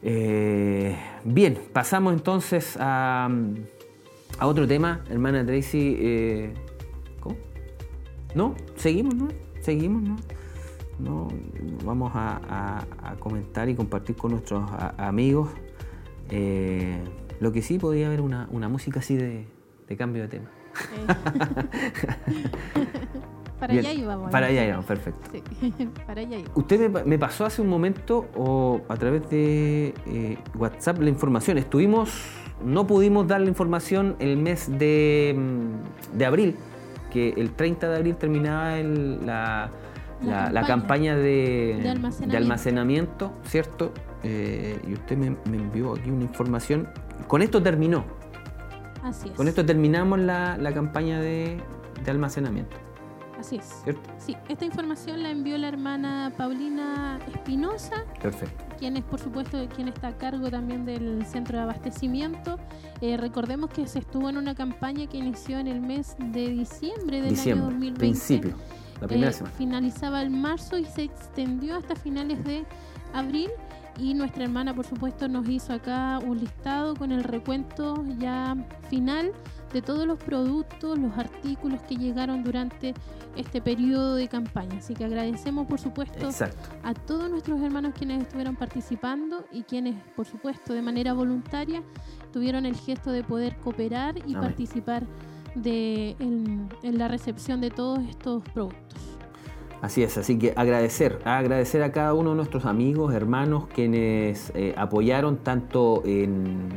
Eh, 0.02 0.96
bien, 1.24 1.58
pasamos 1.74 2.14
entonces 2.14 2.78
a, 2.80 3.30
a 4.38 4.48
otro 4.48 4.68
tema, 4.68 5.04
hermana 5.10 5.46
Tracy. 5.46 5.96
eh, 6.00 6.54
¿Cómo? 7.20 7.36
¿No? 8.36 8.56
¿Seguimos, 8.76 9.16
no? 9.16 9.28
¿Seguimos, 9.62 10.04
no? 10.04 10.16
No, 11.00 11.28
vamos 11.84 12.12
a, 12.16 12.39
a- 12.48 13.12
a 13.12 13.16
comentar 13.16 13.68
y 13.68 13.76
compartir 13.76 14.16
con 14.16 14.32
nuestros 14.32 14.70
a- 14.72 15.08
amigos. 15.08 15.50
eh, 16.30 16.98
lo 17.41 17.52
que 17.52 17.62
sí 17.62 17.78
podría 17.80 18.08
haber 18.08 18.22
una, 18.22 18.48
una 18.52 18.70
música 18.70 19.00
así 19.02 19.18
de, 19.18 19.46
de 19.89 19.98
cambio 19.98 20.22
de 20.24 20.28
tema. 20.30 20.50
Para 23.60 23.74
Bien, 23.74 23.86
allá 23.86 23.93
íbamos. 23.99 24.32
Para 24.32 24.47
allá 24.47 24.66
íbamos, 24.66 24.86
perfecto. 24.86 25.30
Sí, 25.32 25.43
para 26.08 26.22
allá 26.22 26.38
íbamos. 26.39 26.58
Usted 26.58 26.89
me, 26.89 27.03
me 27.03 27.18
pasó 27.20 27.45
hace 27.45 27.62
un 27.62 27.70
momento 27.70 28.28
o 28.36 28.82
a 28.89 28.95
través 28.97 29.30
de 29.30 29.93
eh, 30.08 30.38
WhatsApp 30.56 30.99
la 30.99 31.10
información. 31.10 31.58
Estuvimos, 31.58 32.12
no 32.64 32.86
pudimos 32.86 33.28
dar 33.28 33.41
la 33.41 33.47
información 33.47 34.16
el 34.20 34.38
mes 34.38 34.70
de, 34.78 35.36
mm, 35.38 36.18
de 36.18 36.26
abril, 36.26 36.56
que 37.12 37.30
el 37.38 37.51
30 37.51 37.89
de 37.89 37.95
abril 37.97 38.16
terminaba 38.18 38.78
el- 38.78 39.26
la, 39.26 39.70
La 40.22 40.28
la- 40.45 40.51
la 40.51 40.62
campaña 40.66 40.68
campaña 40.68 41.16
de, 41.18 41.80
de 41.82 41.89
almacenamiento. 41.89 42.32
de 42.32 42.38
almacenamiento, 42.38 43.32
¿cierto? 43.45 43.91
Eh, 44.24 44.80
y 44.88 44.93
usted 44.93 45.18
me, 45.18 45.30
me 45.49 45.58
envió 45.58 45.93
aquí 45.93 46.10
una 46.10 46.24
información. 46.24 46.89
Con 47.28 47.41
esto 47.41 47.62
terminó. 47.64 48.03
Así 49.03 49.30
es. 49.30 49.36
Con 49.36 49.47
esto 49.47 49.66
terminamos 49.66 50.20
la, 50.20 50.58
la 50.58 50.74
campaña 50.74 51.20
de, 51.22 51.58
de 52.03 52.12
almacenamiento, 52.12 52.76
Así 53.46 53.58
es. 53.58 53.82
¿cierto? 53.84 54.10
Sí, 54.18 54.36
esta 54.50 54.66
información 54.66 55.22
la 55.24 55.30
envió 55.30 55.58
la 55.58 55.68
hermana 55.68 56.32
Paulina 56.38 57.20
Espinosa, 57.34 58.04
Perfecto. 58.22 58.64
quien 58.80 58.98
es 58.98 59.04
por 59.04 59.20
supuesto 59.20 59.58
quien 59.76 59.88
está 59.88 60.08
a 60.10 60.18
cargo 60.18 60.50
también 60.50 60.86
del 60.86 61.26
centro 61.26 61.58
de 61.58 61.64
abastecimiento. 61.64 62.58
Eh, 63.02 63.18
recordemos 63.18 63.70
que 63.70 63.86
se 63.88 64.00
estuvo 64.00 64.30
en 64.30 64.38
una 64.38 64.56
campaña 64.56 65.06
que 65.08 65.18
inició 65.18 65.60
en 65.60 65.68
el 65.68 65.80
mes 65.82 66.16
de 66.18 66.50
diciembre 66.50 67.18
del 67.18 67.26
año 67.28 67.36
Diciembre, 67.36 67.66
2020. 67.66 68.00
principio, 68.00 68.56
la 69.02 69.08
primera 69.08 69.30
Eh, 69.30 69.34
semana. 69.34 69.56
Finalizaba 69.58 70.22
el 70.24 70.30
marzo 70.32 70.78
y 70.78 70.86
se 70.86 71.04
extendió 71.04 71.76
hasta 71.78 71.96
finales 71.96 72.43
de 72.43 72.66
abril. 73.14 73.50
Y 73.98 74.14
nuestra 74.14 74.43
hermana, 74.43 74.74
por 74.76 74.86
supuesto, 74.86 75.30
nos 75.30 75.48
hizo 75.48 75.72
acá 75.72 76.20
un 76.20 76.38
listado 76.39 76.96
con 76.98 77.14
el 77.14 77.24
recuento 77.24 78.04
ya 78.20 78.58
final 78.89 79.32
de 79.76 79.82
todos 79.82 80.07
los 80.07 80.17
productos, 80.17 80.97
los 80.97 81.17
artículos 81.17 81.82
que 81.82 81.97
llegaron 81.97 82.45
durante 82.45 82.93
este 83.36 83.59
periodo 83.61 84.15
de 84.15 84.30
campaña. 84.30 84.78
Así 84.78 84.93
que 84.93 85.03
agradecemos, 85.03 85.67
por 85.67 85.82
supuesto, 85.82 86.28
Exacto. 86.28 86.69
a 86.82 86.93
todos 86.93 87.30
nuestros 87.30 87.61
hermanos 87.61 87.91
quienes 87.93 88.21
estuvieron 88.21 88.55
participando 88.55 89.43
y 89.51 89.63
quienes, 89.63 89.95
por 90.15 90.26
supuesto, 90.26 90.73
de 90.73 90.82
manera 90.82 91.11
voluntaria 91.11 91.84
tuvieron 92.32 92.65
el 92.65 92.78
gesto 92.78 93.11
de 93.11 93.26
poder 93.26 93.57
cooperar 93.57 94.17
y 94.19 94.21
Amén. 94.21 94.39
participar 94.39 95.03
de, 95.55 96.15
en, 96.19 96.69
en 96.82 96.97
la 96.97 97.09
recepción 97.09 97.59
de 97.59 97.69
todos 97.69 97.99
estos 98.07 98.43
productos. 98.53 99.01
Así 99.82 100.03
es, 100.03 100.17
así 100.17 100.39
que 100.39 100.53
agradecer, 100.55 101.19
agradecer 101.26 101.84
a 101.84 101.91
cada 101.91 102.13
uno 102.13 102.30
de 102.30 102.38
nuestros 102.38 102.63
amigos, 102.65 103.13
hermanos, 103.13 103.67
quienes 103.67 104.53
eh, 104.55 104.73
apoyaron 104.78 105.43
tanto 105.43 106.01
en, 106.05 106.69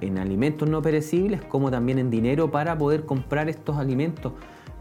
en 0.00 0.18
alimentos 0.18 0.68
no 0.68 0.82
perecibles 0.82 1.42
como 1.42 1.70
también 1.70 1.98
en 1.98 2.10
dinero 2.10 2.50
para 2.50 2.76
poder 2.76 3.04
comprar 3.04 3.48
estos 3.48 3.76
alimentos. 3.76 4.32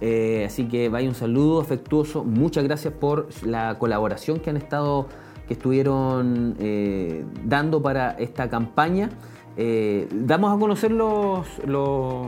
Eh, 0.01 0.43
así 0.45 0.67
que 0.67 0.89
vaya 0.89 1.07
un 1.07 1.15
saludo 1.15 1.61
afectuoso, 1.61 2.23
muchas 2.23 2.63
gracias 2.65 2.93
por 2.93 3.29
la 3.45 3.77
colaboración 3.79 4.39
que 4.39 4.49
han 4.49 4.57
estado, 4.57 5.07
que 5.47 5.53
estuvieron 5.53 6.55
eh, 6.59 7.23
dando 7.45 7.81
para 7.81 8.11
esta 8.11 8.49
campaña. 8.49 9.09
Eh, 9.57 10.07
damos 10.11 10.53
a 10.55 10.59
conocer 10.59 10.91
los, 10.91 11.47
los, 11.65 12.27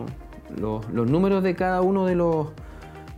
los- 0.58 0.90
los 0.94 1.10
números 1.12 1.44
de 1.44 1.56
cada 1.56 1.82
uno 1.82 2.06
de 2.06 2.16
los 2.16 2.48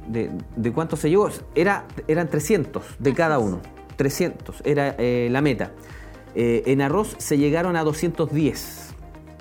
de, 0.08 0.32
de 0.56 0.72
cuánto 0.74 0.96
se 0.96 1.10
llegó. 1.12 1.30
Era, 1.54 1.86
eran 2.08 2.28
300 2.28 2.84
de 2.98 3.14
cada 3.14 3.38
uno. 3.38 3.60
300 3.98 4.62
era 4.66 4.96
la 4.98 5.42
meta. 5.42 5.72
En 6.34 6.82
arroz 6.82 7.16
se 7.20 7.38
llegaron 7.38 7.76
a 7.76 7.84
210 7.84 8.96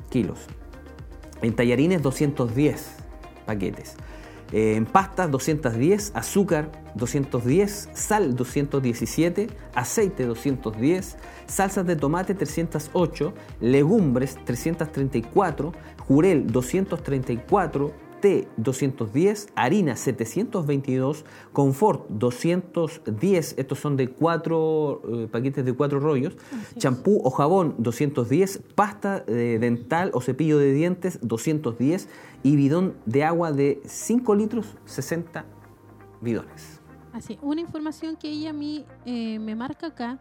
kilos. 0.08 0.40
En 1.42 1.54
tallarines 1.54 2.02
210 2.02 2.96
paquetes. 3.46 3.96
En 4.50 4.86
pastas 4.86 5.30
210, 5.30 6.12
azúcar 6.14 6.72
210, 6.94 7.90
sal 7.92 8.34
217, 8.34 9.48
aceite 9.74 10.24
210, 10.24 11.16
salsas 11.46 11.86
de 11.86 11.96
tomate 11.96 12.34
308, 12.34 13.34
legumbres 13.60 14.38
334, 14.46 15.72
jurel 15.98 16.46
234, 16.46 17.92
té 18.20 18.48
210, 18.56 19.48
harina 19.54 19.96
722, 19.96 21.24
confort 21.52 22.08
210, 22.08 23.54
estos 23.58 23.78
son 23.78 23.96
de 23.96 24.08
cuatro 24.08 25.02
eh, 25.08 25.28
paquetes 25.30 25.64
de 25.64 25.72
cuatro 25.72 26.00
rollos, 26.00 26.36
Así 26.52 26.74
es. 26.76 26.82
champú 26.82 27.20
o 27.24 27.30
jabón 27.30 27.74
210, 27.78 28.62
pasta 28.74 29.24
eh, 29.26 29.58
dental 29.60 30.10
o 30.14 30.20
cepillo 30.20 30.58
de 30.58 30.72
dientes 30.72 31.18
210 31.22 32.08
y 32.42 32.56
bidón 32.56 32.94
de 33.06 33.24
agua 33.24 33.52
de 33.52 33.80
5 33.84 34.34
litros 34.34 34.66
60 34.84 35.44
bidones. 36.20 36.80
Así, 37.12 37.38
una 37.42 37.60
información 37.60 38.16
que 38.16 38.28
ella 38.30 38.50
a 38.50 38.52
mí 38.52 38.84
eh, 39.06 39.38
me 39.38 39.56
marca 39.56 39.88
acá, 39.88 40.20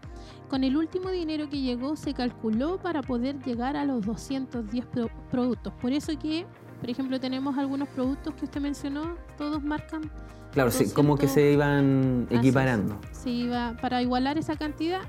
con 0.49 0.63
el 0.63 0.77
último 0.77 1.11
dinero 1.11 1.49
que 1.49 1.59
llegó 1.61 1.95
se 1.95 2.13
calculó 2.13 2.77
para 2.77 3.01
poder 3.03 3.37
llegar 3.43 3.75
a 3.75 3.85
los 3.85 4.05
210 4.05 4.85
pro- 4.87 5.09
productos. 5.29 5.73
Por 5.81 5.91
eso 5.91 6.17
que, 6.17 6.45
por 6.79 6.89
ejemplo, 6.89 7.19
tenemos 7.19 7.57
algunos 7.57 7.87
productos 7.89 8.33
que 8.35 8.45
usted 8.45 8.61
mencionó, 8.61 9.15
todos 9.37 9.63
marcan 9.63 10.09
Claro, 10.51 10.71
sí, 10.71 10.89
como 10.91 11.15
que 11.17 11.27
200 11.27 11.33
se 11.33 11.51
iban 11.53 12.25
Así 12.29 12.35
equiparando. 12.37 12.99
se 13.11 13.29
iba 13.29 13.75
para 13.81 14.01
igualar 14.01 14.37
esa 14.37 14.55
cantidad. 14.55 15.01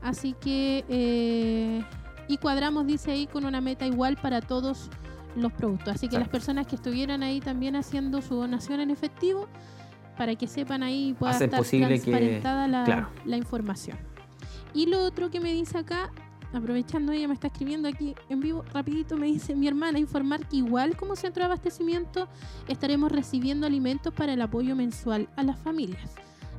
Así 0.00 0.34
que, 0.40 0.84
eh, 0.88 1.82
y 2.28 2.36
cuadramos, 2.38 2.86
dice 2.86 3.10
ahí, 3.12 3.26
con 3.26 3.44
una 3.44 3.60
meta 3.60 3.86
igual 3.86 4.16
para 4.16 4.40
todos 4.40 4.88
los 5.34 5.52
productos. 5.52 5.88
Así 5.96 6.08
que 6.08 6.18
las 6.18 6.28
personas 6.28 6.66
que 6.66 6.76
estuvieran 6.76 7.22
ahí 7.22 7.40
también 7.40 7.76
haciendo 7.76 8.22
su 8.22 8.36
donación 8.36 8.80
en 8.80 8.90
efectivo, 8.90 9.48
para 10.16 10.34
que 10.34 10.46
sepan 10.46 10.82
ahí 10.82 11.14
pueda 11.18 11.32
Hacer 11.32 11.46
estar 11.46 11.58
posible 11.58 11.88
que- 11.88 12.00
transparentada 12.10 12.68
la, 12.68 12.84
claro. 12.84 13.08
la 13.26 13.36
información. 13.36 13.98
Y 14.72 14.86
lo 14.86 15.02
otro 15.04 15.30
que 15.30 15.40
me 15.40 15.52
dice 15.52 15.76
acá, 15.78 16.10
aprovechando 16.56 17.12
ella 17.12 17.28
me 17.28 17.34
está 17.34 17.48
escribiendo 17.48 17.88
aquí 17.88 18.14
en 18.28 18.40
vivo, 18.40 18.64
rapidito 18.72 19.16
me 19.16 19.26
dice 19.26 19.54
mi 19.54 19.68
hermana 19.68 19.98
informar 19.98 20.46
que 20.48 20.56
igual 20.56 20.96
como 20.96 21.14
centro 21.16 21.42
de 21.42 21.46
abastecimiento 21.46 22.28
estaremos 22.68 23.12
recibiendo 23.12 23.66
alimentos 23.66 24.12
para 24.14 24.32
el 24.32 24.42
apoyo 24.42 24.74
mensual 24.74 25.28
a 25.36 25.42
las 25.42 25.58
familias. 25.58 26.14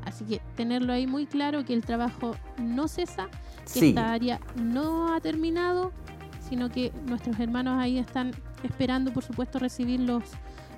Así 0.05 0.23
que 0.23 0.41
tenerlo 0.55 0.93
ahí 0.93 1.05
muy 1.05 1.25
claro 1.25 1.65
que 1.65 1.73
el 1.73 1.83
trabajo 1.83 2.35
no 2.57 2.87
cesa, 2.87 3.27
que 3.73 3.79
Sí, 3.79 3.89
esta 3.89 4.13
área 4.13 4.39
no 4.55 5.13
ha 5.13 5.19
terminado, 5.19 5.91
sino 6.47 6.69
que 6.69 6.93
nuestros 7.05 7.37
hermanos 7.39 7.77
ahí 7.77 7.97
están 7.97 8.31
esperando, 8.63 9.11
por 9.11 9.23
supuesto, 9.23 9.59
recibir 9.59 9.99
los, 9.99 10.23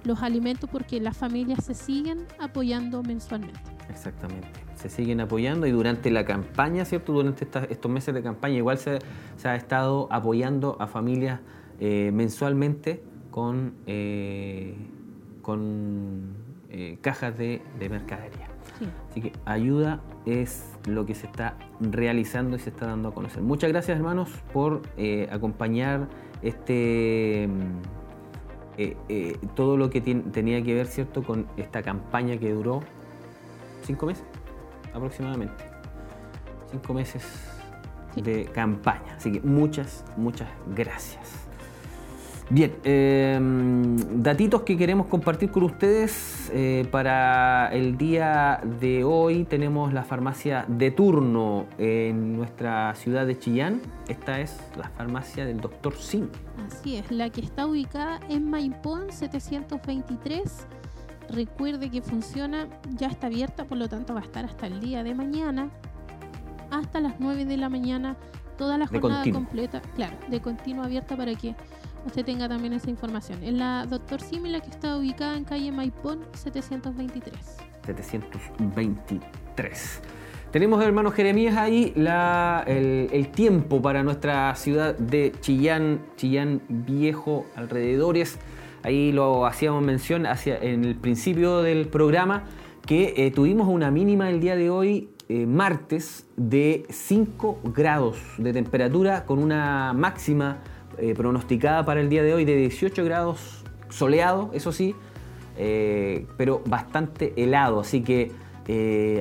los 0.03 0.23
alimentos 0.23 0.67
porque 0.69 0.99
las 0.99 1.15
familias 1.15 1.63
se 1.65 1.75
siguen 1.75 2.25
apoyando 2.39 3.03
mensualmente. 3.03 3.59
exactamente. 3.89 4.68
Se 4.79 4.87
siguen 4.89 5.19
apoyando 5.19 5.67
y 5.67 5.71
durante 5.71 6.09
la 6.09 6.23
campaña, 6.23 6.85
¿cierto? 6.85 7.11
Durante 7.11 7.43
esta- 7.43 7.65
estos 7.65 7.91
meses 7.91 8.13
de 8.13 8.23
campaña 8.23 8.55
igual 8.55 8.77
se, 8.77 8.99
se 9.35 9.49
ha 9.49 9.55
estado 9.57 10.07
apoyando 10.09 10.77
a 10.79 10.87
familias 10.87 11.41
eh, 11.81 12.11
mensualmente 12.13 13.03
con, 13.29 13.73
eh, 13.87 14.75
con 15.41 16.21
eh, 16.69 16.97
cajas 17.01 17.37
de, 17.37 17.61
de 17.77 17.89
mercadería. 17.89 18.47
Sí. 18.77 18.85
Así 19.09 19.21
que 19.21 19.33
ayuda 19.43 19.99
es 20.25 20.77
lo 20.87 21.05
que 21.05 21.13
se 21.13 21.25
está 21.25 21.57
realizando 21.81 22.55
y 22.55 22.59
se 22.59 22.69
está 22.69 22.85
dando 22.87 23.09
a 23.09 23.13
conocer. 23.13 23.41
Muchas 23.43 23.69
gracias 23.71 23.97
hermanos 23.97 24.29
por 24.53 24.81
acompañar 25.29 26.07
este 26.41 27.49
mm, 27.49 28.77
eh, 28.77 28.95
eh, 29.09 29.37
todo 29.55 29.75
lo 29.75 29.89
que 29.89 29.99
tenía 29.99 30.63
que 30.63 30.73
ver 30.73 30.87
cierto 30.87 31.21
con 31.23 31.47
esta 31.57 31.81
campaña 31.83 32.37
que 32.37 32.53
duró 32.53 32.79
cinco 33.83 34.05
meses 34.05 34.23
aproximadamente. 34.93 35.63
Cinco 36.71 36.93
meses 36.93 37.23
Sí. 38.13 38.21
de 38.21 38.45
campaña. 38.45 39.15
Así 39.17 39.31
que 39.31 39.41
muchas, 39.41 40.03
muchas 40.17 40.47
gracias. 40.75 41.45
Bien, 42.51 42.73
eh, 42.83 43.37
datitos 44.11 44.63
que 44.63 44.75
queremos 44.75 45.05
compartir 45.05 45.51
con 45.51 45.61
ustedes 45.61 46.49
eh, 46.51 46.87
para 46.89 47.69
el 47.71 47.95
día 47.95 48.59
de 48.79 49.03
hoy. 49.03 49.43
Tenemos 49.43 49.93
la 49.93 50.03
farmacia 50.03 50.65
de 50.67 50.89
turno 50.89 51.67
en 51.77 52.35
nuestra 52.35 52.95
ciudad 52.95 53.27
de 53.27 53.37
Chillán. 53.37 53.81
Esta 54.07 54.39
es 54.41 54.57
la 54.75 54.89
farmacia 54.89 55.45
del 55.45 55.61
doctor 55.61 55.95
Sim. 55.95 56.27
Así 56.65 56.95
es, 56.95 57.11
la 57.11 57.29
que 57.29 57.41
está 57.41 57.67
ubicada 57.67 58.19
en 58.29 58.49
Maipón 58.49 59.11
723. 59.11 60.65
Recuerde 61.33 61.89
que 61.89 62.01
funciona, 62.01 62.67
ya 62.97 63.07
está 63.07 63.27
abierta, 63.27 63.65
por 63.65 63.77
lo 63.77 63.87
tanto 63.87 64.13
va 64.13 64.21
a 64.21 64.23
estar 64.23 64.45
hasta 64.45 64.67
el 64.67 64.79
día 64.79 65.03
de 65.03 65.13
mañana, 65.15 65.69
hasta 66.71 66.99
las 66.99 67.19
9 67.19 67.45
de 67.45 67.57
la 67.57 67.69
mañana, 67.69 68.15
toda 68.57 68.77
la 68.77 68.87
jornada 68.87 69.23
completa, 69.33 69.81
claro, 69.95 70.17
de 70.29 70.41
continuo 70.41 70.83
abierta 70.83 71.15
para 71.15 71.33
que 71.35 71.55
usted 72.05 72.25
tenga 72.25 72.49
también 72.49 72.73
esa 72.73 72.89
información. 72.89 73.43
En 73.43 73.57
la 73.59 73.85
Doctor 73.85 74.21
Simi, 74.21 74.49
la 74.49 74.59
que 74.59 74.69
está 74.69 74.97
ubicada 74.97 75.37
en 75.37 75.43
calle 75.45 75.71
Maipón 75.71 76.19
723. 76.33 77.35
723. 77.85 80.01
Tenemos, 80.51 80.83
hermano 80.83 81.11
Jeremías, 81.11 81.55
ahí 81.57 81.93
la- 81.95 82.63
el, 82.65 83.09
el 83.11 83.27
tiempo 83.29 83.81
para 83.81 84.01
nuestra 84.03 84.55
ciudad 84.55 84.97
de 84.97 85.31
Chillán, 85.41 86.01
Chillán 86.17 86.61
Viejo, 86.69 87.45
alrededores. 87.55 88.39
Ahí 88.83 89.11
lo 89.11 89.45
hacíamos 89.45 89.83
mención 89.83 90.25
en 90.25 90.85
el 90.85 90.95
principio 90.95 91.61
del 91.61 91.87
programa 91.87 92.45
que 92.85 93.13
eh, 93.17 93.31
tuvimos 93.31 93.67
una 93.67 93.91
mínima 93.91 94.29
el 94.29 94.39
día 94.39 94.55
de 94.55 94.69
hoy, 94.69 95.09
eh, 95.27 95.45
martes, 95.45 96.25
de 96.37 96.85
5 96.89 97.59
grados 97.65 98.17
de 98.37 98.53
temperatura, 98.53 99.25
con 99.25 99.39
una 99.39 99.93
máxima 99.93 100.59
eh, 100.97 101.13
pronosticada 101.13 101.85
para 101.85 102.01
el 102.01 102.09
día 102.09 102.23
de 102.23 102.33
hoy 102.33 102.45
de 102.45 102.55
18 102.55 103.03
grados 103.03 103.63
soleado, 103.89 104.49
eso 104.53 104.71
sí, 104.71 104.95
pero 106.37 106.61
bastante 106.65 107.33
helado. 107.35 107.81
Así 107.81 108.01
que 108.01 108.31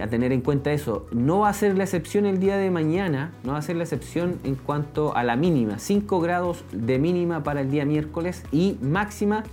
a 0.02 0.06
tener 0.08 0.32
en 0.32 0.42
cuenta 0.42 0.72
eso. 0.72 1.06
No 1.10 1.40
va 1.40 1.48
a 1.48 1.52
ser 1.54 1.76
la 1.76 1.84
excepción 1.84 2.26
el 2.26 2.38
día 2.38 2.58
de 2.58 2.70
mañana, 2.70 3.32
no 3.44 3.52
va 3.52 3.58
a 3.58 3.62
ser 3.62 3.76
la 3.76 3.84
excepción 3.84 4.38
en 4.44 4.56
cuanto 4.56 5.16
a 5.16 5.24
la 5.24 5.36
mínima. 5.36 5.78
5 5.78 6.20
grados 6.20 6.64
de 6.72 6.98
mínima 6.98 7.42
para 7.42 7.62
el 7.62 7.70
día 7.70 7.84
miércoles 7.86 8.42
y 8.52 8.76
máxima 8.82 9.44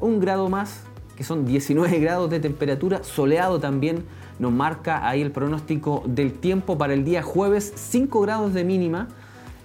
un 0.00 0.20
grado 0.20 0.48
más 0.48 0.84
que 1.20 1.24
son 1.24 1.44
19 1.44 1.98
grados 2.00 2.30
de 2.30 2.40
temperatura, 2.40 3.04
soleado 3.04 3.60
también 3.60 4.04
nos 4.38 4.52
marca 4.52 5.06
ahí 5.06 5.20
el 5.20 5.30
pronóstico 5.30 6.02
del 6.06 6.32
tiempo 6.32 6.78
para 6.78 6.94
el 6.94 7.04
día 7.04 7.22
jueves, 7.22 7.74
5 7.76 8.22
grados 8.22 8.54
de 8.54 8.64
mínima 8.64 9.08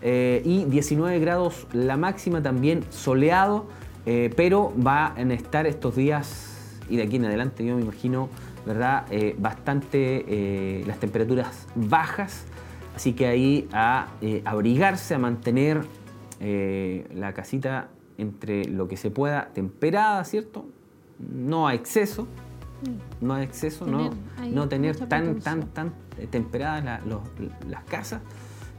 eh, 0.02 0.42
y 0.44 0.66
19 0.66 1.18
grados 1.20 1.66
la 1.72 1.96
máxima 1.96 2.44
también 2.44 2.84
soleado, 2.90 3.68
eh, 4.06 4.32
pero 4.36 4.74
va 4.86 5.14
a 5.16 5.22
estar 5.22 5.66
estos 5.66 5.96
días 5.96 6.82
y 6.90 6.98
de 6.98 7.04
aquí 7.04 7.16
en 7.16 7.24
adelante 7.24 7.66
yo 7.66 7.78
me 7.78 7.84
imagino, 7.84 8.28
¿verdad? 8.66 9.06
Eh, 9.12 9.36
bastante 9.38 10.84
las 10.86 11.00
temperaturas 11.00 11.68
bajas, 11.76 12.46
así 12.96 13.14
que 13.14 13.28
ahí 13.28 13.68
a 13.72 14.08
abrigarse, 14.46 15.16
a 15.16 15.20
mantener 15.20 15.82
la 16.40 17.34
casita 17.34 17.90
entre 18.18 18.66
lo 18.66 18.88
que 18.88 18.98
se 18.98 19.12
pueda 19.12 19.50
temperada, 19.54 20.24
¿cierto? 20.24 20.66
no 21.20 21.68
a 21.68 21.74
exceso, 21.74 22.28
no 23.22 23.34
a 23.34 23.44
exceso, 23.44 23.86
no, 23.86 24.12
no 24.52 24.68
tener 24.68 24.96
tan, 25.08 25.40
tan, 25.40 25.68
tan 25.68 25.94
temperadas 26.30 27.02
las 27.68 27.84
casas, 27.86 28.22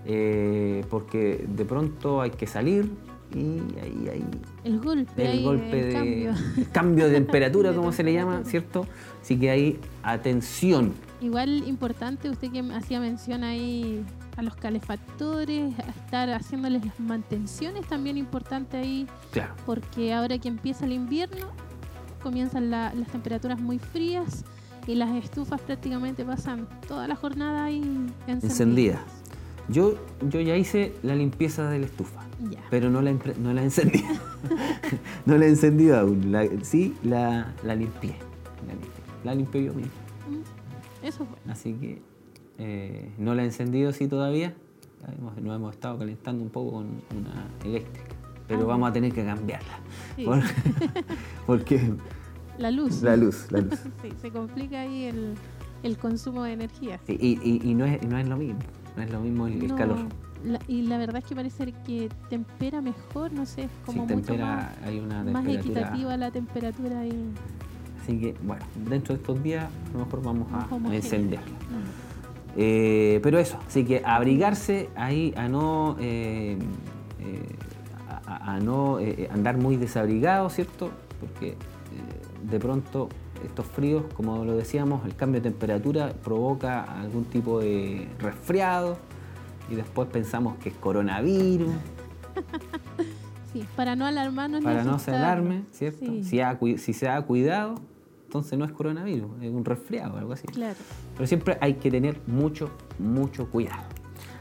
eh, 0.05 0.85
porque 0.91 1.45
de 1.49 1.65
pronto 1.65 2.21
hay 2.21 2.31
que 2.31 2.47
salir 2.47 2.91
y 3.35 3.59
ahí 3.81 4.09
hay 4.09 4.25
el 4.63 4.81
golpe, 4.81 5.33
el 5.33 5.43
golpe 5.43 5.85
de 5.85 6.33
cambio. 6.73 7.07
de 7.09 7.15
temperatura, 7.15 7.73
como 7.75 7.93
se 7.93 8.05
le 8.05 8.13
llama, 8.13 8.43
¿cierto? 8.45 8.87
Así 9.27 9.37
que 9.37 9.51
hay 9.51 9.81
atención. 10.05 10.95
Igual 11.21 11.67
importante, 11.67 12.31
usted 12.31 12.53
que 12.53 12.61
hacía 12.73 13.01
mención 13.01 13.43
ahí 13.43 14.05
a 14.37 14.43
los 14.43 14.55
calefactores, 14.55 15.77
a 15.81 15.91
estar 15.91 16.31
haciéndoles 16.31 16.87
las 16.87 17.01
mantenciones 17.01 17.89
también 17.89 18.19
importante 18.19 18.77
ahí, 18.77 19.09
claro. 19.33 19.53
porque 19.67 20.15
ahora 20.15 20.39
que 20.39 20.47
empieza 20.47 20.85
el 20.85 20.93
invierno 20.93 21.49
comienzan 22.23 22.71
las 22.71 22.95
temperaturas 23.11 23.59
muy 23.59 23.81
frías 23.81 24.45
y 24.87 24.95
las 24.95 25.13
estufas 25.17 25.61
prácticamente 25.61 26.25
pasan 26.25 26.69
toda 26.87 27.09
la 27.09 27.17
jornada 27.17 27.65
ahí 27.65 27.83
encendidas. 28.29 29.01
Yo, 29.69 29.97
yo 30.29 30.41
ya 30.41 30.57
hice 30.57 30.95
la 31.03 31.17
limpieza 31.17 31.69
de 31.69 31.81
la 31.81 31.87
estufa, 31.87 32.23
pero 32.71 32.91
no 32.91 33.03
la, 33.03 33.13
no 33.41 33.53
la 33.53 33.65
encendí. 33.65 34.05
no 35.27 35.37
la 35.37 35.47
he 35.47 35.49
encendido 35.49 35.99
aún. 35.99 36.33
sí, 36.63 36.95
la, 37.03 37.53
la 37.65 37.75
limpié. 37.75 38.15
La 38.69 38.73
limpié, 38.73 38.96
yo 39.35 39.75
mismo. 39.75 39.93
Mm, 40.29 41.07
eso 41.07 41.27
fue. 41.27 41.53
Así 41.53 41.75
que 41.75 42.03
eh, 42.59 43.13
no 43.19 43.35
la 43.35 43.43
he 43.43 43.47
encendido 43.47 43.93
sí 43.93 44.09
todavía. 44.09 44.55
Nos 45.21 45.57
hemos 45.57 45.75
estado 45.75 45.99
calentando 45.99 46.43
un 46.43 46.51
poco 46.51 46.73
con 46.73 46.87
una 47.17 47.49
eléctrica, 47.65 48.15
pero 48.49 48.63
ah, 48.63 48.67
vamos 48.67 48.91
a 48.91 48.93
tener 48.93 49.13
que 49.13 49.25
cambiarla. 49.25 49.79
porque 51.47 51.81
la 52.59 52.71
luz. 52.71 53.03
La 53.03 53.17
luz, 53.17 53.47
la 53.51 53.61
luz. 53.61 53.79
sí, 54.03 54.09
se 54.21 54.31
complica 54.31 54.81
ahí 54.81 55.05
el, 55.05 55.35
el 55.83 55.99
consumo 55.99 56.45
de 56.45 56.53
energía. 56.53 56.99
y, 57.07 57.15
y, 57.15 57.61
y, 57.63 57.75
no, 57.75 57.85
es, 57.85 58.03
no 58.07 58.19
es 58.19 58.29
lo 58.29 58.37
mismo, 58.37 58.61
no 58.97 59.03
es 59.03 59.11
lo 59.11 59.21
mismo 59.21 59.47
el, 59.47 59.75
calor. 59.75 59.99
y 60.67 60.83
la 60.83 60.99
verdad 60.99 61.19
es 61.19 61.25
que 61.25 61.35
parece 61.35 61.73
que 61.87 62.09
tempera 62.31 62.81
mejor, 62.81 63.33
no 63.33 63.47
sé, 63.47 63.69
como 63.85 64.03
sí, 64.03 64.09
tempera, 64.09 64.47
más, 64.47 64.79
hay 64.85 64.99
una 64.99 65.23
más 65.25 65.47
equitativa 65.47 66.17
la 66.17 66.31
temperatura 66.31 67.01
ahí. 67.01 67.31
Así 68.07 68.21
que, 68.21 68.37
bueno, 68.45 68.65
dentro 68.89 69.17
de 69.17 69.21
estos 69.21 69.43
días 69.43 69.65
a 69.65 69.93
lo 69.99 70.05
mejor 70.05 70.23
vamos 70.23 70.47
a, 70.53 70.95
encenderla. 70.95 71.45
Eh, 72.57 73.19
pero 73.21 73.41
eso, 73.41 73.59
así 73.67 73.85
que 73.85 74.01
abrigarse 74.05 74.89
ahí 74.95 75.35
a 75.37 75.49
no, 75.49 75.97
eh, 75.99 76.57
eh, 77.19 77.57
a, 78.29 78.55
a, 78.55 78.61
no 78.61 79.01
andar 79.31 79.57
muy 79.57 79.77
desabrigado, 79.77 80.49
¿cierto? 80.51 80.93
Porque 81.19 81.57
de 82.49 82.61
pronto 82.61 83.09
estos 83.45 83.67
fríos, 83.67 84.05
como 84.15 84.45
lo 84.45 84.57
decíamos, 84.57 85.05
el 85.05 85.17
cambio 85.17 85.41
de 85.41 85.51
temperatura 85.51 86.13
provoca 86.23 86.85
algún 87.01 87.25
tipo 87.25 87.59
de 87.59 88.07
resfriado 88.21 88.99
y 89.69 89.75
después 89.75 90.09
pensamos 90.11 90.59
que 90.59 90.69
es 90.69 90.77
coronavirus. 90.77 91.73
Sí, 93.53 93.67
para 93.75 93.97
no 93.97 94.05
alarmarnos. 94.05 94.63
Para 94.63 94.85
no 94.85 94.99
se 94.99 95.13
alarme, 95.13 95.65
¿cierto? 95.73 96.05
Si, 96.23 96.93
se 96.93 97.09
ha 97.09 97.23
cuidado, 97.23 97.77
entonces 98.39 98.59
no 98.59 98.65
es 98.65 98.73
coronavirus, 98.73 99.43
es 99.43 99.51
un 99.51 99.65
resfriado 99.65 100.15
o 100.15 100.19
algo 100.19 100.33
así. 100.33 100.47
Claro. 100.49 100.77
Pero 101.15 101.27
siempre 101.27 101.59
hay 101.61 101.75
que 101.75 101.91
tener 101.91 102.21
mucho, 102.27 102.71
mucho 102.99 103.51
cuidado. 103.51 103.83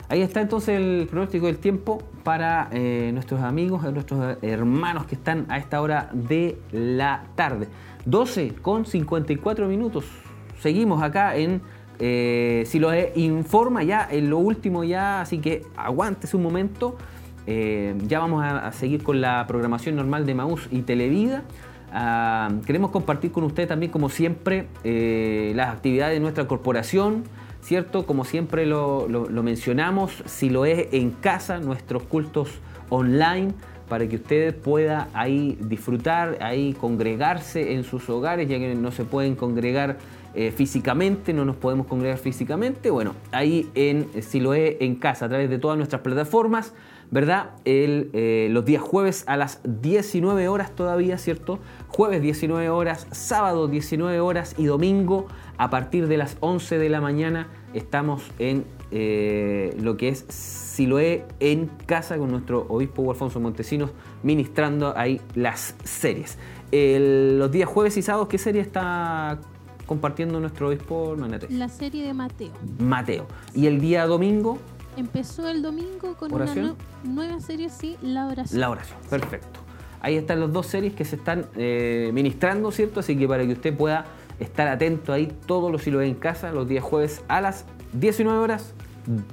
Ahí 0.08 0.22
está 0.22 0.42
entonces 0.42 0.78
el 0.78 1.08
pronóstico 1.10 1.48
del 1.48 1.58
tiempo 1.58 2.04
para 2.24 2.70
eh, 2.72 3.10
nuestros 3.12 3.42
amigos, 3.42 3.82
nuestros 3.92 4.38
hermanos 4.44 5.08
que 5.08 5.16
están 5.16 5.48
a 5.50 5.58
esta 5.58 5.82
hora 5.82 6.10
de 6.14 6.60
la 6.72 7.24
tarde. 7.36 7.68
12 8.06 8.56
con 8.62 8.86
54 8.86 9.68
minutos. 9.68 10.06
Seguimos 10.60 11.02
acá 11.02 11.36
en 11.36 11.62
eh, 12.00 12.64
Si 12.68 12.78
lo 12.78 12.92
informa 13.16 13.84
ya 13.84 14.08
en 14.12 14.30
lo 14.30 14.38
último 14.38 14.84
ya, 14.84 15.22
así 15.22 15.40
que 15.40 15.64
aguántese 15.76 16.38
un 16.38 16.44
momento. 16.44 16.98
Eh, 17.48 17.96
ya 18.08 18.20
vamos 18.20 18.44
a, 18.44 18.72
seguir 18.72 19.04
con 19.04 19.22
la 19.22 19.46
programación 19.48 19.96
normal 19.96 20.26
de 20.26 20.36
Maús 20.36 20.68
y 20.72 20.82
Televida. 20.82 21.44
Ah, 21.98 22.50
queremos 22.66 22.92
compartir 22.92 23.32
con 23.32 23.46
usted 23.46 23.70
también, 23.70 23.90
como 23.90 24.10
siempre, 24.10 24.68
eh, 24.84 25.54
las 25.56 25.74
actividades 25.74 26.16
de 26.16 26.20
nuestra 26.20 26.46
corporación, 26.46 27.24
¿cierto? 27.62 28.06
Como 28.06 28.26
siempre 28.26 28.66
lo, 28.66 29.08
lo 29.08 29.44
mencionamos, 29.44 30.22
si 30.26 30.50
lo 30.50 30.66
es 30.66 30.90
en 30.92 31.12
casa, 31.12 31.60
nuestros 31.60 32.04
cultos 32.04 32.50
online 32.90 33.54
para 33.88 34.08
que 34.08 34.16
usted 34.18 34.56
pueda 34.56 35.08
ahí 35.14 35.58
disfrutar, 35.62 36.38
ahí 36.42 36.74
congregarse 36.74 37.74
en 37.74 37.84
sus 37.84 38.10
hogares, 38.10 38.50
ya 38.50 38.58
que 38.58 38.76
no 38.76 38.92
se 38.92 39.06
pueden 39.06 39.36
congregar 39.36 39.98
eh, 40.34 40.52
físicamente, 40.52 41.34
no 41.34 41.46
nos 41.46 41.56
podemos 41.56 41.88
congregar 41.88 42.18
físicamente. 42.18 42.90
Bueno, 42.90 43.14
ahí 43.32 43.70
en 43.76 44.22
Siloé 44.22 44.78
en 44.82 44.96
casa, 44.96 45.26
a 45.26 45.30
través 45.30 45.50
de 45.50 45.60
todas 45.60 45.78
nuestras 45.78 46.02
plataformas, 46.02 46.74
¿verdad? 47.12 47.52
Eh, 47.64 48.48
los 48.52 48.66
días 48.66 48.82
jueves 48.82 49.24
a 49.28 49.38
las 49.38 49.62
19 49.64 50.48
horas 50.48 50.76
todavía, 50.76 51.18
¿cierto? 51.18 51.60
Jueves 51.90 52.22
19 52.22 52.70
horas, 52.70 53.08
sábado 53.12 53.68
19 53.68 54.20
horas 54.20 54.56
y 54.58 54.66
domingo 54.66 55.28
a 55.58 55.70
partir 55.70 56.08
de 56.08 56.18
las 56.18 56.38
11 56.42 56.78
de 56.78 56.90
la 56.90 57.00
mañana 57.02 57.48
estamos 57.74 58.24
en 58.40 58.66
eh, 58.92 59.76
lo 59.82 59.98
que 59.98 60.10
es 60.10 60.26
Siloé 60.30 61.26
en 61.40 61.68
casa 61.86 62.18
con 62.18 62.32
nuestro 62.32 62.66
obispo 62.70 63.10
Alfonso 63.10 63.40
Montesinos 63.40 63.92
ministrando 64.24 64.98
ahí 64.98 65.22
las 65.36 65.76
series. 65.84 66.38
los 66.72 67.52
días 67.52 67.70
jueves 67.70 67.98
y 67.98 68.02
sábados, 68.02 68.28
¿qué 68.28 68.38
serie 68.38 68.62
está 68.62 69.40
compartiendo 69.86 70.40
nuestro 70.40 70.68
obispo 70.70 71.16
Manate? 71.18 71.48
La 71.50 71.70
serie 71.70 72.06
de 72.06 72.14
Mateo. 72.14 72.52
Mateo. 72.80 73.28
¿Y 73.54 73.68
el 73.68 73.80
día 73.80 74.06
domingo? 74.06 74.58
Empezó 74.98 75.48
el 75.48 75.62
domingo 75.62 76.16
con 76.16 76.34
una 76.34 76.76
nueva 77.04 77.40
serie, 77.40 77.70
sí, 77.70 77.98
La 78.02 78.28
oración. 78.28 78.60
La 78.60 78.70
oración, 78.70 78.98
perfecto. 79.10 79.65
Ahí 80.06 80.18
están 80.18 80.40
las 80.40 80.54
dos 80.54 80.68
series 80.68 80.94
que 80.94 81.04
se 81.04 81.16
están 81.16 81.48
eh, 81.56 82.12
ministrando, 82.14 82.72
¿cierto? 82.72 83.00
Así 83.00 83.18
que 83.18 83.28
para 83.28 83.44
que 83.44 83.54
usted 83.54 83.76
pueda 83.76 84.06
estar 84.40 84.68
atento 84.68 85.12
ahí 85.12 85.36
todos 85.48 85.72
los 85.72 85.82
Siloé 85.82 86.06
en 86.06 86.14
casa, 86.14 86.52
los 86.52 86.68
días 86.68 86.84
jueves 86.84 87.24
a 87.28 87.42
las 87.42 87.66
19 87.94 88.38
horas, 88.38 88.76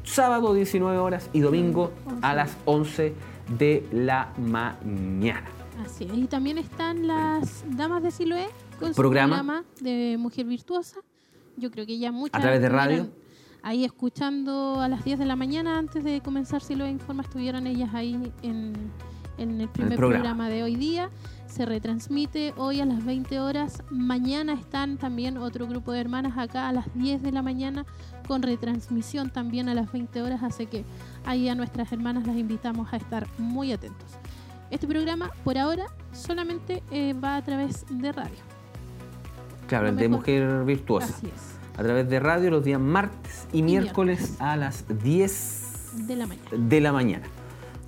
sábado 0.02 0.54
19 0.54 0.96
horas 0.96 1.28
y 1.34 1.40
domingo 1.40 1.92
a 2.22 2.32
las 2.32 2.56
11 2.64 3.12
de 3.58 3.86
la 3.92 4.32
mañana. 4.38 5.44
Así 5.84 6.04
es. 6.04 6.14
Y 6.14 6.24
también 6.24 6.56
están 6.56 7.06
las 7.06 7.66
damas 7.76 8.02
de 8.02 8.10
Siloé 8.10 8.46
con 8.80 8.94
su 8.94 8.96
programa, 8.96 9.64
de 9.78 10.16
Mujer 10.18 10.46
Virtuosa. 10.46 11.00
Yo 11.58 11.70
creo 11.70 11.84
que 11.84 11.98
ya 11.98 12.12
muchas. 12.12 12.38
A 12.38 12.40
través 12.40 12.62
de 12.62 12.70
radio. 12.70 13.08
Ahí 13.62 13.84
escuchando 13.84 14.80
a 14.80 14.88
las 14.88 15.04
10 15.04 15.18
de 15.18 15.26
la 15.26 15.36
mañana 15.36 15.76
antes 15.76 16.02
de 16.02 16.22
comenzar 16.22 16.62
Siloé 16.62 16.88
Informa, 16.88 17.24
estuvieron 17.24 17.66
ellas 17.66 17.90
ahí 17.92 18.32
en, 18.42 18.72
el 19.38 19.68
primer 19.68 19.96
programa 19.96 20.48
de 20.48 20.62
hoy 20.62 20.76
día 20.76 21.10
se 21.46 21.66
retransmite 21.66 22.54
hoy 22.56 22.80
a 22.80 22.86
las 22.86 23.04
20 23.04 23.38
horas. 23.40 23.82
Mañana 23.90 24.54
están 24.54 24.96
también 24.96 25.36
otro 25.36 25.66
grupo 25.66 25.92
de 25.92 26.00
hermanas 26.00 26.38
acá 26.38 26.68
a 26.68 26.72
las 26.72 26.86
10 26.94 27.22
de 27.22 27.30
la 27.30 27.42
mañana 27.42 27.84
con 28.26 28.42
retransmisión 28.42 29.30
también 29.30 29.68
a 29.68 29.74
las 29.74 29.92
20 29.92 30.22
horas, 30.22 30.42
así 30.42 30.66
que 30.66 30.84
ahí 31.26 31.48
a 31.50 31.54
nuestras 31.54 31.92
hermanas 31.92 32.26
las 32.26 32.36
invitamos 32.36 32.92
a 32.92 32.96
estar 32.96 33.26
muy 33.36 33.72
atentos. 33.72 34.08
Este 34.70 34.86
programa 34.86 35.30
por 35.44 35.58
ahora 35.58 35.84
solamente 36.12 36.82
eh, 36.90 37.12
va 37.12 37.36
a 37.36 37.42
través 37.44 37.84
de 37.90 38.12
radio. 38.12 38.38
Claro, 39.66 39.88
el 39.88 39.96
de. 39.96 40.08
Mujer 40.08 40.64
Virtuosa. 40.64 41.12
Así 41.14 41.26
es, 41.26 41.78
A 41.78 41.82
través 41.82 42.08
de 42.08 42.18
radio 42.18 42.50
los 42.50 42.64
días 42.64 42.80
martes 42.80 43.46
y, 43.52 43.62
miércoles, 43.62 44.20
miércoles. 44.20 44.40
a 44.40 44.56
las 44.56 44.86
10 45.02 46.06
de 46.06 46.16
la 46.16 46.26
mañana. 46.26 46.48
de 46.50 46.80
la 46.80 46.92
mañana. 46.92 47.41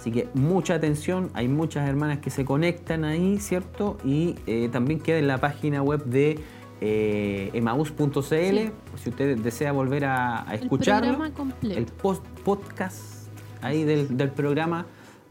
Así 0.04 0.12
que 0.12 0.28
mucha 0.34 0.74
atención, 0.74 1.30
hay 1.32 1.48
muchas 1.48 1.88
hermanas 1.88 2.18
que 2.18 2.28
se 2.28 2.44
conectan 2.44 3.06
ahí, 3.06 3.38
¿cierto? 3.38 3.96
Y 4.04 4.34
eh, 4.46 4.68
también 4.70 5.00
queda 5.00 5.16
en 5.16 5.26
la 5.26 5.38
página 5.38 5.82
web 5.82 6.04
de 6.04 6.40
eh, 6.82 7.48
emaus.cl, 7.54 8.12
Sí. 8.20 8.70
si 8.96 9.08
usted 9.08 9.38
desea 9.38 9.72
volver 9.72 10.04
a, 10.04 10.46
a 10.46 10.56
El 10.56 10.68
completo. 10.68 11.78
El 11.78 11.86
post 11.86 12.22
podcast 12.44 13.30
ahí 13.62 13.84
del, 13.84 14.14
del 14.18 14.28
programa 14.28 14.84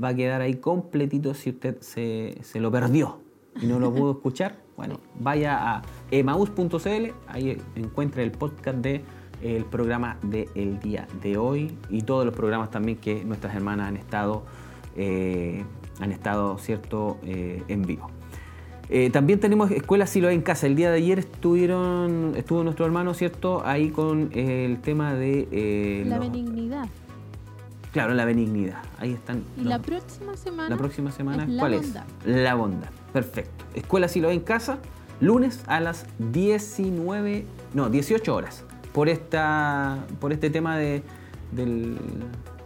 va 0.03 0.07
a 0.07 0.15
quedar 0.15 0.41
ahí 0.41 0.55
completito 0.55 1.36
si 1.36 1.51
usted 1.51 1.80
se, 1.82 2.39
se 2.41 2.59
lo 2.59 2.71
perdió 2.71 3.19
y 3.61 3.67
no 3.67 3.78
lo 3.80 3.93
pudo 3.93 4.11
escuchar. 4.17 4.55
Bueno, 4.76 4.99
vaya 5.19 5.76
a 5.76 5.82
emaus.cl, 6.09 7.11
ahí 7.28 7.61
encuentra 7.76 8.24
el 8.24 8.32
podcast 8.32 8.80
de 8.80 9.03
el 9.43 9.65
programa 9.65 10.17
del 10.24 10.80
día 10.80 11.05
de 11.21 11.38
hoy 11.38 11.78
y 11.89 12.01
todos 12.01 12.26
los 12.26 12.34
programas 12.34 12.71
también 12.71 12.97
que 12.97 13.24
nuestras 13.26 13.53
hermanas 13.53 13.89
han 13.89 13.97
estado, 13.97 14.45
eh, 14.95 15.63
han 15.99 16.11
estado 16.11 16.57
cierto, 16.57 17.17
eh, 17.23 17.63
en 17.67 17.83
vivo. 17.83 18.09
Eh, 18.89 19.09
también 19.09 19.39
tenemos 19.39 19.71
Escuela 19.71 20.05
Silo 20.07 20.29
en 20.29 20.41
Casa. 20.41 20.67
El 20.67 20.75
día 20.75 20.91
de 20.91 20.97
ayer 20.97 21.19
estuvieron, 21.19 22.33
estuvo 22.35 22.63
nuestro 22.63 22.85
hermano, 22.85 23.13
¿cierto? 23.13 23.65
Ahí 23.65 23.89
con 23.89 24.29
el 24.33 24.79
tema 24.81 25.13
de... 25.13 26.03
la 26.07 26.17
los- 26.17 26.25
benignidad. 26.31 26.87
Claro, 27.91 28.13
la 28.13 28.25
benignidad. 28.25 28.81
Ahí 28.99 29.13
están. 29.13 29.43
Y 29.55 29.61
los- 29.61 29.67
la 29.69 29.79
próxima 29.79 30.35
semana. 30.35 30.69
la 30.69 30.77
próxima 30.77 31.11
semana, 31.11 31.43
es 31.43 31.49
la 31.49 31.59
¿cuál 31.61 31.75
bondad. 31.75 32.03
es? 32.25 32.35
La 32.35 32.55
bondad. 32.55 32.89
Perfecto. 33.13 33.65
Escuela 33.75 34.07
Silo 34.07 34.29
en 34.31 34.39
Casa, 34.41 34.79
lunes 35.21 35.63
a 35.67 35.79
las 35.79 36.05
19, 36.19 37.45
no, 37.73 37.89
18 37.89 38.35
horas. 38.35 38.63
Por 38.93 39.09
esta, 39.09 40.05
por 40.19 40.33
este 40.33 40.49
tema 40.49 40.77
de, 40.77 41.03
del, 41.51 41.97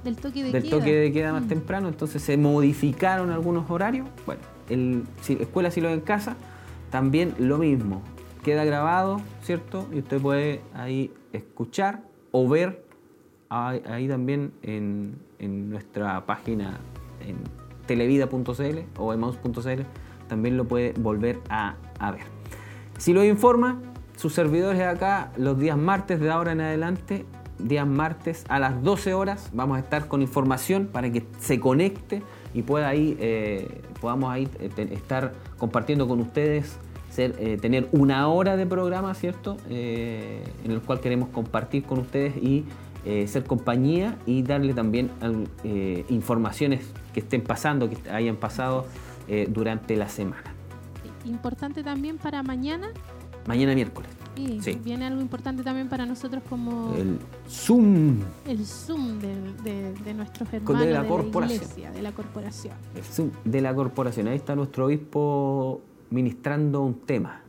Del 0.03 0.15
toque 0.17 0.43
de 0.43 0.51
del 0.51 0.63
queda. 0.63 0.77
toque 0.77 0.93
de 0.95 1.11
queda 1.11 1.33
más 1.33 1.43
Mm. 1.43 1.47
temprano, 1.49 1.87
entonces 1.87 2.21
se 2.21 2.37
modificaron 2.37 3.29
algunos 3.31 3.69
horarios. 3.69 4.07
Bueno, 4.25 4.41
el, 4.69 5.03
si- 5.21 5.33
Escuela 5.39 5.71
Silo 5.71 5.89
en 5.89 6.01
Casa, 6.01 6.35
también 6.89 7.33
lo 7.39 7.57
mismo. 7.57 8.01
Queda 8.43 8.63
grabado, 8.63 9.19
¿cierto? 9.41 9.87
Y 9.93 9.99
usted 9.99 10.21
puede 10.21 10.61
ahí 10.73 11.11
escuchar 11.33 12.03
o 12.31 12.47
ver 12.47 12.85
ahí, 13.49 13.81
ahí 13.89 14.07
también 14.07 14.53
en, 14.61 15.15
en 15.39 15.69
nuestra 15.69 16.25
página 16.25 16.77
en 17.27 17.35
televida.cl 17.87 18.79
o 18.97 19.13
emaus.cl, 19.13 19.81
también 20.27 20.57
lo 20.57 20.65
puede 20.65 20.93
volver 20.93 21.39
a, 21.49 21.75
a 21.99 22.11
ver. 22.11 22.21
Si 22.97 23.13
lo 23.13 23.23
informa, 23.23 23.79
sus 24.15 24.33
servidores 24.33 24.81
acá 24.81 25.31
los 25.37 25.57
días 25.59 25.77
martes 25.77 26.19
de 26.19 26.29
ahora 26.29 26.51
en 26.53 26.61
adelante, 26.61 27.25
días 27.59 27.87
martes 27.87 28.45
a 28.49 28.59
las 28.59 28.83
12 28.83 29.13
horas, 29.13 29.49
vamos 29.53 29.77
a 29.77 29.79
estar 29.79 30.07
con 30.07 30.21
información 30.21 30.87
para 30.87 31.11
que 31.11 31.25
se 31.39 31.59
conecte 31.59 32.21
y 32.53 32.61
pueda 32.61 32.89
ahí, 32.89 33.17
eh, 33.19 33.81
podamos 33.99 34.31
ahí 34.31 34.47
eh, 34.59 34.89
estar 34.91 35.33
compartiendo 35.57 36.07
con 36.07 36.19
ustedes, 36.19 36.77
ser, 37.09 37.35
eh, 37.39 37.57
tener 37.57 37.87
una 37.91 38.27
hora 38.27 38.57
de 38.57 38.65
programa, 38.65 39.13
¿cierto? 39.13 39.57
Eh, 39.69 40.43
en 40.63 40.71
el 40.71 40.81
cual 40.81 40.99
queremos 40.99 41.29
compartir 41.29 41.83
con 41.83 41.99
ustedes 41.99 42.35
y 42.37 42.65
ser 43.25 43.45
compañía 43.45 44.17
y 44.25 44.43
darle 44.43 44.73
también 44.73 45.09
informaciones 46.09 46.85
que 47.13 47.21
estén 47.21 47.41
pasando, 47.41 47.89
que 47.89 47.97
hayan 48.09 48.35
pasado 48.35 48.85
durante 49.47 49.95
la 49.95 50.09
semana. 50.09 50.53
Importante 51.23 51.83
también 51.83 52.17
para 52.17 52.43
mañana. 52.43 52.89
Mañana 53.47 53.75
miércoles. 53.75 54.16
Y 54.37 54.61
Sí. 54.61 54.79
viene 54.83 55.05
algo 55.05 55.19
importante 55.21 55.63
también 55.63 55.89
para 55.89 56.05
nosotros 56.05 56.43
como 56.49 56.93
El 56.95 57.17
Zoom. 57.49 58.19
el 58.45 58.65
Zoom 58.65 59.19
de, 59.19 59.35
de- 59.63 59.93
de 59.93 60.13
nuestros 60.13 60.51
hermanos 60.53 60.85
de 60.85 60.91
la 60.93 61.07
corporación. 61.07 61.61
iglesia, 61.61 61.91
de 61.91 62.01
la 62.01 62.11
corporación. 62.11 62.75
El 62.95 63.03
Zoom 63.03 63.31
de 63.43 63.61
la 63.61 63.73
corporación. 63.73 64.27
Ahí 64.27 64.35
está 64.35 64.55
nuestro 64.55 64.85
obispo 64.85 65.81
ministrando 66.11 66.81
un 66.81 66.93
tema 67.01 67.41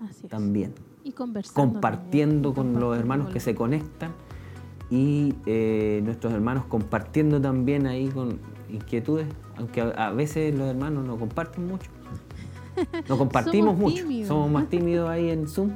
Así 0.00 0.20
es. 0.24 0.30
también. 0.30 0.74
Y 1.02 1.12
conversando. 1.12 1.72
compartiendo 1.72 2.52
también, 2.52 2.74
con 2.74 2.80
los 2.80 2.98
hermanos 2.98 3.26
con 3.26 3.32
que 3.34 3.40
se 3.40 3.54
conectan 3.54 4.12
y 4.90 5.34
eh, 5.46 6.00
nuestros 6.04 6.32
hermanos 6.32 6.64
compartiendo 6.66 7.40
también 7.40 7.86
ahí 7.86 8.08
con 8.08 8.38
inquietudes, 8.70 9.26
aunque 9.56 9.80
a, 9.80 9.88
a 10.08 10.10
veces 10.12 10.54
los 10.54 10.68
hermanos 10.68 11.04
no 11.06 11.16
comparten 11.18 11.66
mucho. 11.66 11.90
No 13.08 13.16
compartimos 13.16 13.74
Somos 13.76 13.80
mucho, 13.92 14.02
tímidos. 14.02 14.28
somos 14.28 14.50
más 14.50 14.68
tímidos 14.68 15.08
ahí 15.08 15.30
en 15.30 15.46
Zoom, 15.46 15.70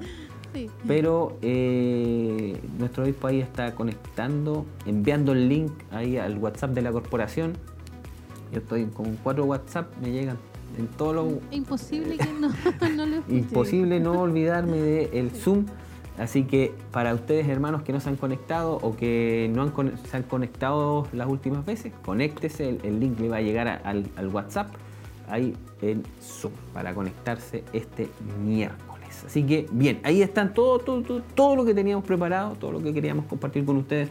Sí. 0.54 0.70
pero 0.86 1.36
eh, 1.42 2.58
nuestro 2.78 3.04
obispo 3.04 3.26
ahí 3.26 3.40
está 3.40 3.74
conectando, 3.74 4.64
enviando 4.86 5.32
el 5.32 5.48
link 5.48 5.72
ahí 5.90 6.16
al 6.16 6.38
WhatsApp 6.38 6.70
de 6.70 6.82
la 6.82 6.92
corporación. 6.92 7.52
Yo 8.52 8.60
estoy 8.60 8.86
con 8.86 9.16
cuatro 9.22 9.44
WhatsApp, 9.44 9.94
me 10.02 10.10
llegan 10.10 10.38
en 10.78 10.86
todos 10.86 11.14
los 11.14 11.32
imposible 11.50 12.16
que 12.16 12.26
no, 12.32 12.48
no 12.96 13.06
lo. 13.06 13.16
Imposible 13.28 14.00
no 14.00 14.20
olvidarme 14.22 14.78
del 14.78 15.30
Zoom. 15.30 15.66
Así 16.18 16.42
que 16.44 16.72
para 16.90 17.14
ustedes, 17.14 17.46
hermanos 17.48 17.82
que 17.82 17.92
no 17.92 18.00
se 18.00 18.08
han 18.08 18.16
conectado 18.16 18.76
o 18.82 18.96
que 18.96 19.48
no 19.54 19.62
han 19.62 19.70
con- 19.70 19.96
se 19.98 20.16
han 20.16 20.24
conectado 20.24 21.06
las 21.12 21.28
últimas 21.28 21.64
veces, 21.64 21.92
conéctese. 22.04 22.70
El, 22.70 22.80
el 22.84 22.98
link 23.00 23.20
le 23.20 23.28
va 23.28 23.36
a 23.36 23.40
llegar 23.40 23.68
a- 23.68 23.76
al, 23.84 24.04
al 24.16 24.26
WhatsApp 24.28 24.68
ahí 25.28 25.54
en 25.82 26.02
Zoom 26.20 26.52
para 26.72 26.92
conectarse 26.94 27.62
este 27.72 28.08
miércoles. 28.44 28.87
Así 29.24 29.42
que 29.44 29.66
bien, 29.70 30.00
ahí 30.04 30.22
están 30.22 30.54
todo, 30.54 30.78
todo, 30.78 31.02
todo, 31.02 31.22
todo 31.34 31.56
lo 31.56 31.64
que 31.64 31.74
teníamos 31.74 32.04
preparado, 32.04 32.54
todo 32.54 32.72
lo 32.72 32.82
que 32.82 32.92
queríamos 32.92 33.26
compartir 33.26 33.64
con 33.64 33.76
ustedes 33.76 34.08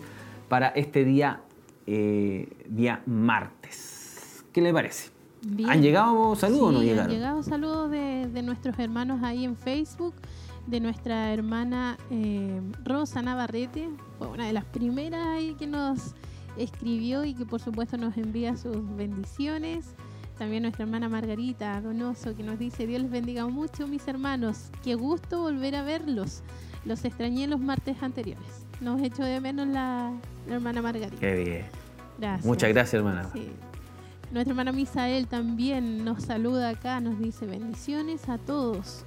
para 0.50 0.70
este 0.70 1.04
día, 1.04 1.42
eh, 1.86 2.48
día 2.68 3.02
martes. 3.06 4.44
¿Qué 4.52 4.62
le 4.62 4.74
parece? 4.74 5.10
Bien. 5.42 5.70
¿Han 5.70 5.82
llegado 5.82 6.36
saludos 6.36 6.70
o 6.70 6.72
no 6.72 6.82
llegaron? 6.82 7.12
Han 7.12 7.18
llegado 7.18 7.44
saludos 7.44 7.92
de, 7.92 8.28
de 8.28 8.42
nuestros 8.42 8.78
hermanos 8.80 9.22
ahí 9.24 9.46
en 9.46 9.56
Facebook, 9.56 10.16
de 10.68 10.80
nuestra 10.80 11.34
hermana 11.34 11.98
eh, 12.12 12.62
Rosa 12.84 13.22
Navarrete, 13.22 13.90
fue 14.18 14.28
una 14.28 14.48
de 14.48 14.54
las 14.54 14.66
primeras 14.66 15.26
ahí 15.28 15.56
que 15.58 15.68
nos 15.68 16.14
escribió 16.58 17.24
y 17.24 17.34
que 17.34 17.46
por 17.46 17.62
supuesto 17.62 17.98
nos 17.98 18.18
envía 18.18 18.58
sus 18.58 18.78
bendiciones. 18.96 19.96
También 20.38 20.64
nuestra 20.64 20.84
hermana 20.84 21.10
Margarita 21.10 21.82
Donoso 21.82 22.36
que 22.36 22.44
nos 22.44 22.60
dice, 22.60 22.86
Dios 22.86 23.02
les 23.02 23.12
bendiga 23.12 23.48
mucho 23.48 23.88
mis 23.88 24.08
hermanos, 24.08 24.70
qué 24.84 24.96
gusto 24.96 25.42
volver 25.42 25.76
a 25.76 25.84
verlos. 25.84 26.44
Los 26.86 27.04
extrañé 27.06 27.48
los 27.48 27.60
martes 27.60 28.02
anteriores. 28.02 28.66
Nos 28.80 29.02
echó 29.02 29.24
de 29.24 29.42
menos 29.42 29.68
la, 29.68 30.14
la 30.48 30.56
hermana 30.56 30.82
Margarita. 30.82 31.20
Qué 31.20 31.36
bien. 31.44 31.66
Gracias. 32.20 32.46
Muchas 32.46 32.70
gracias, 32.70 32.94
hermana. 32.94 33.30
Sí. 33.34 33.50
Nuestra 34.32 34.52
hermana 34.52 34.72
Misael 34.72 35.28
también 35.28 36.04
nos 36.04 36.24
saluda 36.24 36.70
acá, 36.70 37.00
nos 37.00 37.18
dice 37.18 37.46
bendiciones 37.46 38.28
a 38.30 38.38
todos. 38.38 39.06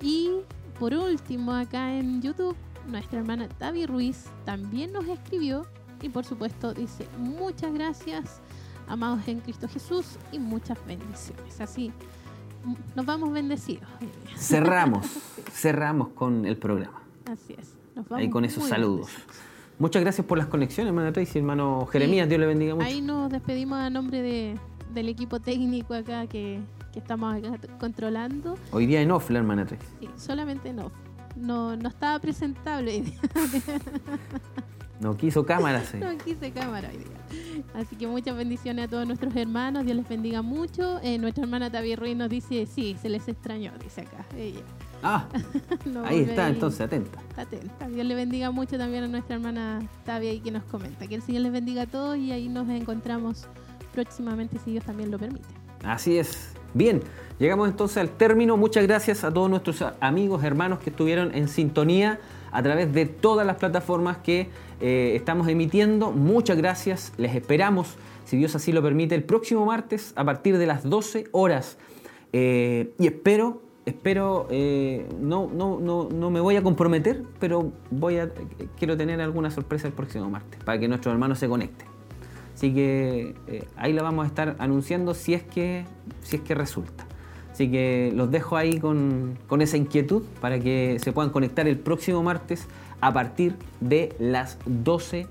Y 0.00 0.30
por 0.78 0.94
último, 0.94 1.52
acá 1.52 1.94
en 1.94 2.22
YouTube, 2.22 2.56
nuestra 2.86 3.18
hermana 3.18 3.48
Tavi 3.48 3.86
Ruiz 3.86 4.26
también 4.44 4.92
nos 4.92 5.06
escribió 5.08 5.66
y 6.02 6.08
por 6.08 6.24
supuesto 6.24 6.74
dice 6.74 7.06
muchas 7.18 7.72
gracias, 7.72 8.40
amados 8.88 9.26
en 9.28 9.40
Cristo 9.40 9.68
Jesús 9.68 10.18
y 10.32 10.38
muchas 10.38 10.78
bendiciones. 10.86 11.60
Así 11.60 11.92
nos 12.94 13.04
vamos 13.06 13.32
bendecidos. 13.32 13.88
Cerramos, 14.36 15.06
cerramos 15.52 16.08
con 16.08 16.44
el 16.46 16.56
programa. 16.56 17.02
Así 17.26 17.54
es. 17.58 17.74
Nos 17.94 18.08
vamos 18.08 18.22
Ahí 18.22 18.30
con 18.30 18.44
esos 18.44 18.64
saludos. 18.68 19.06
bendecidos. 19.06 19.36
Muchas 19.78 20.02
gracias 20.02 20.26
por 20.26 20.38
las 20.38 20.46
conexiones, 20.46 20.90
hermana 20.90 21.12
Tracy, 21.12 21.38
hermano 21.38 21.86
Jeremías, 21.86 22.28
Dios 22.28 22.40
le 22.40 22.46
bendiga 22.46 22.74
mucho. 22.74 22.86
Ahí 22.86 23.00
nos 23.00 23.30
despedimos 23.30 23.78
a 23.78 23.90
nombre 23.90 24.22
de, 24.22 24.58
del 24.94 25.08
equipo 25.08 25.40
técnico 25.40 25.94
acá 25.94 26.26
que, 26.28 26.60
que 26.92 27.00
estamos 27.00 27.34
acá 27.34 27.58
controlando. 27.80 28.56
Hoy 28.70 28.86
día 28.86 29.00
en 29.00 29.10
off, 29.10 29.30
la 29.30 29.40
hermana 29.40 29.66
Tracy. 29.66 29.84
Sí, 30.00 30.08
solamente 30.16 30.72
no. 30.72 30.92
No, 31.36 31.76
no 31.76 31.88
estaba 31.88 32.18
presentable 32.18 32.92
hoy 32.92 33.00
día. 33.02 33.20
No 35.00 35.16
quiso 35.16 35.44
cámaras. 35.44 35.92
eh. 35.94 35.98
No 35.98 36.16
quise 36.24 36.52
cámara 36.52 36.88
hoy 36.88 36.98
día. 36.98 37.64
Así 37.74 37.96
que 37.96 38.06
muchas 38.06 38.36
bendiciones 38.36 38.84
a 38.86 38.88
todos 38.88 39.06
nuestros 39.06 39.34
hermanos. 39.34 39.84
Dios 39.84 39.96
les 39.96 40.08
bendiga 40.08 40.40
mucho. 40.40 41.00
Eh, 41.02 41.18
nuestra 41.18 41.42
hermana 41.44 41.68
Tavi 41.70 41.96
Ruiz 41.96 42.16
nos 42.16 42.30
dice, 42.30 42.64
sí, 42.64 42.96
se 43.02 43.08
les 43.08 43.26
extrañó, 43.26 43.72
dice 43.82 44.02
acá. 44.02 44.24
Ella. 44.36 44.60
Ah, 45.02 45.26
No 45.84 46.04
ahí 46.06 46.20
está, 46.20 46.48
entonces, 46.48 46.80
atenta. 46.80 47.18
Atenta. 47.36 47.88
Dios 47.88 48.06
le 48.06 48.14
bendiga 48.14 48.50
mucho 48.52 48.78
también 48.78 49.02
a 49.04 49.08
nuestra 49.08 49.34
hermana 49.34 49.82
Tavi 50.06 50.28
ahí 50.28 50.40
que 50.40 50.52
nos 50.52 50.62
comenta. 50.62 51.06
Que 51.08 51.16
el 51.16 51.22
Señor 51.22 51.42
les 51.42 51.52
bendiga 51.52 51.82
a 51.82 51.86
todos 51.86 52.16
y 52.16 52.30
ahí 52.30 52.48
nos 52.48 52.68
encontramos 52.70 53.46
próximamente 53.92 54.58
si 54.64 54.70
Dios 54.70 54.84
también 54.84 55.10
lo 55.10 55.18
permite. 55.18 55.48
Así 55.82 56.16
es. 56.18 56.53
Bien, 56.74 57.02
llegamos 57.38 57.68
entonces 57.68 57.98
al 57.98 58.10
término. 58.10 58.56
Muchas 58.56 58.84
gracias 58.84 59.22
a 59.22 59.32
todos 59.32 59.48
nuestros 59.48 59.82
amigos, 60.00 60.42
hermanos 60.42 60.80
que 60.80 60.90
estuvieron 60.90 61.32
en 61.34 61.46
sintonía 61.48 62.18
a 62.50 62.62
través 62.62 62.92
de 62.92 63.06
todas 63.06 63.46
las 63.46 63.56
plataformas 63.56 64.18
que 64.18 64.48
eh, 64.80 65.12
estamos 65.14 65.46
emitiendo. 65.46 66.10
Muchas 66.10 66.56
gracias. 66.56 67.12
Les 67.16 67.34
esperamos, 67.34 67.94
si 68.24 68.36
Dios 68.36 68.56
así 68.56 68.72
lo 68.72 68.82
permite, 68.82 69.14
el 69.14 69.22
próximo 69.22 69.64
martes 69.64 70.12
a 70.16 70.24
partir 70.24 70.58
de 70.58 70.66
las 70.66 70.88
12 70.88 71.28
horas. 71.30 71.78
Eh, 72.32 72.92
y 72.98 73.06
espero 73.06 73.62
espero, 73.86 74.46
eh, 74.50 75.06
no, 75.20 75.50
no, 75.52 75.78
no, 75.78 76.08
no 76.10 76.30
me 76.30 76.40
voy 76.40 76.56
a 76.56 76.62
comprometer, 76.62 77.22
pero 77.38 77.72
voy 77.90 78.18
a, 78.18 78.30
quiero 78.78 78.96
tener 78.96 79.20
alguna 79.20 79.50
sorpresa 79.50 79.86
el 79.86 79.92
próximo 79.92 80.30
martes 80.30 80.58
para 80.64 80.78
que 80.78 80.88
nuestros 80.88 81.12
hermanos 81.12 81.38
se 81.38 81.48
conecten. 81.48 81.93
Así 82.54 82.72
que 82.72 83.34
eh, 83.48 83.64
ahí 83.76 83.92
la 83.92 84.02
vamos 84.02 84.24
a 84.24 84.28
estar 84.28 84.56
anunciando 84.58 85.12
si 85.14 85.34
es 85.34 85.42
que, 85.42 85.84
si 86.22 86.36
es 86.36 86.42
que 86.42 86.54
resulta. 86.54 87.06
Así 87.52 87.70
que 87.70 88.12
los 88.14 88.30
dejo 88.30 88.56
ahí 88.56 88.78
con, 88.78 89.38
con 89.48 89.62
esa 89.62 89.76
inquietud 89.76 90.22
para 90.40 90.58
que 90.58 90.98
se 91.00 91.12
puedan 91.12 91.30
conectar 91.30 91.68
el 91.68 91.78
próximo 91.78 92.22
martes 92.22 92.66
a 93.00 93.12
partir 93.12 93.56
de 93.80 94.14
las 94.18 94.58
12 94.66 95.26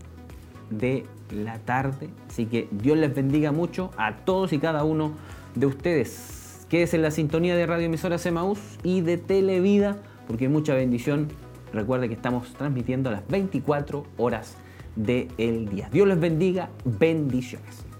de 0.70 1.06
la 1.32 1.60
tarde. 1.60 2.10
Así 2.30 2.46
que 2.46 2.68
Dios 2.72 2.98
les 2.98 3.14
bendiga 3.14 3.52
mucho 3.52 3.92
a 3.98 4.18
todos 4.18 4.54
y 4.54 4.60
cada 4.60 4.84
uno 4.84 5.14
de 5.56 5.66
ustedes. 5.66 6.66
Quédese 6.70 6.96
en 6.96 7.02
la 7.04 7.12
sintonía 7.12 7.56
de 7.56 7.66
Radio 7.66 7.86
Emisora 7.86 8.18
Semaús 8.18 8.60
y 8.84 9.02
de 9.02 9.18
Televida, 9.18 9.98
porque 10.28 10.50
mucha 10.50 10.74
bendición. 10.74 11.28
Recuerde 11.72 12.08
que 12.08 12.14
estamos 12.14 12.54
transmitiendo 12.54 13.10
a 13.10 13.14
las 13.14 13.28
24 13.28 14.06
horas 14.18 14.58
del 14.96 15.70
día. 15.70 15.90
Dios 15.92 16.08
les 16.08 16.20
bendiga. 16.20 16.70
Bendiciones. 16.86 17.93